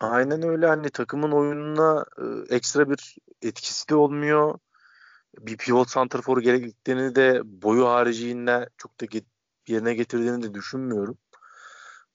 Aynen 0.00 0.42
öyle 0.42 0.66
hani 0.66 0.90
takımın 0.90 1.32
oyununa 1.32 2.04
e, 2.50 2.54
ekstra 2.54 2.90
bir 2.90 3.16
etkisi 3.42 3.88
de 3.88 3.94
olmuyor. 3.94 4.58
Bir 5.40 5.56
pivot 5.56 5.90
santraforu 5.90 6.40
gerektiklerini 6.42 7.14
de 7.14 7.42
boyu 7.44 7.86
haricinde 7.88 8.68
çok 8.78 9.00
da 9.00 9.06
get- 9.06 9.26
yerine 9.68 9.94
getirdiğini 9.94 10.42
de 10.42 10.54
düşünmüyorum. 10.54 11.18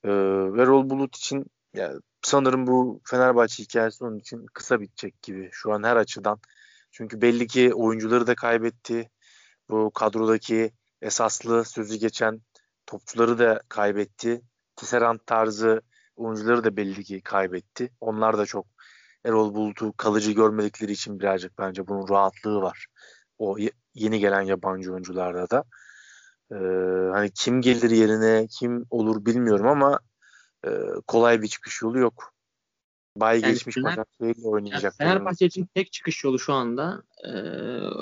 E, 0.03 0.09
ve 0.53 0.65
Rol 0.65 0.89
Bulut 0.89 1.17
için 1.17 1.45
yani 1.73 1.99
sanırım 2.21 2.67
bu 2.67 3.01
Fenerbahçe 3.05 3.63
hikayesi 3.63 4.03
onun 4.03 4.19
için 4.19 4.45
kısa 4.53 4.81
bitecek 4.81 5.21
gibi. 5.21 5.49
Şu 5.51 5.73
an 5.73 5.83
her 5.83 5.95
açıdan 5.95 6.39
çünkü 6.91 7.21
belli 7.21 7.47
ki 7.47 7.73
oyuncuları 7.73 8.27
da 8.27 8.35
kaybetti. 8.35 9.09
Bu 9.69 9.91
kadrodaki 9.91 10.73
esaslı 11.01 11.65
sözü 11.65 11.95
geçen 11.97 12.41
topçuları 12.87 13.39
da 13.39 13.61
kaybetti. 13.69 14.41
Tisserand 14.75 15.19
tarzı 15.25 15.81
oyuncuları 16.15 16.63
da 16.63 16.77
belli 16.77 17.03
ki 17.03 17.21
kaybetti. 17.21 17.89
Onlar 18.01 18.37
da 18.37 18.45
çok 18.45 18.65
Erol 19.25 19.53
Bulut'u 19.53 19.93
kalıcı 19.97 20.31
görmedikleri 20.31 20.91
için 20.91 21.19
birazcık 21.19 21.57
bence 21.57 21.87
bunun 21.87 22.09
rahatlığı 22.09 22.61
var. 22.61 22.87
O 23.37 23.57
yeni 23.93 24.19
gelen 24.19 24.41
yabancı 24.41 24.93
oyuncularda 24.93 25.49
da. 25.49 25.63
Ee, 26.51 26.55
hani 27.13 27.31
kim 27.31 27.61
gelir 27.61 27.89
yerine 27.89 28.47
kim 28.47 28.85
olur 28.89 29.25
bilmiyorum 29.25 29.67
ama 29.67 29.99
e, 30.67 30.69
kolay 31.07 31.41
bir 31.41 31.47
çıkış 31.47 31.81
yolu 31.81 31.99
yok. 31.99 32.33
Bay 33.17 33.39
yani 33.41 33.53
geçmiş 33.53 33.77
Başakşehir'le 33.77 34.45
oynayacak. 34.45 34.83
Yani 34.83 35.09
Fenerbahçe 35.09 35.45
için 35.45 35.69
tek 35.75 35.91
çıkış 35.91 36.23
yolu 36.23 36.39
şu 36.39 36.53
anda 36.53 37.03
e, 37.23 37.29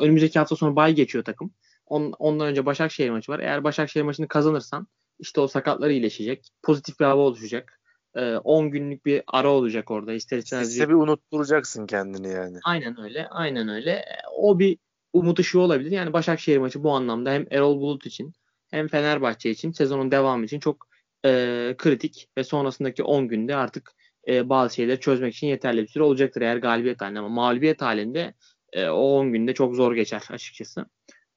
önümüzdeki 0.01 0.39
hafta 0.39 0.55
sonu 0.55 0.75
bay 0.75 0.93
geçiyor 0.93 1.23
takım. 1.23 1.53
On, 1.85 2.13
ondan 2.19 2.47
önce 2.47 2.65
Başakşehir 2.65 3.09
maçı 3.09 3.31
var. 3.31 3.39
Eğer 3.39 3.63
Başakşehir 3.63 4.03
maçını 4.03 4.27
kazanırsan 4.27 4.87
işte 5.19 5.41
o 5.41 5.47
sakatları 5.47 5.91
iyileşecek. 5.91 6.47
Pozitif 6.63 6.99
bir 6.99 7.05
hava 7.05 7.21
oluşacak. 7.21 7.79
E, 8.15 8.37
10 8.37 8.71
günlük 8.71 9.05
bir 9.05 9.23
ara 9.27 9.49
olacak 9.49 9.91
orada. 9.91 10.13
İster 10.13 10.37
istemez 10.37 10.67
Size 10.67 10.89
bir 10.89 10.93
unutturacaksın 10.93 11.87
kendini 11.87 12.29
yani. 12.29 12.57
Aynen 12.63 13.01
öyle. 13.01 13.27
Aynen 13.27 13.67
öyle. 13.69 14.05
O 14.37 14.59
bir 14.59 14.77
umut 15.13 15.39
ışığı 15.39 15.59
olabilir. 15.59 15.91
Yani 15.91 16.13
Başakşehir 16.13 16.57
maçı 16.57 16.83
bu 16.83 16.91
anlamda 16.91 17.31
hem 17.31 17.45
Erol 17.51 17.81
Bulut 17.81 18.05
için 18.05 18.33
hem 18.71 18.87
Fenerbahçe 18.87 19.49
için 19.49 19.71
sezonun 19.71 20.11
devamı 20.11 20.45
için 20.45 20.59
çok 20.59 20.87
e, 21.25 21.75
kritik 21.77 22.29
ve 22.37 22.43
sonrasındaki 22.43 23.03
10 23.03 23.27
günde 23.27 23.55
artık 23.55 23.91
e, 24.27 24.49
bazı 24.49 24.75
şeyleri 24.75 24.99
çözmek 24.99 25.33
için 25.33 25.47
yeterli 25.47 25.81
bir 25.81 25.87
süre 25.87 26.03
olacaktır 26.03 26.41
eğer 26.41 26.57
galibiyet 26.57 27.01
halinde 27.01 27.19
ama 27.19 27.29
mağlubiyet 27.29 27.81
halinde 27.81 28.33
e, 28.73 28.89
o 28.89 29.19
10 29.19 29.33
günde 29.33 29.53
çok 29.53 29.75
zor 29.75 29.93
geçer 29.93 30.23
açıkçası. 30.29 30.85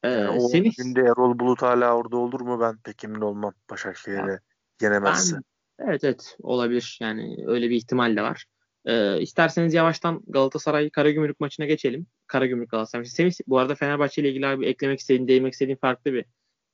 E, 0.02 0.08
yani 0.08 0.40
o 0.40 0.48
Semih, 0.48 0.76
günde 0.76 1.00
Erol 1.00 1.38
Bulut 1.38 1.62
hala 1.62 1.96
orada 1.96 2.16
olur 2.16 2.40
mu 2.40 2.60
ben 2.60 2.76
pek 2.76 3.04
emin 3.04 3.20
olmam 3.20 3.54
Başakşehir'e 3.70 4.40
yenemezse. 4.82 5.36
Ben, 5.36 5.42
evet 5.78 6.04
evet 6.04 6.36
olabilir 6.42 6.98
yani 7.00 7.44
öyle 7.46 7.70
bir 7.70 7.76
ihtimal 7.76 8.16
de 8.16 8.22
var. 8.22 8.44
E, 8.84 9.20
isterseniz 9.20 9.74
yavaştan 9.74 10.22
Galatasaray 10.26 10.90
Karagümrük 10.90 11.40
maçına 11.40 11.66
geçelim. 11.66 12.06
Karagümrük 12.26 12.70
Galatasaray. 12.70 13.04
Semih 13.04 13.32
bu 13.46 13.58
arada 13.58 13.74
Fenerbahçe 13.74 14.22
ile 14.22 14.30
ilgili 14.30 14.46
abi 14.46 14.66
eklemek 14.66 15.00
istediğin, 15.00 15.28
değinmek 15.28 15.52
istediğin 15.52 15.76
farklı 15.76 16.12
bir 16.12 16.24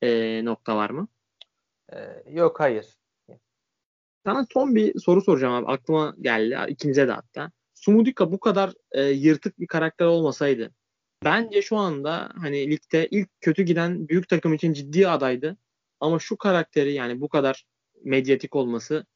e, 0.02 0.44
nokta 0.44 0.76
var 0.76 0.90
mı? 0.90 1.08
Ee, 1.92 2.22
yok 2.30 2.60
hayır. 2.60 2.86
Sana 4.26 4.46
son 4.52 4.74
bir 4.74 5.00
soru 5.00 5.22
soracağım 5.22 5.54
abi. 5.54 5.72
Aklıma 5.72 6.14
geldi. 6.20 6.72
İkinize 6.72 7.08
de 7.08 7.12
hatta. 7.12 7.50
Sumudika 7.74 8.32
bu 8.32 8.40
kadar 8.40 8.72
e, 8.92 9.02
yırtık 9.02 9.60
bir 9.60 9.66
karakter 9.66 10.06
olmasaydı 10.06 10.72
bence 11.24 11.62
şu 11.62 11.76
anda 11.76 12.28
hani 12.40 12.70
ligde 12.70 13.08
ilk 13.10 13.40
kötü 13.40 13.62
giden 13.62 14.08
büyük 14.08 14.28
takım 14.28 14.54
için 14.54 14.72
ciddi 14.72 15.08
adaydı. 15.08 15.56
Ama 16.00 16.18
şu 16.18 16.36
karakteri 16.36 16.92
yani 16.92 17.20
bu 17.20 17.28
kadar 17.28 17.64
medyatik 18.04 18.56
olması 18.56 19.06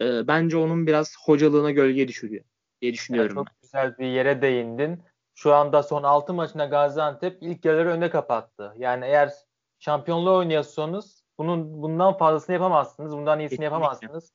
e, 0.00 0.26
bence 0.26 0.56
onun 0.56 0.86
biraz 0.86 1.16
hocalığına 1.24 1.70
gölge 1.70 2.08
düşürüyor 2.08 2.44
diye 2.80 2.92
düşünüyorum. 2.92 3.36
Yani 3.36 3.46
çok 3.46 3.62
güzel 3.62 3.98
bir 3.98 4.06
yere 4.06 4.42
değindin. 4.42 5.02
Şu 5.34 5.54
anda 5.54 5.82
son 5.82 6.02
6 6.02 6.34
maçında 6.34 6.64
Gaziantep 6.64 7.38
ilk 7.40 7.64
yarıları 7.64 7.88
önde 7.88 8.10
kapattı. 8.10 8.74
Yani 8.76 9.04
eğer 9.04 9.32
şampiyonluğu 9.78 10.36
oynuyorsanız 10.36 11.24
bunun 11.38 11.82
bundan 11.82 12.16
fazlasını 12.16 12.52
yapamazsınız. 12.54 13.16
Bundan 13.16 13.40
iyisini 13.40 13.48
Kesinlikle. 13.48 13.64
yapamazsınız. 13.64 14.32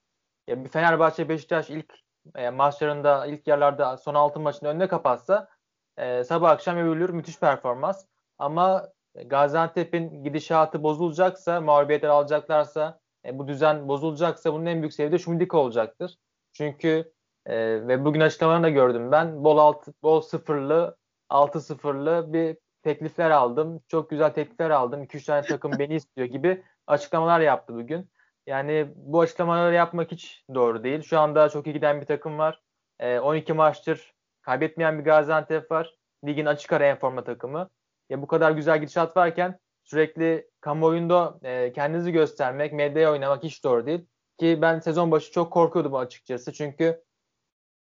Ya 0.47 0.63
bir 0.63 0.69
Fenerbahçe 0.69 1.29
Beşiktaş 1.29 1.69
ilk 1.69 1.93
e, 2.35 2.49
maçlarında 2.49 3.25
ilk 3.25 3.47
yerlerde 3.47 3.97
son 3.97 4.15
altı 4.15 4.39
maçında 4.39 4.69
önüne 4.69 4.87
kapatsa 4.87 5.49
e, 5.97 6.23
sabah 6.23 6.49
akşam 6.49 6.77
övülür 6.77 7.09
müthiş 7.09 7.39
performans. 7.39 8.05
Ama 8.37 8.89
Gaziantep'in 9.25 10.23
gidişatı 10.23 10.83
bozulacaksa, 10.83 11.61
mağlubiyetler 11.61 12.09
alacaklarsa, 12.09 12.99
e, 13.25 13.39
bu 13.39 13.47
düzen 13.47 13.87
bozulacaksa 13.87 14.53
bunun 14.53 14.65
en 14.65 14.81
büyük 14.81 14.93
sebebi 14.93 15.11
de 15.11 15.19
Şumidika 15.19 15.57
olacaktır. 15.57 16.17
Çünkü 16.53 17.13
e, 17.45 17.87
ve 17.87 18.05
bugün 18.05 18.19
açıklamalarını 18.19 18.63
da 18.65 18.69
gördüm 18.69 19.11
ben. 19.11 19.43
Bol 19.43 19.57
alt, 19.57 19.87
bol 20.03 20.21
sıfırlı, 20.21 20.97
altı 21.29 21.61
sıfırlı 21.61 22.33
bir 22.33 22.57
teklifler 22.83 23.31
aldım. 23.31 23.81
Çok 23.87 24.09
güzel 24.09 24.33
teklifler 24.33 24.69
aldım. 24.69 25.03
2-3 25.03 25.25
tane 25.25 25.41
takım 25.41 25.71
beni 25.79 25.95
istiyor 25.95 26.27
gibi 26.27 26.63
açıklamalar 26.87 27.39
yaptı 27.39 27.75
bugün. 27.75 28.09
Yani 28.47 28.93
bu 28.95 29.21
açıklamaları 29.21 29.75
yapmak 29.75 30.11
hiç 30.11 30.45
doğru 30.55 30.83
değil. 30.83 31.01
Şu 31.01 31.19
anda 31.19 31.49
çok 31.49 31.67
iyi 31.67 31.73
giden 31.73 32.01
bir 32.01 32.05
takım 32.05 32.37
var. 32.37 32.61
E, 32.99 33.19
12 33.19 33.53
maçtır 33.53 34.13
kaybetmeyen 34.41 34.99
bir 34.99 35.03
Gaziantep 35.03 35.71
var. 35.71 35.95
Ligin 36.25 36.45
açık 36.45 36.73
ara 36.73 36.85
en 36.85 36.99
forma 36.99 37.23
takımı. 37.23 37.69
Ya 38.09 38.21
bu 38.21 38.27
kadar 38.27 38.51
güzel 38.51 38.79
gidişat 38.79 39.17
varken 39.17 39.59
sürekli 39.87 40.49
kamuoyunda 40.61 41.39
e, 41.43 41.73
kendinizi 41.73 42.11
göstermek, 42.11 42.73
medyaya 42.73 43.11
oynamak 43.11 43.43
hiç 43.43 43.63
doğru 43.63 43.85
değil. 43.85 44.05
Ki 44.37 44.59
ben 44.61 44.79
sezon 44.79 45.11
başı 45.11 45.31
çok 45.31 45.53
korkuyordum 45.53 45.95
açıkçası. 45.95 46.53
Çünkü 46.53 47.03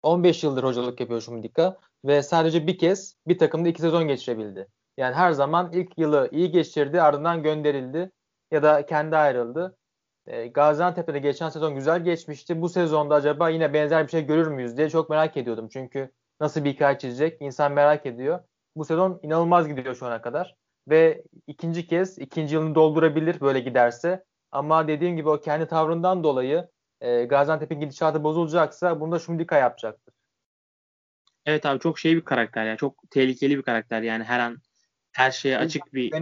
15 0.04 0.44
yıldır 0.44 0.64
hocalık 0.64 1.00
yapıyor 1.00 1.22
Şumdika 1.22 1.78
ve 2.06 2.24
sadece 2.24 2.68
bir 2.68 2.78
kez 2.78 3.18
bir 3.28 3.38
takımda 3.38 3.70
iki 3.70 3.82
sezon 3.82 4.08
geçirebildi. 4.08 4.68
Yani 4.98 5.16
her 5.16 5.32
zaman 5.32 5.72
ilk 5.74 5.98
yılı 5.98 6.30
iyi 6.32 6.52
geçirdi 6.52 7.02
ardından 7.02 7.44
gönderildi 7.44 8.12
ya 8.52 8.64
da 8.64 8.86
kendi 8.86 9.18
ayrıldı. 9.18 9.78
E, 10.28 10.48
Gaziantep'te 10.48 11.20
geçen 11.20 11.50
sezon 11.50 11.76
güzel 11.76 12.04
geçmişti. 12.04 12.62
Bu 12.62 12.70
sezonda 12.70 13.16
acaba 13.16 13.50
yine 13.50 13.74
benzer 13.74 14.04
bir 14.06 14.12
şey 14.12 14.26
görür 14.26 14.48
müyüz 14.48 14.78
diye 14.78 14.90
çok 14.90 15.10
merak 15.10 15.38
ediyordum. 15.38 15.68
Çünkü 15.74 16.12
nasıl 16.40 16.64
bir 16.64 16.74
hikaye 16.74 16.98
çizecek 16.98 17.42
insan 17.42 17.72
merak 17.72 18.06
ediyor. 18.06 18.40
Bu 18.76 18.86
sezon 18.86 19.20
inanılmaz 19.24 19.68
gidiyor 19.68 19.96
şu 19.96 20.06
ana 20.06 20.22
kadar. 20.22 20.56
Ve 20.88 21.24
ikinci 21.48 21.88
kez 21.88 22.20
ikinci 22.20 22.56
yılını 22.56 22.76
doldurabilir 22.76 23.42
böyle 23.42 23.60
giderse. 23.60 24.24
Ama 24.52 24.88
dediğim 24.88 25.18
gibi 25.18 25.30
o 25.30 25.40
kendi 25.40 25.68
tavrından 25.68 26.24
dolayı 26.24 26.70
e, 27.02 27.24
Gaziantep'in 27.24 27.80
gidişatı 27.80 28.24
bozulacaksa 28.24 29.00
bunu 29.00 29.12
da 29.12 29.20
Şumdika 29.20 29.58
yapacaktır. 29.58 30.14
Evet 31.46 31.66
abi 31.66 31.80
çok 31.80 32.00
şey 32.00 32.16
bir 32.16 32.22
karakter 32.22 32.66
ya. 32.66 32.78
Çok 32.78 33.12
tehlikeli 33.12 33.58
bir 33.58 33.64
karakter 33.64 34.02
yani 34.02 34.24
her 34.24 34.40
an 34.40 34.58
her 35.12 35.32
şeye 35.32 35.58
açık 35.58 35.94
bir 35.94 36.14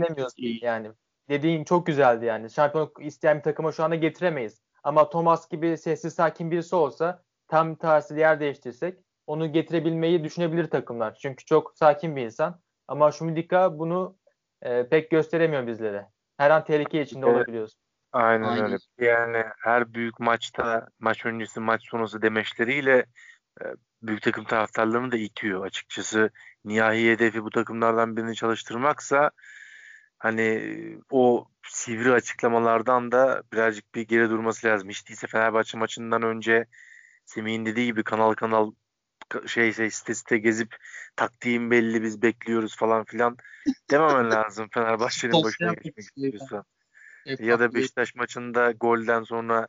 yani 0.62 0.92
dediğin 1.30 1.64
çok 1.64 1.86
güzeldi 1.86 2.26
yani. 2.26 2.50
Şampiyonluk 2.50 3.06
isteyen 3.06 3.38
bir 3.38 3.44
takıma 3.44 3.72
şu 3.72 3.84
anda 3.84 3.96
getiremeyiz. 3.96 4.62
Ama 4.84 5.10
Thomas 5.10 5.50
gibi 5.50 5.78
sessiz 5.78 6.14
sakin 6.14 6.52
birisi 6.52 6.76
olsa 6.76 7.24
tam 7.48 7.76
tersi 7.76 8.20
yer 8.20 8.40
değiştirsek 8.40 9.00
onu 9.28 9.52
getirebilmeyi 9.52 10.24
düşünebilir 10.24 10.70
takımlar. 10.70 11.18
Çünkü 11.22 11.46
çok 11.46 11.78
sakin 11.78 12.16
bir 12.16 12.22
insan. 12.26 12.62
Ama 12.88 13.12
Şumidika 13.12 13.80
bunu 13.80 14.18
e, 14.64 14.88
pek 14.88 15.12
gösteremiyor 15.12 15.68
bizlere. 15.68 16.08
Her 16.38 16.50
an 16.50 16.64
tehlike 16.64 17.02
içinde 17.02 17.26
evet. 17.26 17.36
olabiliyoruz. 17.36 17.74
Aynen, 18.12 18.48
Aynen 18.48 18.66
öyle. 18.66 18.78
Yani 18.98 19.46
her 19.58 19.94
büyük 19.94 20.20
maçta 20.20 20.88
maç 21.00 21.26
öncesi 21.26 21.60
maç 21.60 21.82
sonrası 21.90 22.22
demeçleriyle 22.22 23.06
e, 23.62 23.66
büyük 24.02 24.22
takım 24.22 24.44
taraftarlarını 24.44 25.12
da 25.12 25.18
itiyor 25.18 25.66
açıkçası. 25.66 26.30
Nihai 26.66 27.12
hedefi 27.12 27.44
bu 27.44 27.50
takımlardan 27.50 28.18
birini 28.18 28.36
çalıştırmaksa 28.36 29.32
hani 30.18 30.80
o 31.12 31.46
sivri 31.68 32.12
açıklamalardan 32.12 33.12
da 33.12 33.44
birazcık 33.54 33.96
bir 33.96 34.02
geri 34.02 34.30
durması 34.30 34.68
lazım. 34.68 34.90
Hiç 34.90 35.10
değilse 35.10 35.28
Fenerbahçe 35.28 35.78
maçından 35.78 36.22
önce 36.22 36.66
Semih'in 37.26 37.66
dediği 37.66 37.86
gibi 37.86 38.04
kanal 38.04 38.34
kanal 38.34 38.72
şey 39.48 39.74
şey 39.74 39.92
site 39.92 40.16
site 40.16 40.38
gezip 40.38 40.76
taktiğim 41.16 41.72
belli 41.72 42.04
biz 42.04 42.22
bekliyoruz 42.22 42.76
falan 42.76 43.04
filan 43.04 43.38
dememen 43.92 44.32
lazım 44.32 44.68
Fenerbahçe'nin 44.74 45.44
başına 45.44 45.74
geçmek 45.74 46.00
istiyorsan. 46.00 46.64
ya 47.26 47.60
da 47.60 47.74
Beşiktaş 47.74 48.16
maçında 48.16 48.72
golden 48.72 49.24
sonra 49.24 49.68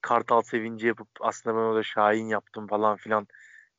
kartal 0.00 0.42
sevinci 0.42 0.86
yapıp 0.86 1.08
aslında 1.20 1.56
ben 1.56 1.60
orada 1.60 1.82
şahin 1.82 2.26
yaptım 2.26 2.66
falan 2.66 2.96
filan 2.96 3.26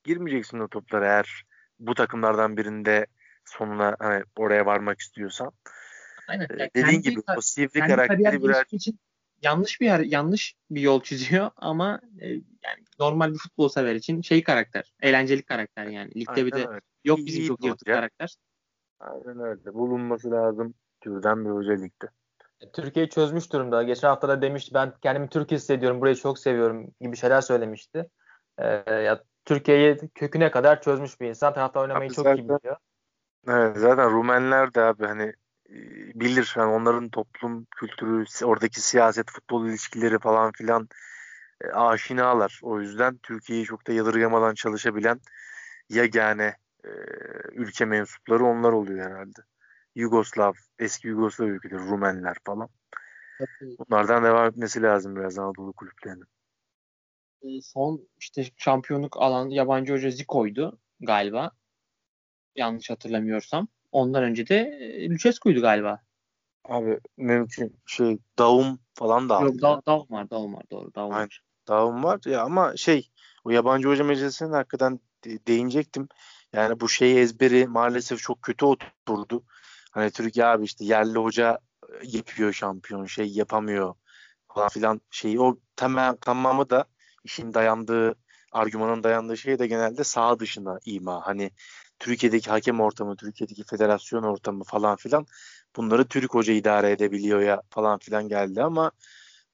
girmeyeceksin 0.04 0.60
o 0.60 0.68
toplara 0.68 1.06
eğer 1.06 1.44
bu 1.80 1.94
takımlardan 1.94 2.58
birinde 2.58 3.08
sonuna 3.46 3.96
hani 4.00 4.24
oraya 4.36 4.66
varmak 4.66 5.00
istiyorsan. 5.00 5.52
Aynen. 6.28 6.44
Ee, 6.44 6.70
dediğin 6.76 7.02
kendi, 7.02 7.10
gibi 7.10 7.22
o 7.38 7.42
sivri 7.42 7.80
karakteri 7.80 8.44
biraz 8.44 8.64
için 8.72 9.00
yanlış 9.42 9.82
bir 9.82 9.86
yer, 9.86 10.00
yanlış 10.00 10.56
bir 10.72 10.82
yol 10.82 11.02
çiziyor 11.02 11.52
ama 11.56 12.02
e, 12.20 12.28
yani 12.30 12.86
normal 13.00 13.34
bir 13.34 13.38
futbol 13.38 13.70
sever 13.70 13.96
için 13.96 14.22
şey 14.22 14.44
karakter, 14.44 14.94
eğlenceli 15.02 15.44
karakter 15.44 15.86
yani. 15.86 16.16
Ligde 16.16 16.32
Aynen 16.32 16.46
bir 16.46 16.52
de 16.52 16.68
öyle. 16.68 16.82
yok 17.04 17.18
bizim 17.18 17.48
çok 17.48 17.66
yırtık 17.66 17.88
karakter. 17.88 18.36
Aynen 19.00 19.40
öyle. 19.40 19.74
Bulunması 19.74 20.32
lazım 20.32 20.74
türden 21.02 21.46
bir 21.46 21.50
hoca 21.50 21.74
ligde. 21.74 22.08
E, 22.62 22.72
Türkiye'yi 22.72 23.10
çözmüş 23.10 23.54
durumda. 23.54 23.84
Geçen 23.84 24.08
hafta 24.08 24.30
da 24.30 24.42
demişti 24.42 24.74
ben 24.74 24.94
kendimi 25.02 25.30
Türk 25.30 25.52
hissediyorum, 25.52 26.02
burayı 26.02 26.16
çok 26.16 26.40
seviyorum 26.40 26.92
gibi 27.02 27.18
şeyler 27.18 27.42
söylemişti. 27.42 28.10
Ee, 28.58 28.68
ya 28.92 29.24
Türkiye'yi 29.46 29.98
köküne 30.16 30.52
kadar 30.52 30.82
çözmüş 30.82 31.22
bir 31.22 31.28
insan. 31.28 31.54
Tarafta 31.54 31.80
oynamayı 31.80 32.10
abi 32.10 32.16
çok 32.16 32.26
zaten, 32.26 32.44
iyi 32.44 32.44
biliyor. 32.44 32.76
Evet 33.48 33.78
zaten 33.78 34.12
Rumenler 34.12 34.74
de 34.74 34.82
abi 34.82 35.06
hani 35.06 35.34
bilir 36.16 36.54
yani 36.58 36.72
onların 36.72 37.10
toplum 37.10 37.66
kültürü, 37.66 38.26
oradaki 38.44 38.82
siyaset, 38.82 39.32
futbol 39.32 39.66
ilişkileri 39.66 40.20
falan 40.20 40.52
filan 40.52 40.90
e, 41.62 41.68
aşinalar. 41.68 42.60
O 42.64 42.82
yüzden 42.82 43.18
Türkiye'yi 43.18 43.66
çok 43.66 43.88
da 43.88 43.94
yadırgamadan 43.94 44.54
çalışabilen 44.54 45.20
yegane 45.90 46.56
e, 46.84 46.90
ülke 47.52 47.86
mensupları 47.86 48.46
onlar 48.46 48.72
oluyor 48.72 49.10
herhalde. 49.10 49.42
Yugoslav, 49.96 50.54
eski 50.80 51.08
Yugoslav 51.08 51.48
ülkeleri, 51.48 51.80
Rumenler 51.80 52.38
falan. 52.46 52.70
Bunlardan 53.62 54.24
devam 54.24 54.48
etmesi 54.48 54.82
lazım 54.82 55.16
biraz 55.16 55.40
Anadolu 55.40 55.74
kulüplerinin. 55.74 56.28
E, 57.42 57.62
son 57.62 58.08
işte 58.20 58.44
şampiyonluk 58.58 59.18
alan 59.18 59.50
yabancı 59.50 59.94
hoca 59.94 60.10
Zico'ydu 60.10 60.80
galiba. 61.00 61.52
Yanlış 62.56 62.90
hatırlamıyorsam. 62.90 63.68
Ondan 63.92 64.24
önce 64.24 64.48
de 64.48 64.80
Lucescu'ydu 65.10 65.62
galiba. 65.62 66.00
Abi 66.66 67.00
mümkün 67.18 67.76
şey 67.86 68.20
Daum 68.40 68.80
falan 68.94 69.30
da 69.30 69.42
Yok 69.42 69.62
da, 69.62 69.82
Daum 69.86 70.06
var 70.10 70.30
Daum 70.30 70.54
var 70.54 70.64
doğru 70.72 70.92
Aynen. 70.96 71.12
var. 71.12 71.42
Daum 71.68 72.04
var 72.04 72.20
ya 72.26 72.42
ama 72.44 72.78
şey 72.78 73.10
o 73.44 73.50
yabancı 73.50 73.88
hoca 73.88 74.04
meclisinin 74.04 74.52
hakikaten 74.52 75.00
de, 75.24 75.46
değinecektim. 75.48 76.08
Yani 76.54 76.80
bu 76.80 76.90
şey 76.90 77.22
ezberi 77.22 77.68
maalesef 77.68 78.20
çok 78.20 78.42
kötü 78.42 78.66
oturdu. 78.66 79.44
Hani 79.92 80.12
Türkiye 80.12 80.46
abi 80.46 80.64
işte 80.64 80.86
yerli 80.86 81.20
hoca 81.20 81.60
yapıyor 82.04 82.54
şampiyon 82.54 83.06
şey 83.06 83.28
yapamıyor 83.28 83.96
falan 84.54 84.70
filan 84.70 85.02
şeyi 85.12 85.42
o 85.42 85.58
tamam 85.76 86.18
tamamı 86.22 86.70
da 86.70 86.86
işin 87.24 87.54
dayandığı 87.54 88.16
argümanın 88.52 89.04
dayandığı 89.04 89.38
şey 89.38 89.60
de 89.60 89.68
genelde 89.68 90.04
sağ 90.04 90.40
dışına 90.40 90.80
ima. 90.86 91.28
Hani 91.28 91.52
Türkiye'deki 92.02 92.50
hakem 92.50 92.80
ortamı, 92.80 93.16
Türkiye'deki 93.16 93.64
federasyon 93.64 94.24
ortamı 94.24 94.64
falan 94.64 94.96
filan 94.96 95.26
bunları 95.76 96.08
Türk 96.08 96.34
hoca 96.34 96.54
idare 96.54 96.92
edebiliyor 96.92 97.42
ya 97.42 97.62
falan 97.70 98.00
filan 98.00 98.28
geldi 98.28 98.64
ama 98.64 98.92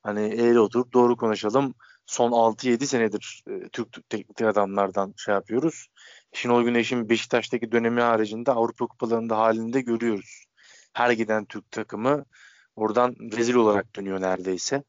hani 0.03 0.21
eğri 0.21 0.59
oturup 0.59 0.93
doğru 0.93 1.17
konuşalım. 1.17 1.75
Son 2.05 2.31
6-7 2.31 2.85
senedir 2.85 3.43
e, 3.49 3.69
Türk 3.69 4.09
teknik 4.09 4.41
adamlardan 4.41 5.13
şey 5.17 5.33
yapıyoruz. 5.33 5.87
Şenol 6.33 6.63
Güneş'in 6.63 7.09
Beşiktaş'taki 7.09 7.71
dönemi 7.71 8.01
haricinde 8.01 8.51
Avrupa 8.51 8.87
kupalarında 8.87 9.37
halinde 9.37 9.81
görüyoruz. 9.81 10.45
Her 10.93 11.11
giden 11.11 11.45
Türk 11.45 11.71
takımı 11.71 12.25
oradan 12.75 13.15
rezil 13.37 13.55
olarak 13.55 13.95
dönüyor 13.95 14.21
neredeyse. 14.21 14.83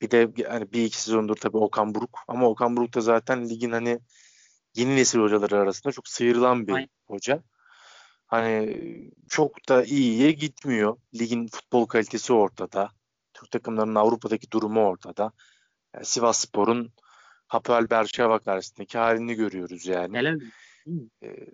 Bir 0.00 0.10
de 0.10 0.32
hani 0.48 0.72
bir 0.72 0.84
iki 0.84 1.02
sezondur 1.02 1.36
tabii 1.36 1.56
Okan 1.56 1.94
Buruk 1.94 2.18
ama 2.28 2.48
Okan 2.48 2.76
Buruk 2.76 2.94
da 2.94 3.00
zaten 3.00 3.48
ligin 3.48 3.72
hani 3.72 4.00
yeni 4.74 4.96
nesil 4.96 5.18
hocaları 5.18 5.58
arasında 5.58 5.92
çok 5.92 6.08
sıyrılan 6.08 6.66
bir 6.66 6.72
Aynen. 6.72 6.88
hoca. 7.06 7.42
Hani 8.26 8.78
çok 9.28 9.68
da 9.68 9.84
iyiye 9.84 10.32
gitmiyor. 10.32 10.96
Ligin 11.14 11.46
futbol 11.46 11.86
kalitesi 11.86 12.32
ortada. 12.32 12.92
Türk 13.34 13.50
takımlarının 13.50 13.94
Avrupa'daki 13.94 14.50
durumu 14.50 14.80
ortada. 14.80 15.32
Yani 15.94 16.04
Sivas 16.04 16.38
Spor'un 16.38 16.92
Hapoel 17.48 17.90
Berşeva 17.90 18.38
karşısındaki 18.38 18.98
halini 18.98 19.34
görüyoruz 19.34 19.86
yani. 19.86 20.18
Helal. 20.18 20.40
Ee, 21.22 21.46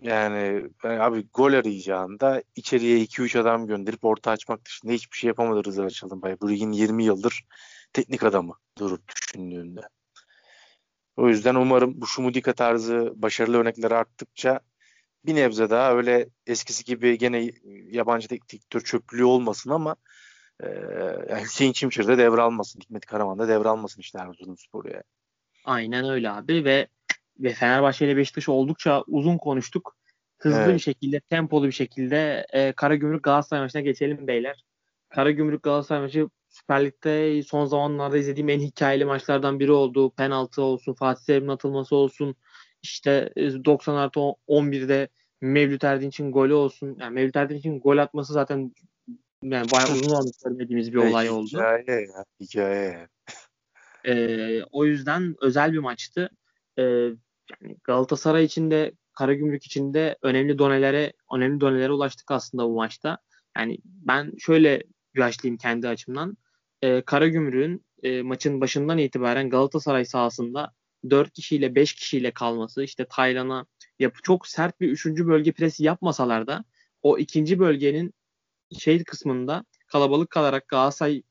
yani 0.00 0.70
abi 0.82 1.28
gol 1.34 1.52
arayacağında 1.52 2.42
içeriye 2.56 2.98
2-3 2.98 3.38
adam 3.38 3.66
gönderip 3.66 4.04
orta 4.04 4.30
açmak 4.30 4.64
dışında 4.64 4.92
hiçbir 4.92 5.16
şey 5.16 5.28
yapamadı 5.28 5.64
Rıza 5.64 5.90
Çalınbay. 5.90 6.40
Bu 6.40 6.50
ligin 6.50 6.72
20 6.72 7.04
yıldır 7.04 7.44
teknik 7.92 8.22
adamı 8.22 8.54
durup 8.78 9.02
düşündüğünde. 9.16 9.80
O 11.16 11.28
yüzden 11.28 11.54
umarım 11.54 12.00
bu 12.00 12.06
Şumudika 12.06 12.52
tarzı 12.52 13.12
başarılı 13.16 13.58
örnekleri 13.58 13.94
arttıkça 13.94 14.60
bir 15.26 15.34
nebze 15.34 15.70
daha 15.70 15.96
öyle 15.96 16.28
eskisi 16.46 16.84
gibi 16.84 17.18
gene 17.18 17.50
yabancı 17.90 18.28
teknik 18.28 18.52
direktör 18.52 18.80
çöplüğü 18.80 19.24
olmasın 19.24 19.70
ama 19.70 19.96
e, 20.62 20.68
yani 21.28 21.42
Hüseyin 21.42 21.72
Çimşir 21.72 22.08
de 22.08 22.18
devralmasın. 22.18 22.80
Hikmet 22.80 23.06
Karaman 23.06 23.38
da 23.38 23.48
devralmasın 23.48 24.00
işte 24.00 24.18
Erzurumspor'u 24.18 24.88
yani. 24.88 25.02
Aynen 25.64 26.10
öyle 26.10 26.30
abi 26.30 26.64
ve 26.64 26.88
ve 27.40 27.52
Fenerbahçe 27.52 28.06
ile 28.06 28.16
Beşiktaş 28.16 28.48
oldukça 28.48 29.04
uzun 29.06 29.38
konuştuk. 29.38 29.96
Hızlı 30.38 30.58
evet. 30.58 30.74
bir 30.74 30.78
şekilde, 30.78 31.20
tempolu 31.20 31.66
bir 31.66 31.72
şekilde 31.72 32.46
e, 32.52 32.72
Karagümrük 32.72 33.22
Galatasaray 33.22 33.62
maçına 33.62 33.82
geçelim 33.82 34.26
beyler. 34.26 34.64
Karagümrük 35.08 35.62
Galatasaray 35.62 36.02
maçı 36.02 36.28
Süper 36.52 36.84
Lig'de 36.84 37.42
son 37.42 37.64
zamanlarda 37.64 38.18
izlediğim 38.18 38.48
en 38.48 38.60
hikayeli 38.60 39.04
maçlardan 39.04 39.60
biri 39.60 39.72
oldu. 39.72 40.10
Penaltı 40.10 40.62
olsun, 40.62 40.94
Fatih 40.94 41.24
Terim'in 41.24 41.48
atılması 41.48 41.96
olsun. 41.96 42.36
İşte 42.82 43.32
90 43.36 43.94
e, 43.94 43.98
artı 43.98 44.20
11'de 44.20 45.08
Mevlüt 45.40 45.84
Erdinç'in 45.84 46.32
golü 46.32 46.52
olsun. 46.52 46.96
Yani 47.00 47.14
Mevlüt 47.14 47.36
Erdinç'in 47.36 47.80
gol 47.80 47.98
atması 47.98 48.32
zaten 48.32 48.74
yani 49.42 49.66
bayağı 49.72 49.92
uzun 49.92 50.08
zamandır 50.08 50.32
görmediğimiz 50.44 50.92
bir 50.92 50.98
olay 50.98 51.30
oldu. 51.30 51.46
Hikaye 51.46 51.84
ya, 51.88 52.24
hikaye. 52.40 53.08
Ee, 54.06 54.62
o 54.62 54.84
yüzden 54.84 55.34
özel 55.40 55.72
bir 55.72 55.78
maçtı. 55.78 56.30
Ee, 56.78 56.82
yani 56.82 57.76
Galatasaray 57.84 58.44
için 58.44 58.70
de 58.70 58.92
Karagümrük 59.12 59.66
için 59.66 59.94
de 59.94 60.16
önemli 60.22 60.58
donelere 60.58 61.12
önemli 61.34 61.60
donelere 61.60 61.92
ulaştık 61.92 62.30
aslında 62.30 62.64
bu 62.64 62.74
maçta. 62.74 63.18
Yani 63.56 63.78
ben 63.84 64.32
şöyle 64.38 64.82
yaşlıyım 65.16 65.56
kendi 65.56 65.88
açımdan. 65.88 66.36
Ee, 66.82 67.02
Karagümrük'ün 67.02 67.84
e, 68.02 68.22
maçın 68.22 68.60
başından 68.60 68.98
itibaren 68.98 69.50
Galatasaray 69.50 70.04
sahasında 70.04 70.72
4 71.10 71.32
kişiyle 71.32 71.74
5 71.74 71.94
kişiyle 71.94 72.30
kalması 72.30 72.82
işte 72.82 73.06
Taylan'a 73.10 73.66
yapı 73.98 74.22
çok 74.22 74.46
sert 74.46 74.80
bir 74.80 74.88
3. 74.88 75.06
bölge 75.06 75.52
presi 75.52 75.84
yapmasalar 75.84 76.46
da 76.46 76.64
o 77.02 77.18
ikinci 77.18 77.58
bölgenin 77.58 78.14
şey 78.78 79.04
kısmında 79.04 79.64
kalabalık 79.86 80.30
kalarak 80.30 80.68
Galatasaray 80.68 81.22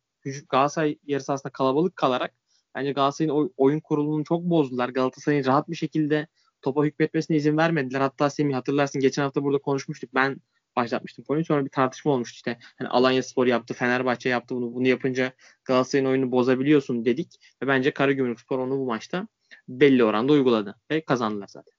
Galatasaray 0.49 0.97
yarı 1.03 1.23
sahasında 1.23 1.53
kalabalık 1.53 1.95
kalarak 1.95 2.33
bence 2.75 2.91
Galatasaray'ın 2.91 3.53
oyun 3.57 3.79
kurulumunu 3.79 4.23
çok 4.23 4.43
bozdular. 4.43 4.89
Galatasaray'ın 4.89 5.45
rahat 5.45 5.69
bir 5.69 5.75
şekilde 5.75 6.27
topa 6.61 6.83
hükmetmesine 6.83 7.37
izin 7.37 7.57
vermediler. 7.57 8.01
Hatta 8.01 8.29
Semih 8.29 8.55
hatırlarsın 8.55 9.01
geçen 9.01 9.23
hafta 9.23 9.43
burada 9.43 9.61
konuşmuştuk. 9.61 10.09
Ben 10.15 10.41
başlatmıştım 10.75 11.25
konuyu. 11.25 11.45
Sonra 11.45 11.65
bir 11.65 11.69
tartışma 11.69 12.11
olmuştu 12.11 12.35
işte. 12.35 12.57
Hani 12.77 12.89
Alanya 12.89 13.23
Spor 13.23 13.47
yaptı, 13.47 13.73
Fenerbahçe 13.73 14.29
yaptı 14.29 14.55
bunu. 14.55 14.73
Bunu 14.73 14.87
yapınca 14.87 15.33
Galatasaray'ın 15.65 16.09
oyunu 16.09 16.31
bozabiliyorsun 16.31 17.05
dedik. 17.05 17.55
Ve 17.63 17.67
bence 17.67 17.93
Karagümrük 17.93 18.39
Spor 18.39 18.59
onu 18.59 18.77
bu 18.77 18.85
maçta 18.85 19.27
belli 19.67 20.03
oranda 20.03 20.33
uyguladı. 20.33 20.75
Ve 20.91 21.05
kazandılar 21.05 21.47
zaten. 21.47 21.73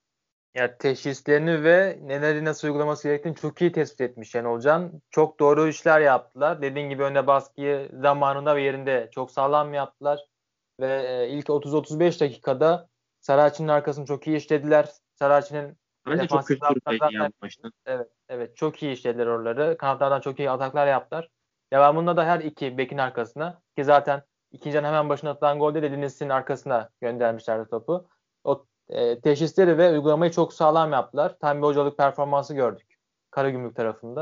Ya 0.55 0.78
teşhislerini 0.78 1.64
ve 1.64 1.99
neleri 2.03 2.45
nasıl 2.45 2.68
uygulaması 2.68 3.09
gerektiğini 3.09 3.36
çok 3.36 3.61
iyi 3.61 3.72
tespit 3.72 4.01
etmiş 4.01 4.34
yani 4.34 4.49
Olcan. 4.49 5.03
Çok 5.11 5.40
doğru 5.40 5.68
işler 5.68 6.01
yaptılar. 6.01 6.62
Dediğin 6.62 6.90
gibi 6.90 7.03
önde 7.03 7.26
baskıyı 7.26 7.90
zamanında 8.01 8.57
ve 8.57 8.62
yerinde 8.62 9.09
çok 9.12 9.30
sağlam 9.30 9.74
yaptılar. 9.74 10.20
Ve 10.80 11.03
e, 11.09 11.28
ilk 11.28 11.47
30-35 11.47 12.20
dakikada 12.20 12.88
Saracchi'nin 13.20 13.68
arkasını 13.68 14.07
çok 14.07 14.26
iyi 14.26 14.36
işlediler. 14.36 14.88
Saracchi'nin 15.14 15.76
Bence 16.07 16.27
çok 16.29 16.47
kötü 16.47 16.61
zaten, 16.85 17.33
Evet, 17.87 18.09
evet 18.29 18.57
çok 18.57 18.83
iyi 18.83 18.93
işlediler 18.93 19.27
oraları. 19.27 19.77
Kanatlardan 19.77 20.21
çok 20.21 20.39
iyi 20.39 20.51
ataklar 20.51 20.87
yaptılar. 20.87 21.29
Devamında 21.73 22.17
da 22.17 22.25
her 22.25 22.41
iki 22.41 22.79
bekin 22.79 22.99
arkasına 22.99 23.61
ki 23.77 23.85
zaten 23.85 24.23
ikinci 24.51 24.79
hemen 24.79 25.09
başına 25.09 25.31
atılan 25.31 25.59
golde 25.59 25.83
de 25.83 25.93
Denizli'nin 25.93 26.31
arkasına 26.31 26.89
göndermişlerdi 27.01 27.71
topu. 27.71 28.09
O 28.45 28.65
e, 28.89 29.21
teşhisleri 29.21 29.79
ve 29.79 29.91
uygulamayı 29.91 30.33
çok 30.33 30.53
sağlam 30.53 30.93
yaptılar. 30.93 31.37
Tam 31.41 31.59
bir 31.59 31.63
hocalık 31.63 31.99
performansı 31.99 32.55
gördük 32.55 32.99
Karagümrük 33.31 33.77
tarafında. 33.77 34.21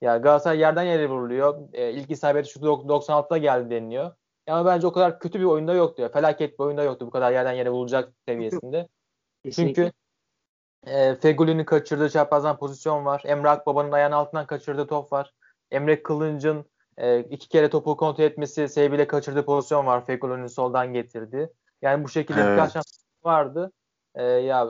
Ya 0.00 0.12
yani 0.12 0.22
Galatasaray 0.22 0.58
yerden 0.58 0.82
yere 0.82 1.08
vuruluyor. 1.08 1.68
E, 1.72 1.92
ilk 1.92 2.10
isabeti 2.10 2.50
şu 2.50 2.60
96'da 2.60 3.38
geldi 3.38 3.70
deniliyor. 3.70 4.12
Ama 4.48 4.66
bence 4.66 4.86
o 4.86 4.92
kadar 4.92 5.18
kötü 5.18 5.40
bir 5.40 5.44
oyunda 5.44 5.74
yoktu. 5.74 6.02
Ya. 6.02 6.08
Felaket 6.08 6.58
bir 6.58 6.64
oyunda 6.64 6.82
yoktu 6.82 7.06
bu 7.06 7.10
kadar 7.10 7.32
yerden 7.32 7.52
yere 7.52 7.70
vurulacak 7.70 8.12
seviyesinde. 8.28 8.88
Kesinlikle. 9.44 9.74
Çünkü 9.74 9.92
e, 10.90 11.14
Fegüli'nin 11.14 11.64
kaçırdığı 11.64 12.10
çaprazdan 12.10 12.58
pozisyon 12.58 13.04
var. 13.04 13.22
Emre 13.24 13.48
Akbaba'nın 13.48 13.92
ayağının 13.92 14.16
altından 14.16 14.46
kaçırdığı 14.46 14.86
top 14.86 15.12
var. 15.12 15.34
Emre 15.70 16.02
Kılınç'ın 16.02 16.64
e, 16.96 17.20
iki 17.20 17.48
kere 17.48 17.70
topu 17.70 17.96
kontrol 17.96 18.24
etmesi 18.24 18.68
sebebiyle 18.68 19.06
kaçırdığı 19.06 19.44
pozisyon 19.44 19.86
var. 19.86 20.06
Fegüli'nin 20.06 20.46
soldan 20.46 20.92
getirdi. 20.92 21.52
Yani 21.82 22.04
bu 22.04 22.08
şekilde 22.08 22.40
evet. 22.40 22.52
birkaç 22.52 22.72
şans 22.72 23.04
vardı. 23.24 23.72
E, 24.14 24.22
ya 24.24 24.68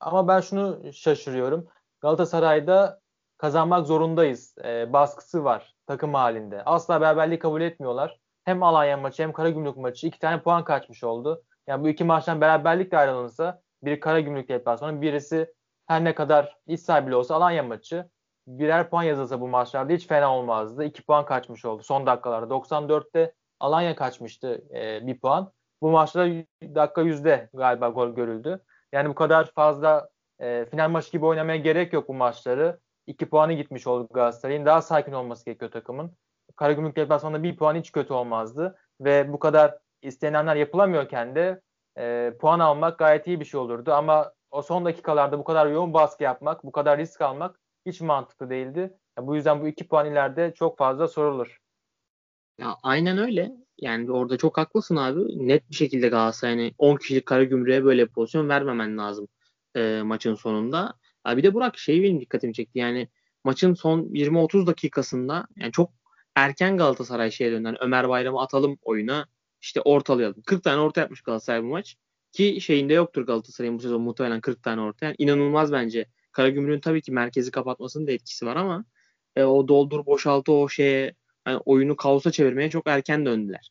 ama 0.00 0.28
ben 0.28 0.40
şunu 0.40 0.92
şaşırıyorum. 0.92 1.68
Galatasaray'da 2.00 3.00
kazanmak 3.38 3.86
zorundayız. 3.86 4.54
E, 4.64 4.92
baskısı 4.92 5.44
var 5.44 5.74
takım 5.86 6.14
halinde. 6.14 6.64
Asla 6.64 7.00
beraberliği 7.00 7.38
kabul 7.38 7.60
etmiyorlar. 7.60 8.20
Hem 8.44 8.62
Alanya 8.62 8.96
maçı 8.96 9.22
hem 9.22 9.32
Karagümrük 9.32 9.76
maçı 9.76 10.06
iki 10.06 10.18
tane 10.18 10.42
puan 10.42 10.64
kaçmış 10.64 11.04
oldu. 11.04 11.42
Yani 11.66 11.84
bu 11.84 11.88
iki 11.88 12.04
maçtan 12.04 12.40
beraberlikle 12.40 12.98
ayrılınsa 12.98 13.62
biri 13.82 14.00
Karagümrük 14.00 14.48
deplasmanı 14.48 15.02
birisi 15.02 15.54
her 15.86 16.04
ne 16.04 16.14
kadar 16.14 16.56
iç 16.66 16.80
sahibi 16.80 17.14
olsa 17.14 17.34
Alanya 17.34 17.62
maçı 17.62 18.08
birer 18.46 18.90
puan 18.90 19.02
yazılsa 19.02 19.40
bu 19.40 19.48
maçlarda 19.48 19.92
hiç 19.92 20.06
fena 20.06 20.36
olmazdı. 20.36 20.84
İki 20.84 21.02
puan 21.02 21.24
kaçmış 21.24 21.64
oldu 21.64 21.82
son 21.82 22.06
dakikalarda. 22.06 22.54
94'te 22.54 23.34
Alanya 23.60 23.96
kaçmıştı 23.96 24.64
e, 24.74 25.06
bir 25.06 25.20
puan. 25.20 25.52
Bu 25.82 25.90
maçta 25.90 26.26
dakika 26.62 27.02
yüzde 27.02 27.48
galiba 27.54 27.88
gol 27.88 28.08
görüldü. 28.08 28.64
Yani 28.92 29.08
bu 29.08 29.14
kadar 29.14 29.50
fazla 29.54 30.08
e, 30.40 30.66
final 30.70 30.90
maçı 30.90 31.12
gibi 31.12 31.26
oynamaya 31.26 31.56
gerek 31.56 31.92
yok 31.92 32.08
bu 32.08 32.14
maçları. 32.14 32.80
İki 33.06 33.28
puanı 33.28 33.52
gitmiş 33.52 33.86
oldu 33.86 34.08
Galatasaray'ın. 34.12 34.66
Daha 34.66 34.82
sakin 34.82 35.12
olması 35.12 35.44
gerekiyor 35.44 35.70
takımın. 35.70 36.12
Karagümrük 36.56 36.96
deplasmanında 36.96 37.42
bir 37.42 37.56
puan 37.56 37.74
hiç 37.74 37.92
kötü 37.92 38.12
olmazdı. 38.12 38.78
Ve 39.00 39.32
bu 39.32 39.38
kadar 39.38 39.78
istenenler 40.02 40.56
yapılamıyorken 40.56 41.34
de 41.34 41.60
e, 41.98 42.32
puan 42.40 42.58
almak 42.58 42.98
gayet 42.98 43.26
iyi 43.26 43.40
bir 43.40 43.44
şey 43.44 43.60
olurdu. 43.60 43.92
Ama 43.92 44.32
o 44.50 44.62
son 44.62 44.84
dakikalarda 44.84 45.38
bu 45.38 45.44
kadar 45.44 45.66
yoğun 45.66 45.94
baskı 45.94 46.22
yapmak, 46.22 46.64
bu 46.64 46.72
kadar 46.72 46.98
risk 46.98 47.20
almak 47.20 47.60
hiç 47.86 48.00
mantıklı 48.00 48.50
değildi. 48.50 48.96
Ya, 49.18 49.26
bu 49.26 49.36
yüzden 49.36 49.62
bu 49.62 49.68
iki 49.68 49.88
puan 49.88 50.12
ileride 50.12 50.54
çok 50.54 50.78
fazla 50.78 51.08
sorulur. 51.08 51.58
Ya 52.58 52.76
aynen 52.82 53.18
öyle. 53.18 53.52
Yani 53.78 54.12
orada 54.12 54.36
çok 54.36 54.58
haklısın 54.58 54.96
abi. 54.96 55.48
Net 55.48 55.70
bir 55.70 55.74
şekilde 55.74 56.08
Galatasaray 56.08 56.54
yani 56.54 56.74
10 56.78 56.96
kişilik 56.96 57.26
Karagümrük'e 57.26 57.84
böyle 57.84 58.06
bir 58.06 58.12
pozisyon 58.12 58.48
vermemen 58.48 58.98
lazım 58.98 59.28
e, 59.76 60.02
maçın 60.04 60.34
sonunda. 60.34 60.94
Ya 61.26 61.36
bir 61.36 61.42
de 61.42 61.54
Burak 61.54 61.78
şey 61.78 62.02
benim 62.02 62.20
dikkatimi 62.20 62.54
çekti. 62.54 62.78
Yani 62.78 63.08
maçın 63.44 63.74
son 63.74 64.00
20-30 64.02 64.66
dakikasında 64.66 65.46
yani 65.56 65.72
çok 65.72 65.90
erken 66.34 66.76
Galatasaray 66.76 67.30
şeye 67.30 67.52
dönden 67.52 67.68
yani 67.68 67.78
Ömer 67.80 68.08
Bayram'ı 68.08 68.40
atalım 68.40 68.78
oyuna 68.82 69.26
işte 69.60 69.80
ortalayalım. 69.80 70.42
40 70.42 70.64
tane 70.64 70.80
orta 70.80 71.00
yapmış 71.00 71.22
Galatasaray 71.22 71.62
bu 71.62 71.66
maç. 71.66 71.96
Ki 72.32 72.60
şeyinde 72.60 72.94
yoktur 72.94 73.26
Galatasaray'ın 73.26 73.78
bu 73.78 73.82
sezon 73.82 74.02
muhtemelen 74.02 74.40
40 74.40 74.62
tane 74.62 74.80
orta. 74.80 75.06
Yani 75.06 75.16
inanılmaz 75.18 75.72
bence. 75.72 76.06
Karagümrük'ün 76.32 76.80
tabii 76.80 77.02
ki 77.02 77.12
merkezi 77.12 77.50
kapatmasının 77.50 78.06
da 78.06 78.12
etkisi 78.12 78.46
var 78.46 78.56
ama 78.56 78.84
e, 79.36 79.44
o 79.44 79.68
doldur 79.68 80.06
boşaltı 80.06 80.52
o 80.52 80.68
şeye 80.68 81.14
yani 81.46 81.58
oyunu 81.64 81.96
kaosa 81.96 82.32
çevirmeye 82.32 82.70
çok 82.70 82.86
erken 82.86 83.26
döndüler. 83.26 83.70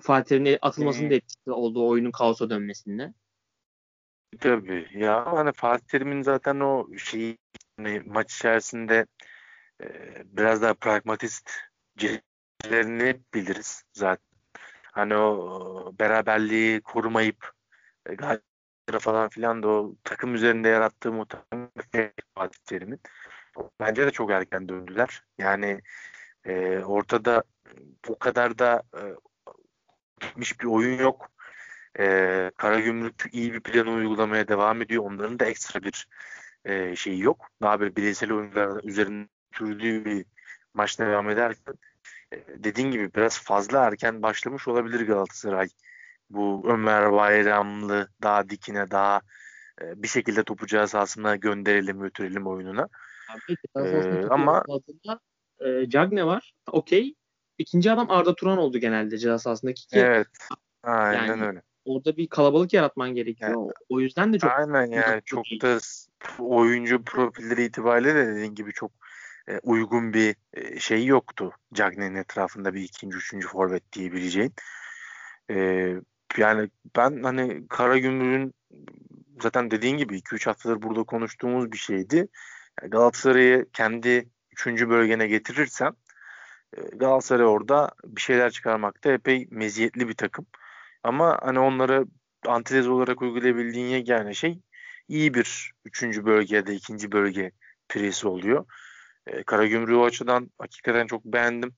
Fatih'in 0.00 0.58
atılmasının 0.62 1.04
hmm. 1.04 1.10
da 1.10 1.14
etkisi 1.14 1.50
oldu 1.50 1.88
oyunun 1.88 2.10
kaosa 2.10 2.50
dönmesinde. 2.50 3.14
Tabii 4.40 4.88
ya 4.94 5.26
hani 5.26 5.52
Fatih 5.52 5.86
Terim'in 5.86 6.22
zaten 6.22 6.60
o 6.60 6.96
şeyi 6.96 7.38
hani 7.76 8.02
maç 8.06 8.34
içerisinde 8.34 9.06
e, 9.82 9.86
biraz 10.24 10.62
daha 10.62 10.74
pragmatist 10.74 11.50
cihetlerini 11.96 13.20
biliriz 13.34 13.82
zaten. 13.92 14.27
Hani 14.98 15.14
o 15.16 15.92
beraberliği 16.00 16.80
korumayıp 16.80 17.52
e, 18.92 18.98
falan 18.98 19.28
filan 19.28 19.62
da 19.62 19.68
o 19.68 19.94
takım 20.04 20.34
üzerinde 20.34 20.68
yarattığı 20.68 21.12
muhtemelen 21.12 22.12
Fatih 22.34 22.58
Terim'in. 22.64 23.00
Bence 23.80 24.06
de 24.06 24.10
çok 24.10 24.30
erken 24.30 24.68
döndüler. 24.68 25.22
Yani 25.38 25.80
e, 26.44 26.78
ortada 26.78 27.42
bu 28.08 28.18
kadar 28.18 28.58
da 28.58 28.82
e, 28.96 29.02
gitmiş 30.20 30.60
bir 30.60 30.66
oyun 30.66 30.98
yok. 30.98 31.30
E, 31.98 32.50
Karagümrük 32.56 33.24
iyi 33.32 33.52
bir 33.52 33.60
plan 33.60 33.86
uygulamaya 33.86 34.48
devam 34.48 34.82
ediyor. 34.82 35.04
Onların 35.04 35.38
da 35.38 35.44
ekstra 35.44 35.82
bir 35.82 36.08
e, 36.64 36.96
şeyi 36.96 37.22
yok. 37.22 37.48
Daha 37.62 37.80
bir 37.80 37.96
bireysel 37.96 38.32
oyunlar 38.32 38.84
üzerinde 38.84 39.28
sürdüğü 39.52 40.04
bir 40.04 40.24
maç 40.74 40.98
devam 40.98 41.30
ederken 41.30 41.74
dediğin 42.32 42.90
gibi 42.90 43.14
biraz 43.14 43.40
fazla 43.42 43.84
erken 43.84 44.22
başlamış 44.22 44.68
olabilir 44.68 45.06
Galatasaray. 45.06 45.68
Bu 46.30 46.62
Ömer 46.68 47.12
Bayramlı 47.12 48.08
daha 48.22 48.48
dikine 48.48 48.90
daha 48.90 49.20
e, 49.80 50.02
bir 50.02 50.08
şekilde 50.08 50.42
topu 50.42 50.66
cihaz 50.66 51.16
gönderelim 51.40 52.00
götürelim 52.00 52.46
oyununa. 52.46 52.88
Peki, 53.46 53.60
ee, 53.76 54.26
ama 54.30 54.64
e, 55.60 55.88
Cagne 55.88 56.26
var. 56.26 56.52
Okey. 56.72 57.14
İkinci 57.58 57.92
adam 57.92 58.10
Arda 58.10 58.34
Turan 58.34 58.58
oldu 58.58 58.78
genelde 58.78 59.18
ceza 59.18 59.38
sahasındaki. 59.38 59.86
Ki, 59.86 59.98
evet. 59.98 60.26
Aynen 60.82 61.26
yani, 61.26 61.46
öyle. 61.46 61.62
Orada 61.84 62.16
bir 62.16 62.28
kalabalık 62.28 62.72
yaratman 62.72 63.14
gerekiyor. 63.14 63.50
Yani, 63.50 63.72
o 63.88 64.00
yüzden 64.00 64.32
de 64.32 64.38
çok 64.38 64.50
Aynen 64.50 64.86
yani 64.86 65.22
çok 65.24 65.44
değil. 65.44 65.60
da 65.62 65.78
oyuncu 66.38 67.04
profilleri 67.04 67.64
itibariyle 67.64 68.14
de 68.14 68.26
dediğin 68.26 68.54
gibi 68.54 68.72
çok 68.72 68.92
e, 69.48 69.58
uygun 69.62 70.12
bir 70.14 70.36
e, 70.54 70.80
şey 70.80 71.06
yoktu. 71.06 71.52
Cagne'nin 71.74 72.14
etrafında 72.14 72.74
bir 72.74 72.82
ikinci, 72.82 73.16
üçüncü 73.16 73.48
forvet 73.48 73.92
diyebileceğin. 73.92 74.52
E, 75.50 75.56
yani 76.36 76.70
ben 76.96 77.22
hani 77.22 77.68
Karagümrük'ün 77.68 78.54
zaten 79.42 79.70
dediğin 79.70 79.96
gibi 79.96 80.18
2-3 80.18 80.46
haftadır 80.46 80.82
burada 80.82 81.02
konuştuğumuz 81.02 81.72
bir 81.72 81.78
şeydi. 81.78 82.28
Galatasaray'ı 82.82 83.66
kendi 83.72 84.28
üçüncü 84.52 84.88
bölgene 84.88 85.26
getirirsen 85.26 85.92
e, 86.76 86.80
Galatasaray 86.80 87.46
orada 87.46 87.90
bir 88.04 88.20
şeyler 88.20 88.50
çıkarmakta 88.50 89.12
epey 89.12 89.48
meziyetli 89.50 90.08
bir 90.08 90.14
takım. 90.14 90.46
Ama 91.02 91.38
hani 91.42 91.58
onları 91.58 92.06
antitez 92.46 92.88
olarak 92.88 93.22
uygulayabildiğin 93.22 93.86
yegane 93.86 94.34
şey 94.34 94.60
iyi 95.08 95.34
bir 95.34 95.72
üçüncü 95.84 96.26
bölge 96.26 96.56
ya 96.56 96.66
da 96.66 96.72
ikinci 96.72 97.12
bölge 97.12 97.52
presi 97.88 98.28
oluyor. 98.28 98.66
E, 99.28 99.42
Karagümrük'ü 99.42 99.94
o 99.94 100.04
açıdan 100.04 100.50
hakikaten 100.58 101.06
çok 101.06 101.24
beğendim. 101.24 101.74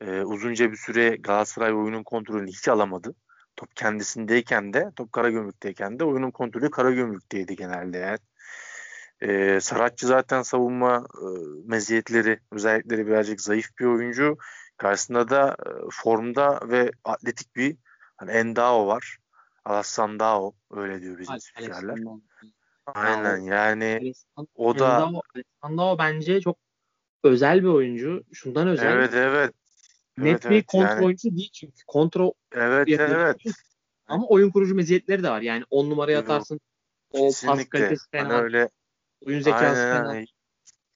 E, 0.00 0.20
uzunca 0.20 0.72
bir 0.72 0.76
süre 0.76 1.16
Galatasaray 1.16 1.74
oyunun 1.74 2.02
kontrolünü 2.02 2.50
hiç 2.50 2.68
alamadı. 2.68 3.14
Top 3.56 3.76
kendisindeyken 3.76 4.72
de, 4.72 4.92
top 4.96 5.12
Karagümrük'teyken 5.12 5.98
de 5.98 6.04
oyunun 6.04 6.30
kontrolü 6.30 6.70
Karagümrük'teydi 6.70 7.56
genelde 7.56 7.98
yani. 7.98 8.18
E, 9.20 9.60
Saratçı 9.60 10.06
zaten 10.06 10.42
savunma 10.42 11.06
e, 11.14 11.26
meziyetleri, 11.64 12.40
özellikleri 12.52 13.06
birazcık 13.06 13.40
zayıf 13.40 13.78
bir 13.78 13.84
oyuncu. 13.84 14.38
Karşısında 14.76 15.28
da 15.28 15.56
e, 15.66 15.70
formda 15.90 16.60
ve 16.64 16.90
atletik 17.04 17.56
bir 17.56 17.76
hani 18.16 18.30
Endao 18.30 18.86
var. 18.86 19.18
Alassan 19.64 20.20
Dao 20.20 20.54
öyle 20.70 21.02
diyor 21.02 21.18
bizim 21.18 21.40
spikerler. 21.40 21.98
Aynen 22.86 23.36
yani 23.36 24.12
o 24.54 24.78
da 24.78 25.10
Endao 25.64 25.98
bence 25.98 26.40
çok 26.40 26.56
özel 27.24 27.62
bir 27.62 27.68
oyuncu. 27.68 28.22
Şundan 28.32 28.68
özel. 28.68 28.92
Evet 28.92 29.10
evet. 29.14 29.52
Net 30.18 30.26
evet, 30.26 30.44
bir 30.44 30.50
evet. 30.50 30.66
kontrol 30.66 30.90
yani... 30.90 31.04
oyuncusu 31.04 31.36
değil 31.36 31.50
çünkü. 31.52 31.84
Kontrol 31.86 32.32
Evet 32.52 32.88
evet. 32.88 33.36
Ama 34.06 34.26
oyun 34.26 34.50
kurucu 34.50 34.74
meziyetleri 34.74 35.22
de 35.22 35.30
var. 35.30 35.40
Yani 35.40 35.64
on 35.70 35.90
numaraya 35.90 36.18
atarsın. 36.18 36.60
O 37.10 37.28
Kesinlikle. 37.28 37.62
pas 37.62 37.68
kalitesi 37.68 38.10
fena. 38.10 38.28
Hani 38.28 38.42
öyle 38.42 38.68
Oyun 39.26 39.40
zekası 39.40 39.80
Aynen, 39.80 40.12
fena. 40.12 40.24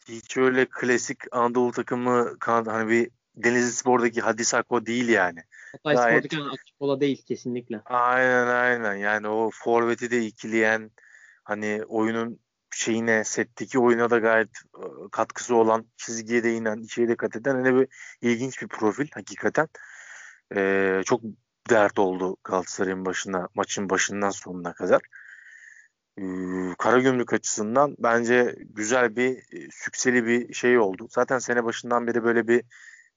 Hiç 0.08 0.36
öyle 0.36 0.66
klasik 0.66 1.18
Anadolu 1.32 1.72
takımı 1.72 2.36
hani 2.46 2.90
bir 2.90 3.10
Denizli 3.36 3.72
Spor'daki 3.72 4.20
Hadis 4.20 4.54
Akko 4.54 4.86
değil 4.86 5.08
yani. 5.08 5.40
Hatay 5.72 5.94
Gayet... 5.94 6.24
Spor'daki 6.24 6.56
Akkola 6.72 7.00
değil 7.00 7.22
kesinlikle. 7.22 7.80
Aynen 7.84 8.46
aynen 8.46 8.94
yani 8.94 9.28
o 9.28 9.50
forveti 9.52 10.10
de 10.10 10.24
ikileyen 10.26 10.90
hani 11.44 11.82
oyunun 11.88 12.40
şeyine 12.82 13.24
setteki 13.24 13.78
oyuna 13.78 14.10
da 14.10 14.18
gayet 14.18 14.48
e, 14.76 14.84
katkısı 15.12 15.56
olan 15.56 15.86
çizgiye 15.96 16.44
de 16.44 16.54
inen 16.54 16.78
içeri 16.78 17.08
de 17.08 17.16
kat 17.16 17.36
eden 17.36 17.54
hani 17.54 17.74
bir 17.74 17.88
ilginç 18.20 18.62
bir 18.62 18.68
profil 18.68 19.08
hakikaten. 19.14 19.68
Ee, 20.56 21.02
çok 21.04 21.22
dert 21.70 21.98
oldu 21.98 22.36
Galatasaray'ın 22.44 23.04
başına 23.04 23.48
maçın 23.54 23.90
başından 23.90 24.30
sonuna 24.30 24.72
kadar. 24.74 25.00
Ee, 26.18 26.22
Karagümrük 26.78 27.32
açısından 27.32 27.96
bence 27.98 28.56
güzel 28.58 29.16
bir 29.16 29.36
e, 29.36 29.68
sükseli 29.70 30.26
bir 30.26 30.54
şey 30.54 30.78
oldu. 30.78 31.08
Zaten 31.10 31.38
sene 31.38 31.64
başından 31.64 32.06
beri 32.06 32.24
böyle 32.24 32.48
bir 32.48 32.64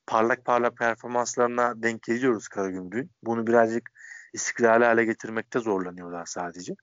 parlak 0.08 0.46
parlak 0.46 0.78
performanslarına 0.78 1.84
denk 1.84 2.04
geliyoruz 2.04 2.48
Karagümrük'ün. 2.48 3.12
Bunu 3.24 3.48
birazcık 3.48 3.90
istikrarlı 4.34 4.86
hale 4.86 5.06
getirmekte 5.06 5.60
zorlanıyorlar 5.60 6.26
sadece. 6.26 6.74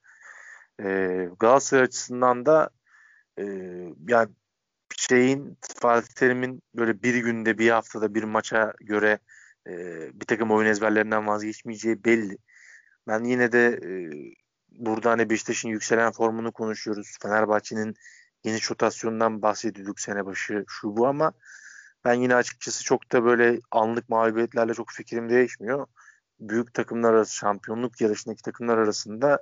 Ee, 0.85 1.29
Galatasaray 1.41 1.85
açısından 1.85 2.47
da 2.47 2.71
e, 3.39 3.45
yani 4.09 4.31
şeyin 4.97 5.59
Fatih 5.77 6.15
Terim'in 6.15 6.63
böyle 6.75 7.03
bir 7.03 7.15
günde 7.15 7.59
bir 7.59 7.71
haftada 7.71 8.15
bir 8.15 8.23
maça 8.23 8.73
göre 8.81 9.19
e, 9.69 9.73
bir 10.21 10.27
takım 10.27 10.51
oyun 10.51 10.69
ezberlerinden 10.69 11.27
vazgeçmeyeceği 11.27 12.05
belli. 12.05 12.39
Ben 13.09 13.25
yine 13.25 13.53
de 13.53 13.67
e, 13.69 13.91
burada 14.71 15.11
hani 15.11 15.31
Beşiktaş'ın 15.31 15.69
yükselen 15.69 16.13
formunu 16.13 16.53
konuşuyoruz. 16.53 17.17
Fenerbahçe'nin 17.23 17.95
yeni 18.45 18.59
rotasyonundan 18.71 19.43
bahsediyorduk 19.43 20.01
sene 20.01 20.27
başı 20.27 20.65
şu 20.69 20.97
bu 20.97 21.07
ama 21.07 21.33
ben 22.05 22.15
yine 22.15 22.35
açıkçası 22.35 22.85
çok 22.85 23.13
da 23.13 23.25
böyle 23.25 23.61
anlık 23.71 24.09
mağlubiyetlerle 24.09 24.75
çok 24.75 24.91
fikrim 24.91 25.31
değişmiyor. 25.31 25.87
Büyük 26.41 26.75
takımlar 26.75 27.13
arası 27.13 27.37
şampiyonluk 27.37 28.01
yarışındaki 28.01 28.43
takımlar 28.43 28.79
arasında 28.79 29.41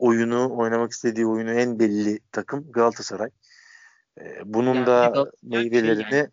oyunu 0.00 0.56
oynamak 0.58 0.92
istediği 0.92 1.26
oyunu 1.26 1.52
en 1.52 1.78
belli 1.78 2.20
takım 2.32 2.72
Galatasaray. 2.72 3.30
Ee, 4.20 4.40
bunun 4.44 4.74
yani 4.74 4.86
da 4.86 5.30
meyvelerini 5.42 6.10
şey 6.10 6.18
yani. 6.18 6.30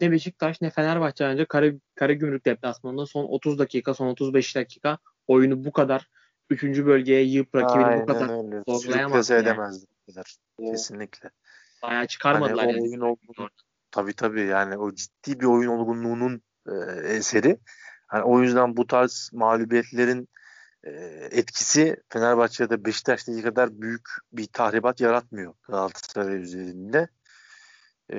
Ne 0.00 0.10
Beşiktaş 0.10 0.60
ne 0.60 0.70
Fenerbahçe 0.70 1.24
önce 1.24 1.44
Kara, 1.44 1.66
Karagümrük 1.94 2.44
deplasmanında 2.44 3.06
son 3.06 3.24
30 3.24 3.58
dakika 3.58 3.94
son 3.94 4.06
35 4.06 4.56
dakika 4.56 4.98
oyunu 5.26 5.64
bu 5.64 5.72
kadar 5.72 6.08
3. 6.50 6.62
bölgeye 6.62 7.22
yığıp 7.22 7.54
rakibini 7.54 7.84
Aynen 7.84 8.02
bu 8.02 8.06
kadar 8.06 8.26
zorlayamaz. 8.66 9.30
Yani. 9.30 9.42
edemezdi. 9.42 9.86
Kesinlikle. 10.58 11.30
Bayağı 11.82 12.06
çıkarmadılar 12.06 12.66
hani 12.66 12.72
yani. 12.72 12.82
Oyun 12.82 13.00
olgun, 13.00 13.48
tabii 13.90 14.12
tabii 14.12 14.40
yani 14.40 14.78
o 14.78 14.94
ciddi 14.94 15.40
bir 15.40 15.44
oyun 15.44 15.68
olgunluğunun 15.68 16.42
e, 16.66 16.72
eseri. 17.06 17.58
Hani 18.06 18.22
o 18.22 18.42
yüzden 18.42 18.76
bu 18.76 18.86
tarz 18.86 19.30
mağlubiyetlerin 19.32 20.28
e, 20.84 20.90
etkisi 21.30 21.96
Fenerbahçe'de 22.08 22.84
Beşiktaş'taki 22.84 23.42
kadar 23.42 23.80
büyük 23.80 24.08
bir 24.32 24.46
tahribat 24.46 25.00
yaratmıyor 25.00 25.54
Galatasaray 25.62 26.36
üzerinde. 26.36 27.08
E, 28.12 28.18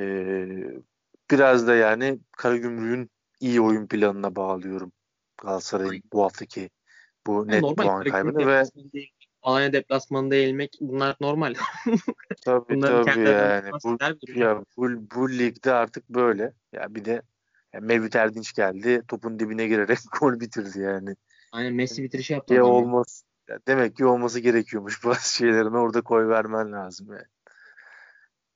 biraz 1.32 1.68
da 1.68 1.76
yani 1.76 2.20
Karagümrük'ün 2.38 3.10
iyi 3.40 3.62
oyun 3.62 3.88
planına 3.88 4.36
bağlıyorum 4.36 4.92
Galatasaray'ın 5.42 6.04
bu 6.14 6.24
haftaki 6.24 6.70
bu 7.28 7.48
net 7.48 7.62
normal, 7.62 7.84
puan 7.84 8.04
kaybını 8.04 8.48
ve 8.48 8.64
Alanya 9.42 9.74
deplasmanında 9.74 10.36
yenilmek 10.36 10.78
bunlar 10.82 11.16
normal. 11.22 11.54
tabii 12.46 12.76
Bunların 12.76 13.06
tabii 13.06 13.30
yani. 13.30 13.72
Bu, 13.84 13.98
ya, 14.36 14.64
bu, 14.78 14.90
bu 15.16 15.30
ligde 15.30 15.74
artık 15.74 16.10
böyle. 16.10 16.54
Ya 16.74 16.96
bir 16.96 17.06
de 17.06 17.22
ya 17.74 17.80
Mevlüt 17.80 18.16
Erdinç 18.16 18.54
geldi. 18.54 19.02
Topun 19.08 19.40
dibine 19.40 19.68
girerek 19.68 19.98
gol 20.20 20.40
bitirdi 20.40 20.80
yani. 20.80 21.16
Aynen 21.52 21.74
Messi 21.74 22.04
bitirişi 22.04 22.34
yaptı. 22.34 22.54
Ya 22.54 22.66
olmaz. 22.66 23.24
Ya 23.50 23.60
demek 23.68 23.96
ki 23.96 24.06
olması 24.06 24.40
gerekiyormuş 24.40 25.00
bazı 25.06 25.36
şeylerin 25.36 25.74
orada 25.74 26.02
koy 26.02 26.28
vermen 26.28 26.72
lazım 26.72 27.08
yani. 27.12 27.26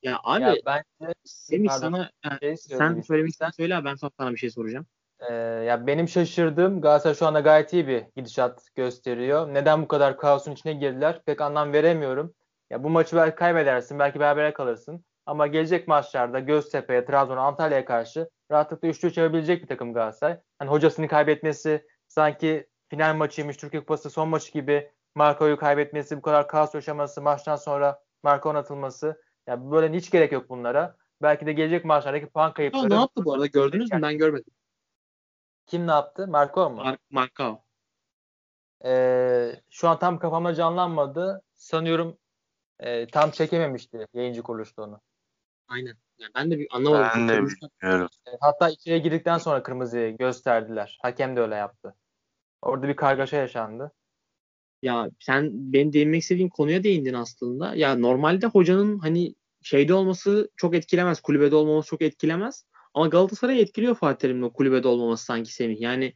Ya 0.02 0.20
abi 0.24 0.44
ya 0.44 0.56
bence 0.66 1.14
Semih 1.24 1.70
sana 1.70 2.12
şey 2.40 2.58
sen 2.58 3.02
söylemek 3.02 3.34
söyle 3.56 3.86
ben 3.86 3.96
sana 3.96 4.32
bir 4.32 4.38
şey 4.38 4.50
soracağım. 4.50 4.86
Ee, 5.20 5.34
ya 5.34 5.88
benim 5.88 6.08
şaşırdığım 6.08 6.82
Galatasaray 6.82 7.16
şu 7.16 7.26
anda 7.26 7.40
gayet 7.40 7.74
iyi 7.74 7.88
bir 7.88 8.04
gidişat 8.16 8.76
gösteriyor. 8.76 9.54
Neden 9.54 9.82
bu 9.82 9.88
kadar 9.88 10.18
kaosun 10.18 10.52
içine 10.52 10.74
girdiler 10.74 11.22
pek 11.26 11.42
anlam 11.42 11.74
veremiyorum. 11.74 12.34
Ya 12.70 12.84
bu 12.84 12.90
maçı 12.90 13.16
belki 13.16 13.36
kaybedersin, 13.36 14.00
belki 14.00 14.20
berabere 14.20 14.54
kalırsın. 14.54 15.06
Ama 15.26 15.48
gelecek 15.48 15.88
maçlarda 15.88 16.40
Göztepe'ye, 16.40 17.06
Trabzon'a, 17.06 17.42
Antalya'ya 17.42 17.86
karşı 17.86 18.30
rahatlıkla 18.52 18.88
3-3 18.88 19.20
yapabilecek 19.20 19.64
bir 19.64 19.68
takım 19.68 19.94
Galatasaray. 19.94 20.40
Hani 20.60 20.70
hocasını 20.70 21.08
kaybetmesi 21.08 21.86
sanki 22.08 22.68
final 22.90 23.16
maçıymış, 23.16 23.58
Türkiye 23.58 23.80
Kupası 23.80 24.10
son 24.10 24.30
maçı 24.30 24.52
gibi 24.52 24.92
Marco'yu 25.16 25.58
kaybetmesi, 25.58 26.18
bu 26.18 26.22
kadar 26.22 26.48
kaos 26.48 26.76
yaşaması, 26.76 27.22
maçtan 27.22 27.56
sonra 27.56 28.04
Marco'nun 28.24 28.60
atılması. 28.60 29.22
Ya 29.48 29.72
böyle 29.72 29.98
hiç 29.98 30.12
gerek 30.12 30.32
yok 30.32 30.50
bunlara. 30.50 30.98
Belki 31.22 31.46
de 31.46 31.54
gelecek 31.54 31.86
maçlardaki 31.86 32.28
puan 32.28 32.54
kayıpları. 32.54 32.90
Ne 32.90 32.96
yaptı 32.96 33.26
bu 33.26 33.34
arada 33.34 33.46
gördünüz 33.46 33.92
mü? 33.92 34.02
Ben 34.02 34.18
görmedim. 34.18 34.54
Kim 35.66 35.88
ne 35.88 35.92
yaptı? 35.92 36.28
Marco 36.28 36.70
mu? 36.70 36.76
Mar 36.76 36.98
Marco. 37.10 37.64
Ee, 38.86 39.52
şu 39.70 39.90
an 39.90 40.00
tam 40.00 40.20
kafamda 40.20 40.54
canlanmadı. 40.54 41.42
Sanıyorum 41.56 42.18
e, 42.80 43.08
tam 43.08 43.32
çekememişti 43.32 44.08
yayıncı 44.14 44.44
kuruluşta 44.44 44.84
onu. 44.84 45.02
Aynen. 45.68 45.98
Yani 46.18 46.32
ben 46.36 46.52
de 46.52 46.60
bir 46.60 46.68
anlamadım. 46.72 47.10
Ben 47.16 47.30
de 47.30 47.34
bilmiyorum. 47.34 48.10
E, 48.28 48.32
hatta 48.42 48.70
içeriye 48.70 49.00
girdikten 49.00 49.38
sonra 49.38 49.64
kırmızıyı 49.64 50.18
gösterdiler. 50.18 51.00
Hakem 51.02 51.36
de 51.36 51.42
öyle 51.42 51.56
yaptı. 51.56 51.96
Orada 52.62 52.88
bir 52.88 52.96
kargaşa 52.96 53.38
yaşandı. 53.38 53.92
Ya 54.82 55.10
sen 55.20 55.50
benim 55.54 55.94
değinmek 55.94 56.22
istediğim 56.22 56.50
konuya 56.50 56.84
değindin 56.84 57.14
aslında. 57.14 57.76
Ya 57.76 57.96
normalde 57.96 58.48
hocanın 58.48 59.00
hani 59.00 59.36
şeyde 59.62 59.94
olması 59.94 60.50
çok 60.58 60.76
etkilemez. 60.76 61.22
Kulübede 61.22 61.56
olmaması 61.56 61.90
çok 61.90 62.02
etkilemez. 62.02 62.66
Ama 62.94 63.08
Galatasaray 63.08 63.62
etkiliyor 63.62 63.96
Fatih 63.96 64.20
Terim'in 64.20 64.42
o 64.42 64.54
kulübede 64.54 64.88
olmaması 64.88 65.26
sanki 65.26 65.54
Semih. 65.54 65.82
Yani 65.82 66.14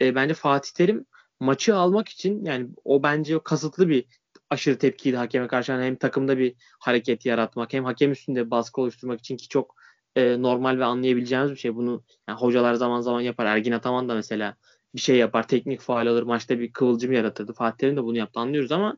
e, 0.00 0.14
bence 0.14 0.34
Fatih 0.34 0.70
Terim 0.72 1.06
maçı 1.40 1.76
almak 1.76 2.08
için 2.08 2.44
yani 2.44 2.68
o 2.84 3.02
bence 3.02 3.38
kasıtlı 3.44 3.88
bir 3.88 4.06
aşırı 4.50 4.78
tepkiydi 4.78 5.16
hakeme 5.16 5.48
karşı. 5.48 5.72
Yani 5.72 5.84
hem 5.84 5.96
takımda 5.96 6.38
bir 6.38 6.54
hareket 6.80 7.26
yaratmak 7.26 7.72
hem 7.72 7.84
hakem 7.84 8.12
üstünde 8.12 8.50
baskı 8.50 8.80
oluşturmak 8.80 9.20
için 9.20 9.36
ki 9.36 9.48
çok 9.48 9.74
e, 10.16 10.42
normal 10.42 10.78
ve 10.78 10.84
anlayabileceğimiz 10.84 11.50
bir 11.50 11.56
şey. 11.56 11.74
Bunu 11.74 12.04
yani 12.28 12.38
hocalar 12.38 12.74
zaman 12.74 13.00
zaman 13.00 13.20
yapar. 13.20 13.46
Ergin 13.46 13.72
Ataman 13.72 14.08
da 14.08 14.14
mesela 14.14 14.56
bir 14.94 15.00
şey 15.00 15.16
yapar. 15.16 15.48
Teknik 15.48 15.80
faal 15.80 16.06
alır. 16.06 16.22
Maçta 16.22 16.60
bir 16.60 16.72
kıvılcım 16.72 17.12
yaratırdı. 17.12 17.52
Fatih 17.52 17.78
Terim 17.78 17.96
de 17.96 18.04
bunu 18.04 18.18
yaptı 18.18 18.40
anlıyoruz 18.40 18.72
ama 18.72 18.96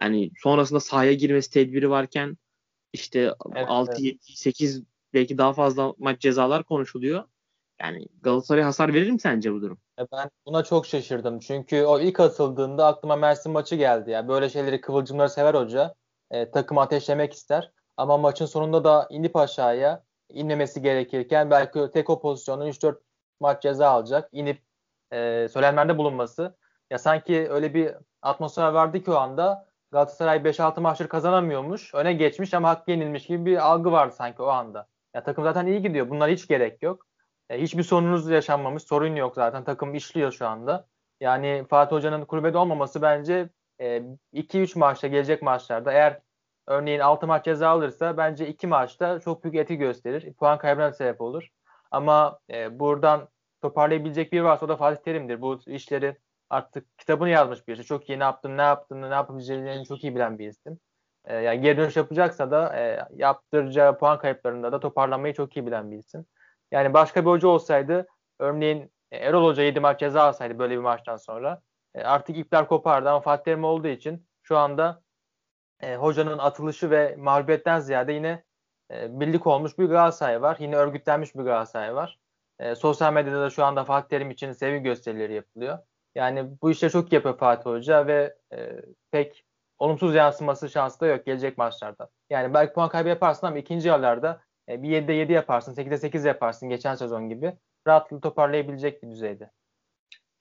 yani 0.00 0.30
sonrasında 0.42 0.80
sahaya 0.80 1.12
girmesi 1.12 1.50
tedbiri 1.50 1.90
varken 1.90 2.36
işte 2.92 3.34
evet, 3.56 3.66
6 3.68 4.02
7 4.02 4.18
8 4.20 4.82
belki 5.14 5.38
daha 5.38 5.52
fazla 5.52 5.94
maç 5.98 6.20
cezalar 6.20 6.64
konuşuluyor. 6.64 7.24
Yani 7.80 8.06
Galatasaray 8.22 8.62
hasar 8.62 8.94
verir 8.94 9.10
mi 9.10 9.20
sence 9.20 9.52
bu 9.52 9.62
durum? 9.62 9.78
E, 9.98 10.02
ben 10.12 10.30
buna 10.46 10.64
çok 10.64 10.86
şaşırdım. 10.86 11.38
Çünkü 11.38 11.82
o 11.82 12.00
ilk 12.00 12.20
atıldığında 12.20 12.86
aklıma 12.86 13.16
Mersin 13.16 13.52
maçı 13.52 13.76
geldi. 13.76 14.10
Yani 14.10 14.28
böyle 14.28 14.48
şeyleri 14.48 14.80
kıvılcımları 14.80 15.30
sever 15.30 15.54
hoca. 15.54 15.94
E, 16.30 16.50
takımı 16.50 16.80
ateşlemek 16.80 17.32
ister. 17.32 17.72
Ama 17.96 18.18
maçın 18.18 18.46
sonunda 18.46 18.84
da 18.84 19.08
inip 19.10 19.36
aşağıya 19.36 20.04
inmemesi 20.28 20.82
gerekirken 20.82 21.50
belki 21.50 21.80
tek 21.92 22.10
o 22.10 22.20
pozisyonda 22.20 22.68
3-4 22.68 22.98
maç 23.40 23.62
ceza 23.62 23.88
alacak. 23.88 24.28
İnip 24.32 24.65
e, 25.12 25.48
söylenmerde 25.48 25.98
bulunması. 25.98 26.56
Ya 26.90 26.98
sanki 26.98 27.50
öyle 27.50 27.74
bir 27.74 27.94
atmosfer 28.22 28.68
vardı 28.68 29.02
ki 29.02 29.10
o 29.10 29.14
anda 29.14 29.66
Galatasaray 29.92 30.38
5-6 30.38 30.80
maçları 30.80 31.08
kazanamıyormuş. 31.08 31.94
Öne 31.94 32.12
geçmiş 32.12 32.54
ama 32.54 32.68
hak 32.68 32.88
yenilmiş 32.88 33.26
gibi 33.26 33.46
bir 33.46 33.66
algı 33.66 33.92
vardı 33.92 34.14
sanki 34.14 34.42
o 34.42 34.46
anda. 34.46 34.86
Ya 35.14 35.22
takım 35.22 35.44
zaten 35.44 35.66
iyi 35.66 35.82
gidiyor. 35.82 36.10
Bunlar 36.10 36.30
hiç 36.30 36.48
gerek 36.48 36.82
yok. 36.82 37.06
E, 37.50 37.62
hiçbir 37.62 37.82
sorununuz 37.82 38.30
yaşanmamış. 38.30 38.82
Sorun 38.82 39.16
yok 39.16 39.34
zaten. 39.34 39.64
Takım 39.64 39.94
işliyor 39.94 40.32
şu 40.32 40.46
anda. 40.46 40.86
Yani 41.20 41.66
Fatih 41.70 41.96
Hoca'nın 41.96 42.24
kulübede 42.24 42.58
olmaması 42.58 43.02
bence 43.02 43.48
2-3 43.80 44.76
e, 44.76 44.78
maçta 44.78 45.06
gelecek 45.06 45.42
maçlarda 45.42 45.92
eğer 45.92 46.20
örneğin 46.66 47.00
6 47.00 47.26
maç 47.26 47.44
ceza 47.44 47.68
alırsa 47.68 48.16
bence 48.16 48.48
2 48.48 48.66
maçta 48.66 49.20
çok 49.20 49.44
büyük 49.44 49.56
etki 49.56 49.76
gösterir. 49.76 50.32
Puan 50.32 50.58
kaybına 50.58 50.92
sebep 50.92 51.20
olur. 51.20 51.48
Ama 51.90 52.38
e, 52.50 52.78
buradan 52.78 53.28
toparlayabilecek 53.62 54.32
bir 54.32 54.40
varsa 54.40 54.66
o 54.66 54.68
da 54.68 54.76
Fatih 54.76 55.02
Terim'dir. 55.02 55.40
Bu 55.40 55.60
işleri 55.66 56.16
artık 56.50 56.98
kitabını 56.98 57.28
yazmış 57.28 57.68
birisi. 57.68 57.84
Çok 57.84 58.08
iyi 58.08 58.18
ne 58.18 58.22
yaptın, 58.22 58.56
ne 58.58 58.62
yaptığını, 58.62 59.10
ne 59.10 59.14
yapabileceğini 59.14 59.86
çok 59.86 60.04
iyi 60.04 60.14
bilen 60.16 60.38
bir 60.38 60.48
isim. 60.48 60.78
E, 61.24 61.36
yani 61.36 61.60
geri 61.60 61.76
dönüş 61.78 61.96
yapacaksa 61.96 62.50
da 62.50 62.76
e, 62.76 63.06
yaptıracağı 63.16 63.98
puan 63.98 64.18
kayıplarında 64.18 64.72
da 64.72 64.80
toparlanmayı 64.80 65.34
çok 65.34 65.56
iyi 65.56 65.66
bilen 65.66 65.90
bir 65.90 65.98
isim. 65.98 66.26
Yani 66.70 66.94
başka 66.94 67.24
bir 67.24 67.30
hoca 67.30 67.48
olsaydı 67.48 68.06
örneğin 68.38 68.92
Erol 69.12 69.44
Hoca 69.44 69.62
7 69.62 69.80
maç 69.80 70.00
ceza 70.00 70.22
alsaydı 70.22 70.58
böyle 70.58 70.74
bir 70.74 70.80
maçtan 70.80 71.16
sonra 71.16 71.62
e, 71.94 72.02
artık 72.02 72.36
ipler 72.38 72.68
kopardı 72.68 73.10
ama 73.10 73.20
Fatih 73.20 73.44
Terim 73.44 73.64
olduğu 73.64 73.88
için 73.88 74.26
şu 74.42 74.58
anda 74.58 75.02
e, 75.80 75.96
hocanın 75.96 76.38
atılışı 76.38 76.90
ve 76.90 77.16
mağlubiyetten 77.18 77.80
ziyade 77.80 78.12
yine 78.12 78.44
e, 78.90 79.20
birlik 79.20 79.46
olmuş 79.46 79.78
bir 79.78 79.84
Galatasaray 79.84 80.42
var. 80.42 80.56
Yine 80.60 80.76
örgütlenmiş 80.76 81.34
bir 81.34 81.42
Galatasaray 81.42 81.94
var. 81.94 82.18
E, 82.58 82.74
sosyal 82.74 83.12
medyada 83.12 83.40
da 83.40 83.50
şu 83.50 83.64
anda 83.64 83.84
Fatih 83.84 84.08
Terim 84.08 84.30
için 84.30 84.52
sevgi 84.52 84.82
gösterileri 84.82 85.34
yapılıyor. 85.34 85.78
Yani 86.14 86.50
bu 86.62 86.70
işte 86.70 86.90
çok 86.90 87.12
yapıyor 87.12 87.38
Fatih 87.38 87.66
Hoca 87.70 88.06
ve 88.06 88.36
e, 88.52 88.82
pek 89.10 89.44
olumsuz 89.78 90.14
yansıması 90.14 90.68
şansı 90.68 91.00
da 91.00 91.06
yok 91.06 91.26
gelecek 91.26 91.58
maçlarda. 91.58 92.10
Yani 92.30 92.54
belki 92.54 92.72
puan 92.72 92.88
kaybı 92.88 93.08
yaparsın 93.08 93.46
ama 93.46 93.58
ikinci 93.58 93.88
yarılarda 93.88 94.40
e, 94.68 94.82
bir 94.82 94.88
7'de 94.88 95.12
7 95.12 95.32
yaparsın, 95.32 95.74
8'de 95.74 95.98
8 95.98 96.24
yaparsın 96.24 96.68
geçen 96.68 96.94
sezon 96.94 97.28
gibi. 97.28 97.56
Rahatlıkla 97.86 98.20
toparlayabilecek 98.20 99.02
bir 99.02 99.10
düzeyde. 99.10 99.50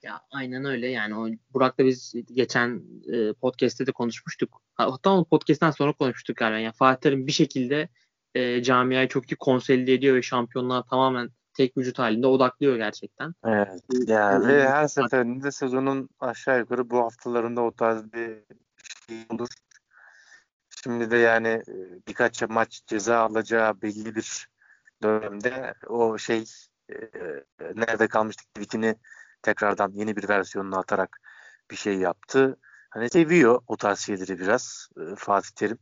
Ya 0.03 0.21
aynen 0.31 0.65
öyle 0.65 0.87
yani 0.87 1.15
o 1.15 1.27
Burak'la 1.53 1.85
biz 1.85 2.13
geçen 2.33 2.83
e, 3.13 3.33
podcast'te 3.33 3.87
de 3.87 3.91
konuşmuştuk. 3.91 4.61
Hatta 4.73 5.17
o 5.17 5.25
podcast'ten 5.25 5.71
sonra 5.71 5.93
konuşmuştuk 5.93 6.37
galiba. 6.37 6.59
Yani 6.59 6.73
Fatih 6.73 7.01
Terim 7.01 7.27
bir 7.27 7.31
şekilde 7.31 7.89
e, 8.35 8.63
camiayı 8.63 9.07
çok 9.07 9.31
iyi 9.31 9.35
konsolide 9.35 9.93
ediyor 9.93 10.15
ve 10.15 10.21
şampiyonluğa 10.21 10.83
tamamen 10.83 11.29
tek 11.55 11.77
vücut 11.77 11.99
halinde 11.99 12.27
odaklıyor 12.27 12.75
gerçekten. 12.75 13.33
Evet. 13.45 13.81
Yani 14.07 14.47
ve 14.47 14.69
her 14.69 14.87
seferinde 14.87 15.51
sezonun 15.51 16.09
aşağı 16.19 16.59
yukarı 16.59 16.89
bu 16.89 16.97
haftalarında 16.97 17.61
o 17.61 17.71
tarz 17.71 18.13
bir 18.13 18.43
şey 19.07 19.17
olur. 19.29 19.47
Şimdi 20.83 21.11
de 21.11 21.17
yani 21.17 21.47
e, 21.47 21.75
birkaç 22.07 22.41
maç 22.41 22.81
ceza 22.87 23.19
alacağı 23.19 23.81
belli 23.81 24.15
bir 24.15 24.47
dönemde 25.03 25.73
o 25.87 26.17
şey 26.17 26.43
e, 26.89 26.95
nerede 27.75 28.07
kalmıştık 28.07 28.47
tweetini 28.47 28.95
tekrardan 29.41 29.91
yeni 29.93 30.15
bir 30.15 30.29
versiyonunu 30.29 30.77
atarak 30.77 31.21
bir 31.71 31.75
şey 31.75 31.97
yaptı. 31.97 32.57
Hani 32.89 33.09
seviyor 33.09 33.61
o 33.67 33.77
tarz 33.77 33.99
şeyleri 33.99 34.39
biraz 34.39 34.89
e, 34.97 35.15
Fatih 35.15 35.49
Terim. 35.55 35.77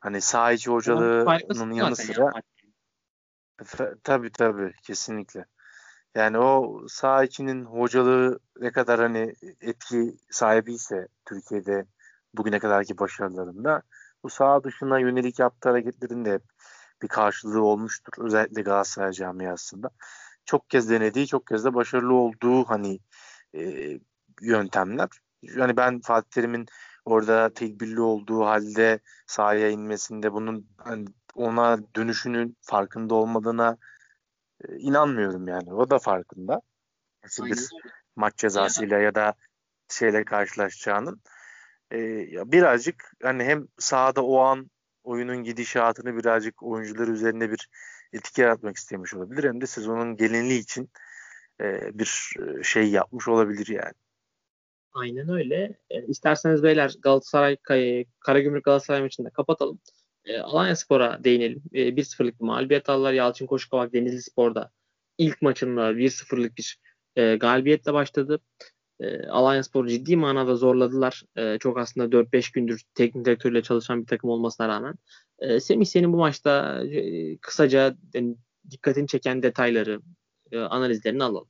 Hani 0.00 0.20
saha 0.20 0.52
içi 0.52 0.70
hocalığının 0.70 1.72
yanı 1.72 1.96
sıra 1.96 2.22
ya. 2.24 2.32
Tabii 4.04 4.32
tabii 4.32 4.72
kesinlikle. 4.82 5.44
Yani 6.14 6.38
o 6.38 6.82
saha 6.88 7.24
içinin 7.24 7.64
hocalığı 7.64 8.38
ne 8.60 8.72
kadar 8.72 9.00
hani 9.00 9.34
etki 9.60 10.16
sahibiyse 10.30 11.08
Türkiye'de 11.24 11.86
bugüne 12.34 12.58
kadarki 12.58 12.98
başarılarında 12.98 13.82
bu 14.22 14.30
saha 14.30 14.64
dışına 14.64 14.98
yönelik 14.98 15.38
yaptığı 15.38 15.68
hareketlerin 15.68 16.24
de 16.24 16.32
hep 16.32 16.42
bir 17.02 17.08
karşılığı 17.08 17.62
olmuştur. 17.62 18.12
Özellikle 18.18 18.62
Galatasaray 18.62 19.12
camiasında. 19.12 19.90
Çok 20.44 20.70
kez 20.70 20.90
denediği, 20.90 21.26
çok 21.26 21.46
kez 21.46 21.64
de 21.64 21.74
başarılı 21.74 22.14
olduğu 22.14 22.64
hani 22.64 22.98
e, 23.54 23.92
yöntemler. 24.42 25.08
Yani 25.42 25.76
ben 25.76 26.00
Fatih 26.00 26.30
Terim'in 26.30 26.66
orada 27.04 27.54
tedbirli 27.54 28.00
olduğu 28.00 28.44
halde 28.44 29.00
sahaya 29.26 29.70
inmesinde 29.70 30.32
bunun 30.32 30.68
hani 30.78 31.06
ona 31.34 31.78
dönüşünün 31.96 32.56
farkında 32.60 33.14
olmadığına 33.14 33.76
e, 34.68 34.76
inanmıyorum 34.76 35.48
yani. 35.48 35.72
O 35.72 35.90
da 35.90 35.98
farkında. 35.98 36.60
Nasıl 37.24 37.46
bir 37.46 37.68
maç 38.16 38.36
cezasıyla 38.36 38.98
ya 38.98 39.14
da 39.14 39.34
şeyle 39.88 40.24
karşılaşacağının. 40.24 41.20
E, 41.92 41.98
birazcık 42.52 43.12
hani 43.22 43.44
hem 43.44 43.68
sahada 43.78 44.24
o 44.24 44.38
an 44.38 44.70
oyunun 45.04 45.44
gidişatını 45.44 46.16
birazcık 46.16 46.62
oyuncular 46.62 47.08
üzerinde 47.08 47.50
bir 47.50 47.68
etki 48.12 48.40
yaratmak 48.40 48.76
istemiş 48.76 49.14
olabilir. 49.14 49.44
Hem 49.44 49.60
de 49.60 49.66
sezonun 49.66 50.16
gelinliği 50.16 50.60
için 50.60 50.90
e, 51.60 51.98
bir 51.98 52.34
şey 52.62 52.90
yapmış 52.90 53.28
olabilir 53.28 53.66
yani. 53.66 53.94
Aynen 54.92 55.28
öyle. 55.28 55.78
E, 55.90 56.06
isterseniz 56.06 56.62
beyler 56.62 56.94
Galatasaray 57.02 57.56
Karagümrük 58.20 58.64
Galatasaray 58.64 59.02
maçında 59.02 59.30
kapatalım. 59.30 59.80
E, 60.24 60.38
Alanya 60.38 60.76
Spor'a 60.76 61.24
değinelim. 61.24 61.62
E, 61.72 61.96
1-0'lık 61.96 62.40
bir 62.40 62.44
mağlubiyet 62.44 62.88
aldılar. 62.88 63.12
Yalçın 63.12 63.46
Koşukavak 63.46 63.92
Denizli 63.92 64.22
Spor'da 64.22 64.70
ilk 65.18 65.42
maçında 65.42 65.92
1-0'lık 65.92 66.56
bir 66.56 66.78
e, 67.16 67.36
galibiyetle 67.36 67.92
başladı. 67.92 68.40
E, 69.00 69.26
Alanya 69.26 69.62
Spor 69.62 69.86
ciddi 69.86 70.16
manada 70.16 70.56
zorladılar. 70.56 71.22
E, 71.36 71.58
çok 71.58 71.78
aslında 71.78 72.16
4-5 72.16 72.52
gündür 72.52 72.82
teknik 72.94 73.24
direktörle 73.24 73.62
çalışan 73.62 74.02
bir 74.02 74.06
takım 74.06 74.30
olmasına 74.30 74.68
rağmen. 74.68 74.94
E, 75.38 75.60
Semih 75.60 75.86
senin 75.86 76.12
bu 76.12 76.16
maçta 76.16 76.82
e, 76.84 77.36
kısaca 77.38 77.96
yani, 78.14 78.36
dikkatini 78.70 79.06
çeken 79.06 79.42
detayları, 79.42 80.00
e, 80.52 80.58
analizlerini 80.58 81.24
alalım. 81.24 81.48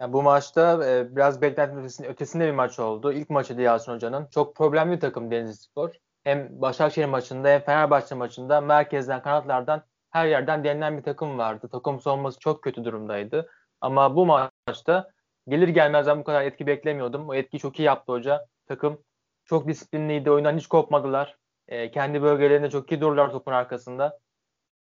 Yani 0.00 0.12
bu 0.12 0.22
maçta 0.22 0.88
e, 0.88 1.16
biraz 1.16 1.42
beklentinin 1.42 1.80
ötesinde, 1.82 2.08
ötesinde 2.08 2.46
bir 2.46 2.52
maç 2.52 2.78
oldu. 2.78 3.12
İlk 3.12 3.30
maçıydı 3.30 3.62
Yasin 3.62 3.92
Hoca'nın. 3.92 4.26
Çok 4.30 4.56
problemli 4.56 4.98
takım 4.98 5.30
Denizli 5.30 5.54
Spor. 5.54 5.90
Hem 6.24 6.62
Başakşehir 6.62 7.06
maçında 7.06 7.48
hem 7.48 7.60
Fenerbahçe 7.60 8.14
maçında 8.14 8.60
merkezden, 8.60 9.22
kanatlardan 9.22 9.84
her 10.10 10.26
yerden 10.26 10.64
denilen 10.64 10.98
bir 10.98 11.02
takım 11.02 11.38
vardı. 11.38 11.68
Takım 11.72 12.00
savunması 12.00 12.38
çok 12.38 12.62
kötü 12.62 12.84
durumdaydı. 12.84 13.50
Ama 13.80 14.16
bu 14.16 14.26
maçta 14.26 15.10
gelir 15.48 15.68
gelmez 15.68 16.06
ben 16.06 16.20
bu 16.20 16.24
kadar 16.24 16.42
etki 16.42 16.66
beklemiyordum. 16.66 17.28
O 17.28 17.34
etkiyi 17.34 17.60
çok 17.60 17.78
iyi 17.78 17.82
yaptı 17.82 18.12
hoca. 18.12 18.46
Takım 18.66 19.02
çok 19.44 19.68
disiplinliydi. 19.68 20.30
Oyundan 20.30 20.56
hiç 20.56 20.66
kopmadılar. 20.66 21.36
E, 21.68 21.90
kendi 21.90 22.22
bölgelerinde 22.22 22.70
çok 22.70 22.92
iyi 22.92 23.00
durdular 23.00 23.30
topun 23.30 23.52
arkasında. 23.52 24.18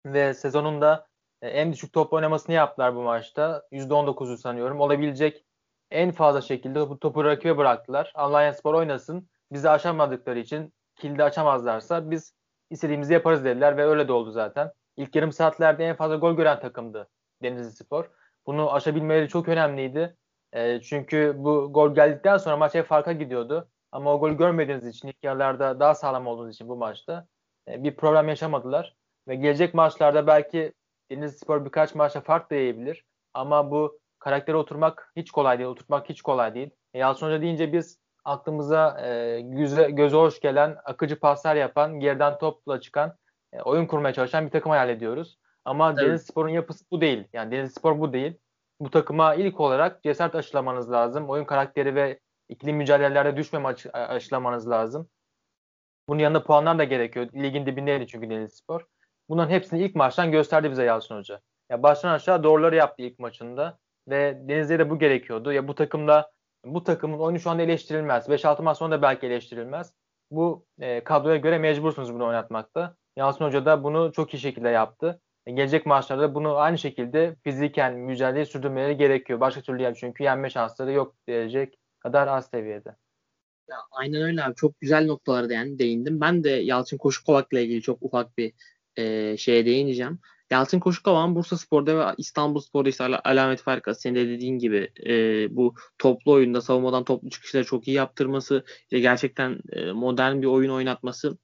Ve 0.07 0.35
sezonunda 0.35 1.07
e, 1.43 1.49
en 1.49 1.73
düşük 1.73 1.93
top 1.93 2.13
oynamasını 2.13 2.55
yaptılar 2.55 2.95
bu 2.95 3.03
maçta. 3.03 3.63
%19'u 3.73 4.37
sanıyorum. 4.37 4.81
Olabilecek 4.81 5.45
en 5.91 6.13
fazla 6.13 6.41
şekilde 6.41 6.89
bu 6.91 6.99
topu 6.99 7.25
rakibe 7.25 7.57
bıraktılar. 7.57 8.13
Alanya 8.15 8.53
Spor 8.53 8.75
oynasın. 8.75 9.29
Bizi 9.53 9.71
aşamadıkları 9.71 10.39
için 10.39 10.73
kilidi 10.99 11.25
açamazlarsa 11.25 12.11
biz 12.11 12.35
istediğimizi 12.71 13.13
yaparız 13.13 13.45
dediler 13.45 13.77
ve 13.77 13.85
öyle 13.85 14.09
de 14.09 14.13
oldu 14.13 14.31
zaten. 14.31 14.73
İlk 14.97 15.17
yarım 15.17 15.33
saatlerde 15.33 15.85
en 15.85 15.97
fazla 15.97 16.17
gol 16.17 16.37
gören 16.37 16.61
takımdı 16.61 17.09
Denizli 17.43 17.73
Spor. 17.73 18.11
Bunu 18.47 18.73
aşabilmeleri 18.73 19.29
çok 19.29 19.49
önemliydi. 19.49 20.17
E, 20.53 20.81
çünkü 20.81 21.35
bu 21.37 21.73
gol 21.73 21.95
geldikten 21.95 22.37
sonra 22.37 22.57
maç 22.57 22.75
hep 22.75 22.87
farka 22.87 23.13
gidiyordu. 23.13 23.69
Ama 23.93 24.15
o 24.15 24.21
gol 24.21 24.31
görmediğiniz 24.31 24.87
için 24.87 25.09
ilk 25.09 25.25
yarılarda 25.25 25.81
daha 25.81 25.95
sağlam 25.95 26.27
olduğunuz 26.27 26.55
için 26.55 26.69
bu 26.69 26.77
maçta 26.77 27.27
e, 27.69 27.83
bir 27.85 27.97
problem 27.97 28.29
yaşamadılar. 28.29 28.97
Ve 29.29 29.35
gelecek 29.35 29.75
maçlarda 29.75 30.27
belki 30.27 30.73
Denizli 31.11 31.39
Spor 31.39 31.65
birkaç 31.65 31.95
maçta 31.95 32.21
fark 32.21 32.51
da. 32.51 33.05
Ama 33.35 33.71
bu 33.71 33.99
karaktere 34.19 34.57
oturmak 34.57 35.13
hiç 35.17 35.31
kolay 35.31 35.59
değil. 35.59 35.71
Oturtmak 35.71 36.09
hiç 36.09 36.23
kolay 36.23 36.55
değil. 36.55 36.71
E, 36.95 36.99
Yalçın 36.99 37.27
Hoca 37.27 37.43
deyince 37.43 37.73
biz 37.73 37.99
aklımıza 38.29 39.01
e, 39.07 39.41
göze, 39.41 39.91
göze 39.91 40.17
hoş 40.17 40.41
gelen, 40.41 40.77
akıcı 40.85 41.21
paslar 41.21 41.57
yapan, 41.57 42.01
geriden 42.01 42.39
topla 42.39 42.81
çıkan, 42.81 43.17
e, 43.53 43.63
oyun 43.63 43.87
kurmaya 43.87 44.15
çalışan 44.15 44.47
bir 44.47 44.51
takım 44.51 44.71
hayal 44.71 44.89
ediyoruz. 44.89 45.39
Ama 45.65 45.93
evet. 45.93 45.99
Denizli 45.99 46.25
Spor'un 46.25 46.49
yapısı 46.49 46.85
bu 46.91 47.01
değil. 47.01 47.29
Yani 47.33 47.51
Denizli 47.51 47.73
Spor 47.73 48.01
bu 48.01 48.13
değil. 48.13 48.39
Bu 48.81 48.91
takıma 48.91 49.35
ilk 49.35 49.61
olarak 49.61 50.03
cesaret 50.03 50.35
aşılamanız 50.35 50.93
lazım. 50.93 51.31
Oyun 51.31 51.45
karakteri 51.45 51.95
ve 51.95 52.19
ikili 52.49 52.73
mücadelelerde 52.73 53.37
düşmeme 53.37 53.75
aşılamanız 53.93 54.71
lazım. 54.71 55.09
Bunun 56.09 56.19
yanında 56.19 56.43
puanlar 56.43 56.79
da 56.79 56.85
gerekiyor. 56.85 57.29
Ligin 57.35 57.67
dibindeydi 57.67 58.07
çünkü 58.07 58.31
Denizli 58.31 58.57
Spor. 58.57 58.87
Bunların 59.29 59.51
hepsini 59.51 59.83
ilk 59.83 59.95
maçtan 59.95 60.33
gösterdi 60.33 60.71
bize 60.71 60.85
Yalçın 60.85 61.17
Hoca. 61.17 61.41
Ya 61.71 61.83
baştan 61.83 62.11
aşağı 62.11 62.43
doğruları 62.43 62.77
yaptı 62.77 63.03
ilk 63.03 63.19
maçında 63.19 63.79
ve 64.09 64.39
Denizli'ye 64.49 64.79
de 64.79 64.91
bu 64.91 64.99
gerekiyordu. 64.99 65.53
Ya 65.53 65.69
bu 65.69 65.75
takımda 65.75 66.31
bu 66.65 66.85
takımın 66.85 67.19
oyunu 67.19 67.41
şu 67.41 67.51
anda 67.51 67.63
eleştirilmez. 67.63 68.29
5-6 68.29 68.63
maç 68.63 68.79
sonra 68.79 68.99
da 68.99 69.03
belki 69.03 69.27
eleştirilmez. 69.27 69.93
Bu 70.31 70.67
e, 70.81 71.05
kadroya 71.05 71.37
göre 71.37 71.59
mecbursunuz 71.59 72.15
bunu 72.15 72.27
oynatmakta. 72.27 72.97
Yalçın 73.17 73.45
Hoca 73.45 73.65
da 73.65 73.85
bunu 73.85 74.13
çok 74.13 74.35
iyi 74.35 74.39
şekilde 74.39 74.69
yaptı. 74.69 75.21
E, 75.47 75.53
gelecek 75.53 75.87
maçlarda 75.87 76.35
bunu 76.35 76.57
aynı 76.57 76.79
şekilde 76.79 77.37
fiziken 77.45 77.95
mücadele 77.95 78.45
sürdürmeleri 78.45 78.97
gerekiyor. 78.97 79.41
Başka 79.41 79.61
türlü 79.61 79.83
yani 79.83 79.97
çünkü 79.97 80.25
yenme 80.25 80.51
şansları 80.51 80.93
yok 80.93 81.15
diyecek 81.27 81.79
kadar 82.01 82.27
az 82.27 82.51
seviyede. 82.51 82.97
Ya, 83.69 83.77
aynen 83.91 84.23
öyle 84.23 84.45
abi. 84.45 84.55
Çok 84.55 84.81
güzel 84.81 85.07
noktalara 85.07 85.53
yani 85.53 85.79
değindim. 85.79 86.21
Ben 86.21 86.45
de 86.45 86.51
Yalçın 86.51 86.99
Koşukovak'la 86.99 87.61
ilgili 87.61 87.83
çok 87.83 88.03
ufak 88.03 88.39
bir 88.39 88.53
e, 88.97 89.37
şeye 89.37 89.67
değineceğim. 89.67 90.21
Yalçın 90.51 90.81
Koşukovan 90.81 91.35
Bursa 91.35 91.57
Spor'da 91.57 91.99
ve 91.99 92.15
İstanbul 92.19 92.61
Spor'da 92.61 92.89
işte 92.89 93.05
al- 93.05 93.21
alamet 93.25 93.63
farkı 93.63 93.95
senin 93.95 94.15
de 94.15 94.29
dediğin 94.29 94.59
gibi 94.59 94.91
e, 95.07 95.13
bu 95.57 95.75
toplu 95.99 96.33
oyunda 96.33 96.61
savunmadan 96.61 97.05
toplu 97.05 97.31
çıkışları 97.31 97.65
çok 97.65 97.89
iyi 97.89 97.97
yaptırması 97.97 98.65
işte 98.83 99.01
gerçekten 99.01 99.61
e, 99.73 99.93
modern 99.93 100.43
bir 100.43 100.47
oyun 100.47 100.71
oynatması 100.71 101.39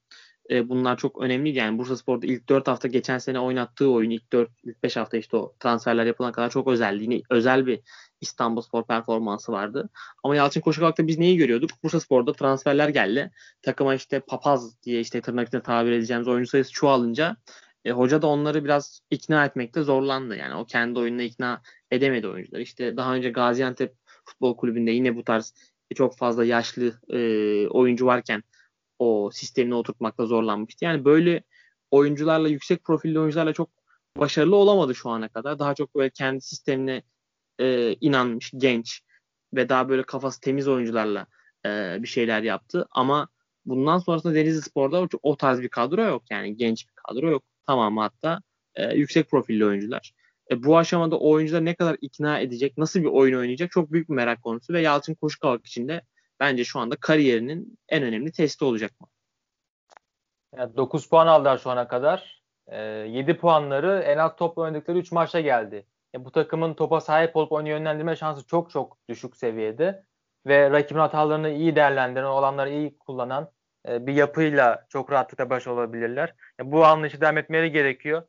e, 0.50 0.68
bunlar 0.68 0.96
çok 0.96 1.22
önemli. 1.22 1.57
Yani 1.57 1.78
Bursa 1.78 1.96
Spor'da 1.96 2.26
ilk 2.26 2.48
4 2.48 2.68
hafta 2.68 2.88
geçen 2.88 3.18
sene 3.18 3.40
oynattığı 3.40 3.90
oyun 3.90 4.11
ilk 4.11 4.32
4 4.32 4.50
ilk 4.64 4.82
5 4.82 4.96
hafta 4.96 5.16
işte 5.16 5.36
o 5.36 5.55
transferler 5.61 6.07
yapılana 6.07 6.32
kadar 6.32 6.50
çok 6.50 6.68
özeldi. 6.68 7.02
Yine 7.02 7.22
özel 7.30 7.66
bir 7.66 7.80
İstanbul 8.20 8.61
Spor 8.61 8.84
performansı 8.86 9.52
vardı. 9.52 9.90
Ama 10.24 10.36
Yalçın 10.36 10.61
Koşukak'ta 10.61 11.07
biz 11.07 11.18
neyi 11.18 11.36
görüyorduk? 11.36 11.70
Bursa 11.82 12.00
Spor'da 12.00 12.32
transferler 12.32 12.88
geldi. 12.88 13.30
Takıma 13.62 13.94
işte 13.94 14.20
papaz 14.20 14.82
diye 14.82 15.00
işte 15.00 15.20
tırnak 15.20 15.48
içinde 15.48 15.62
tabir 15.62 15.92
edeceğimiz 15.92 16.28
oyuncu 16.28 16.50
sayısı 16.50 16.72
çoğalınca 16.72 17.36
e, 17.85 17.91
hoca 17.91 18.22
da 18.22 18.26
onları 18.26 18.64
biraz 18.64 19.01
ikna 19.11 19.45
etmekte 19.45 19.82
zorlandı. 19.82 20.37
Yani 20.37 20.55
o 20.55 20.64
kendi 20.64 20.99
oyununa 20.99 21.22
ikna 21.22 21.62
edemedi 21.91 22.28
oyuncular. 22.28 22.61
İşte 22.61 22.97
daha 22.97 23.14
önce 23.14 23.30
Gaziantep 23.30 23.95
Futbol 24.24 24.57
Kulübü'nde 24.57 24.91
yine 24.91 25.16
bu 25.16 25.24
tarz 25.24 25.55
çok 25.95 26.16
fazla 26.16 26.45
yaşlı 26.45 27.01
e, 27.09 27.18
oyuncu 27.68 28.07
varken 28.07 28.43
o 28.99 29.30
sistemine 29.32 29.74
oturtmakta 29.74 30.26
zorlanmıştı. 30.26 30.85
Yani 30.85 31.05
böyle 31.05 31.43
oyuncularla 31.91 32.49
yüksek 32.49 32.85
profilli 32.85 33.20
oyuncularla 33.20 33.53
çok 33.53 33.70
başarılı 34.18 34.57
olamadı 34.57 34.95
şu 34.95 35.11
ana 35.11 35.28
kadar. 35.28 35.59
Daha 35.59 35.74
çok 35.74 35.95
böyle 35.95 36.11
kendi 36.11 36.41
sistemine 36.41 37.03
e, 37.59 37.95
inanmış 38.01 38.53
genç 38.57 39.03
ve 39.55 39.68
daha 39.68 39.89
böyle 39.89 40.03
kafası 40.03 40.41
temiz 40.41 40.68
oyuncularla 40.68 41.26
e, 41.66 41.99
bir 42.03 42.09
şeyler 42.09 42.43
yaptı. 42.43 42.87
Ama 42.91 43.28
bundan 43.66 43.99
sonrasında 43.99 44.35
Denizli 44.35 44.62
Spor'da 44.62 45.03
o, 45.03 45.09
o 45.22 45.37
tarz 45.37 45.61
bir 45.62 45.68
kadro 45.68 46.03
yok. 46.03 46.22
Yani 46.30 46.57
genç 46.57 46.89
bir 46.89 46.95
kadro 46.95 47.30
yok. 47.30 47.45
Tamamı 47.66 48.00
hatta 48.00 48.40
e, 48.74 48.94
yüksek 48.94 49.30
profilli 49.30 49.66
oyuncular. 49.66 50.12
E, 50.50 50.62
bu 50.62 50.78
aşamada 50.78 51.18
oyuncular 51.18 51.64
ne 51.64 51.74
kadar 51.74 51.96
ikna 52.00 52.38
edecek, 52.38 52.78
nasıl 52.78 53.00
bir 53.00 53.06
oyun 53.06 53.38
oynayacak 53.38 53.70
çok 53.70 53.92
büyük 53.92 54.08
bir 54.08 54.14
merak 54.14 54.42
konusu 54.42 54.72
ve 54.72 54.80
Yalçın 54.80 55.14
Koşukavak 55.14 55.66
için 55.66 55.88
de 55.88 56.02
bence 56.40 56.64
şu 56.64 56.78
anda 56.78 56.96
kariyerinin 56.96 57.78
en 57.88 58.02
önemli 58.02 58.32
testi 58.32 58.64
olacak 58.64 59.00
mı? 59.00 59.06
Yani 60.56 60.76
9 60.76 61.08
puan 61.08 61.26
aldılar 61.26 61.58
şu 61.58 61.70
ana 61.70 61.88
kadar. 61.88 62.42
E, 62.66 62.80
7 62.80 63.36
puanları 63.36 64.02
en 64.06 64.18
az 64.18 64.36
topla 64.36 64.62
oynadıkları 64.62 64.98
3 64.98 65.12
maçta 65.12 65.40
geldi. 65.40 65.86
E, 66.14 66.24
bu 66.24 66.30
takımın 66.30 66.74
topa 66.74 67.00
sahip 67.00 67.36
olup 67.36 67.52
oyunu 67.52 67.68
yönlendirme 67.68 68.16
şansı 68.16 68.46
çok 68.46 68.70
çok 68.70 68.98
düşük 69.08 69.36
seviyede. 69.36 70.04
Ve 70.46 70.70
rakibin 70.70 71.00
hatalarını 71.00 71.50
iyi 71.50 71.76
değerlendiren, 71.76 72.24
olanları 72.24 72.70
iyi 72.70 72.98
kullanan 72.98 73.50
e, 73.89 74.07
bir 74.07 74.14
yapıyla 74.14 74.87
çok 74.89 75.12
rahatlıkla 75.12 75.51
baş 75.51 75.66
olabilirler. 75.66 76.35
E, 76.61 76.72
bu 76.72 76.85
anlayışı 76.85 77.20
devam 77.20 77.39
etmeleri 77.39 77.72
gerekiyor. 77.72 78.22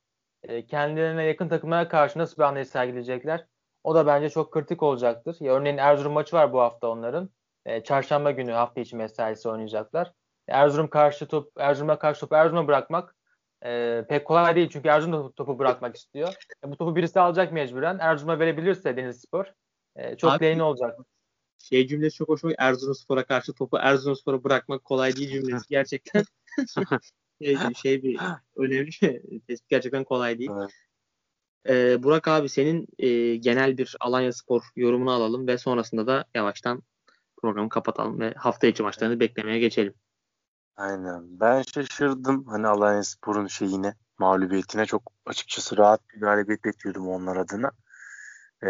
E, 0.44 0.66
kendilerine 0.66 1.24
yakın 1.24 1.50
takımlara 1.50 1.88
karşı 1.88 2.20
nasıl 2.20 2.38
bir 2.38 2.44
anlayış 2.44 2.68
sergileyecekler? 2.70 3.46
O 3.84 3.96
da 3.96 4.08
bence 4.08 4.30
çok 4.30 4.54
kritik 4.54 4.84
olacaktır. 4.84 5.38
Ya 5.40 5.54
örneğin 5.54 5.78
Erzurum 5.78 6.14
maçı 6.14 6.36
var 6.36 6.54
bu 6.54 6.60
hafta 6.60 6.88
onların. 6.88 7.30
E, 7.66 7.84
çarşamba 7.84 8.32
günü 8.32 8.52
hafta 8.52 8.82
içi 8.82 8.96
mesaisi 8.96 9.50
oynayacaklar. 9.50 10.14
Erzurum 10.48 10.88
karşı 10.88 11.28
top 11.28 11.52
Erzurum'a 11.58 12.00
karşı 12.00 12.20
topu 12.20 12.36
Erzurum'a 12.36 12.68
bırakmak 12.68 13.16
e, 13.66 14.04
pek 14.10 14.26
kolay 14.26 14.56
değil 14.56 14.70
çünkü 14.70 14.90
Erzurum 14.90 15.32
topu 15.32 15.60
bırakmak 15.60 15.96
istiyor. 15.96 16.36
E, 16.66 16.72
bu 16.72 16.78
topu 16.78 16.96
birisi 16.96 17.20
alacak 17.20 17.54
mecburen. 17.54 18.00
Erzurum'a 18.00 18.40
verebilirse 18.40 18.98
Denizlispor 18.98 19.46
e, 19.96 20.18
çok 20.18 20.42
lehine 20.42 20.64
olacak. 20.64 21.00
Şey 21.58 21.88
cümlesi 21.88 22.16
çok 22.16 22.30
hoşuma 22.30 22.54
Erzurumspor'a 22.58 23.26
karşı 23.26 23.54
topu 23.54 23.78
Erzurumspor'a 23.78 24.44
bırakmak 24.44 24.84
kolay 24.84 25.16
değil 25.16 25.32
cümlesi 25.32 25.66
gerçekten 25.70 26.26
şey, 27.42 27.58
şey 27.82 28.04
bir 28.04 28.20
önemli 28.56 28.92
tespit 29.48 29.70
gerçekten 29.70 30.04
kolay 30.04 30.40
değil. 30.40 30.52
Evet. 30.60 30.72
Ee, 31.70 32.04
Burak 32.04 32.28
abi 32.28 32.50
senin 32.50 32.88
e, 33.00 33.36
genel 33.36 33.78
bir 33.78 33.96
Alanya 34.00 34.34
Spor 34.34 34.62
yorumunu 34.76 35.12
alalım 35.12 35.48
ve 35.48 35.58
sonrasında 35.58 36.08
da 36.08 36.26
yavaştan 36.36 36.84
programı 37.42 37.70
kapatalım 37.70 38.20
ve 38.20 38.34
hafta 38.34 38.68
içi 38.68 38.84
maçlarını 38.84 39.20
beklemeye 39.20 39.60
geçelim. 39.60 39.94
Aynen. 40.76 41.40
Ben 41.40 41.62
şaşırdım 41.62 42.46
hani 42.48 42.68
Alanya 42.68 43.04
Spor'un 43.04 43.48
şeyine, 43.48 43.96
mağlubiyetine 44.18 44.86
çok 44.86 45.12
açıkçası 45.26 45.78
rahat 45.78 46.02
bir 46.10 46.20
galibiyet 46.20 46.64
bekliyordum 46.64 47.08
onlar 47.08 47.36
adına. 47.36 47.72
Ee, 48.64 48.68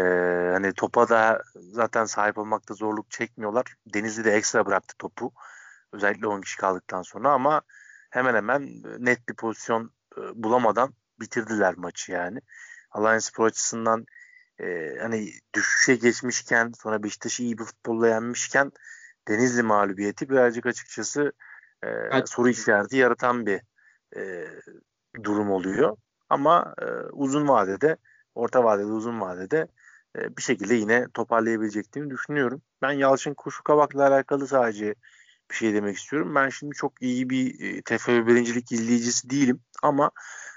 hani 0.52 0.72
topa 0.72 1.08
da 1.08 1.42
zaten 1.54 2.04
sahip 2.04 2.38
olmakta 2.38 2.74
zorluk 2.74 3.10
çekmiyorlar. 3.10 3.76
Denizli 3.94 4.24
de 4.24 4.32
ekstra 4.32 4.66
bıraktı 4.66 4.94
topu. 4.98 5.32
Özellikle 5.92 6.26
10 6.26 6.40
kişi 6.40 6.56
kaldıktan 6.56 7.02
sonra 7.02 7.30
ama 7.30 7.62
hemen 8.10 8.34
hemen 8.34 8.82
net 8.98 9.28
bir 9.28 9.34
pozisyon 9.34 9.90
e, 10.18 10.20
bulamadan 10.34 10.94
bitirdiler 11.20 11.74
maçı 11.76 12.12
yani. 12.12 12.40
Alliance 12.90 13.20
Spor 13.20 13.46
açısından 13.46 14.06
e, 14.60 14.96
hani 15.00 15.30
düşüşe 15.54 15.94
geçmişken 15.94 16.72
sonra 16.82 17.02
Beşiktaş'ı 17.02 17.42
iyi 17.42 17.58
bir 17.58 17.64
futbolla 17.64 18.08
yenmişken 18.08 18.72
Denizli 19.28 19.62
mağlubiyeti 19.62 20.30
birazcık 20.30 20.66
açıkçası 20.66 21.32
e, 21.84 21.88
soru 22.26 22.48
işareti 22.48 22.96
yaratan 22.96 23.46
bir 23.46 23.60
e, 24.16 24.46
durum 25.22 25.50
oluyor. 25.50 25.96
Ama 26.28 26.74
e, 26.82 26.86
uzun 27.12 27.48
vadede, 27.48 27.96
orta 28.36 28.64
vadede, 28.64 28.86
uzun 28.86 29.20
vadede 29.20 29.68
e, 30.18 30.36
bir 30.36 30.42
şekilde 30.42 30.74
yine 30.74 31.06
toparlayabileceklerini 31.14 32.10
düşünüyorum. 32.10 32.62
Ben 32.82 32.92
Yalçın 32.92 33.34
Kuşukavak'la 33.34 34.08
alakalı 34.08 34.46
sadece 34.48 34.94
bir 35.50 35.54
şey 35.54 35.74
demek 35.74 35.96
istiyorum. 35.96 36.34
Ben 36.34 36.48
şimdi 36.48 36.74
çok 36.74 37.02
iyi 37.02 37.30
bir 37.30 37.60
e, 37.60 37.82
TFF 37.82 38.08
birincilik 38.08 38.72
izleyicisi 38.72 39.30
değilim 39.30 39.60
ama 39.82 40.10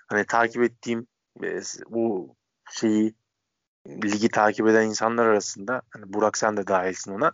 hani 0.07 0.25
takip 0.25 0.63
ettiğim 0.63 1.07
e, 1.43 1.61
bu 1.89 2.35
şeyi 2.71 3.13
ligi 3.87 4.29
takip 4.29 4.67
eden 4.67 4.85
insanlar 4.85 5.25
arasında 5.25 5.81
hani 5.89 6.13
Burak 6.13 6.37
sen 6.37 6.57
de 6.57 6.67
dahilsin 6.67 7.11
ona 7.11 7.33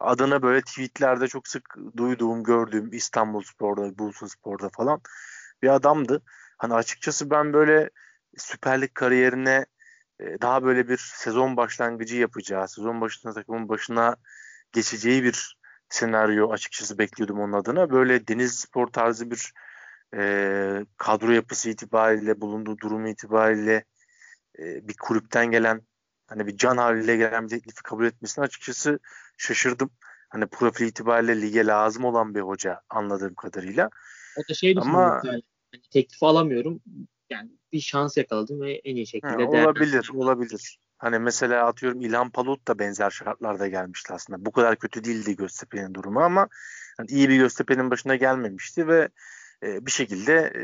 adına 0.00 0.42
böyle 0.42 0.62
tweetlerde 0.62 1.28
çok 1.28 1.48
sık 1.48 1.76
duyduğum, 1.96 2.44
gördüğüm 2.44 2.92
İstanbul 2.92 3.42
Spor'da, 3.42 3.98
Bursa 3.98 4.28
Spor'da 4.28 4.68
falan 4.68 5.00
bir 5.62 5.68
adamdı. 5.68 6.22
Hani 6.58 6.74
açıkçası 6.74 7.30
ben 7.30 7.52
böyle 7.52 7.90
Süper 8.36 8.80
Lig 8.80 8.94
kariyerine 8.94 9.66
daha 10.20 10.64
böyle 10.64 10.88
bir 10.88 10.96
sezon 10.96 11.56
başlangıcı 11.56 12.16
yapacağı, 12.16 12.68
sezon 12.68 13.00
başında 13.00 13.32
takımın 13.32 13.68
başına 13.68 14.16
geçeceği 14.72 15.24
bir 15.24 15.56
senaryo 15.88 16.50
açıkçası 16.50 16.98
bekliyordum 16.98 17.40
onun 17.40 17.52
adına. 17.52 17.90
Böyle 17.90 18.28
deniz 18.28 18.54
spor 18.54 18.86
tarzı 18.86 19.30
bir 19.30 19.52
e, 20.14 20.84
kadro 20.96 21.30
yapısı 21.30 21.70
itibariyle, 21.70 22.40
bulunduğu 22.40 22.78
durumu 22.78 23.08
itibariyle 23.08 23.84
e, 24.58 24.88
bir 24.88 24.96
kulüpten 24.96 25.50
gelen 25.50 25.82
hani 26.26 26.46
bir 26.46 26.56
can 26.56 26.76
haliyle 26.76 27.16
gelen 27.16 27.44
bir 27.44 27.48
teklifi 27.48 27.82
kabul 27.82 28.04
etmesine 28.04 28.44
açıkçası 28.44 28.98
şaşırdım. 29.36 29.90
Hani 30.28 30.46
profil 30.46 30.86
itibariyle 30.86 31.42
lige 31.42 31.66
lazım 31.66 32.04
olan 32.04 32.34
bir 32.34 32.40
hoca 32.40 32.80
anladığım 32.90 33.34
kadarıyla. 33.34 33.90
O 34.36 34.48
da 34.48 34.54
şey 34.54 34.74
Ama 34.80 35.20
yani, 35.24 35.42
hani 35.72 35.82
teklif 35.90 36.22
alamıyorum. 36.22 36.80
Yani 37.30 37.50
bir 37.72 37.80
şans 37.80 38.16
yakaladım 38.16 38.60
ve 38.60 38.72
en 38.72 38.96
iyi 38.96 39.06
şekilde 39.06 39.32
ha, 39.32 39.48
olabilir, 39.48 40.10
olabilir. 40.14 40.78
Hani 40.98 41.18
mesela 41.18 41.66
atıyorum 41.66 42.00
İlhan 42.00 42.30
Palut 42.30 42.68
da 42.68 42.78
benzer 42.78 43.10
şartlarda 43.10 43.68
gelmişti 43.68 44.12
aslında. 44.12 44.44
Bu 44.44 44.52
kadar 44.52 44.76
kötü 44.76 45.04
değildi 45.04 45.36
Göztepe'nin 45.36 45.94
durumu 45.94 46.20
ama 46.20 46.48
hani 46.96 47.10
iyi 47.10 47.28
bir 47.28 47.36
Göztepe'nin 47.36 47.90
başına 47.90 48.16
gelmemişti 48.16 48.88
ve 48.88 49.08
e, 49.62 49.86
bir 49.86 49.90
şekilde 49.90 50.34
e, 50.34 50.62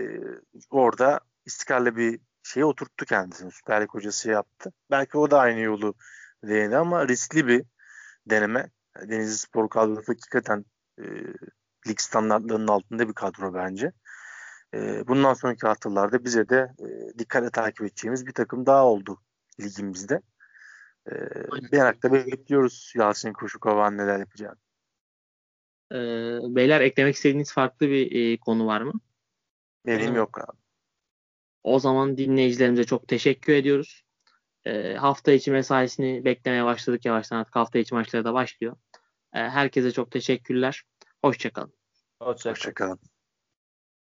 orada 0.71 1.21
istikrarlı 1.47 1.97
bir 1.97 2.21
şeye 2.43 2.65
oturttu 2.65 3.05
kendisini. 3.05 3.53
Süper 3.53 3.83
Lig 3.83 3.89
hocası 3.89 4.31
yaptı. 4.31 4.73
Belki 4.91 5.19
o 5.19 5.31
da 5.31 5.39
aynı 5.39 5.61
yolu 5.61 5.95
denedi 6.45 6.77
ama 6.77 7.09
riskli 7.09 7.47
bir 7.47 7.65
deneme. 8.27 8.71
Denizli 9.03 9.39
Spor 9.39 9.69
kadrosu 9.69 10.13
hakikaten 10.13 10.65
e, 10.99 11.05
lig 11.89 12.01
standartlarının 12.01 12.69
altında 12.69 13.09
bir 13.09 13.15
kadro 13.15 13.55
bence. 13.55 13.93
E, 14.77 15.09
bundan 15.09 15.35
sonraki 15.35 15.67
haftalarda 15.67 16.25
bize 16.25 16.49
de 16.49 16.75
e, 16.81 17.19
dikkatle 17.19 17.51
takip 17.51 17.81
edeceğimiz 17.81 18.27
bir 18.27 18.33
takım 18.33 18.67
daha 18.67 18.87
oldu 18.87 19.21
ligimizde. 19.61 20.21
E, 21.11 21.15
merakla 21.73 22.13
bekliyoruz 22.13 22.93
Yasin 22.97 23.33
Koşukovan 23.33 23.99
neler 23.99 24.19
yapacağını. 24.19 24.57
E, 25.93 25.99
beyler 26.57 26.81
eklemek 26.81 27.15
istediğiniz 27.15 27.53
farklı 27.53 27.89
bir 27.89 28.33
e, 28.33 28.39
konu 28.39 28.67
var 28.67 28.81
mı? 28.81 28.93
Benim 29.87 30.15
ee, 30.15 30.17
yok 30.19 30.39
abi. 30.39 30.59
O 31.63 31.79
zaman 31.79 32.17
dinleyicilerimize 32.17 32.85
çok 32.85 33.09
teşekkür 33.09 33.53
ediyoruz. 33.53 34.05
E, 34.65 34.95
hafta 34.95 35.33
içi 35.33 35.51
mesaisini 35.51 36.25
beklemeye 36.25 36.65
başladık 36.65 37.05
yavaştan 37.05 37.37
artık 37.37 37.57
hafta 37.57 37.79
içi 37.79 37.95
maçları 37.95 38.25
da 38.25 38.35
başlıyor. 38.35 38.77
E, 39.35 39.39
herkese 39.39 39.93
çok 39.93 40.11
teşekkürler. 40.11 40.83
Hoşçakalın. 41.25 41.73
Hoşçakalın. 42.23 42.93
Hoşça 42.93 43.16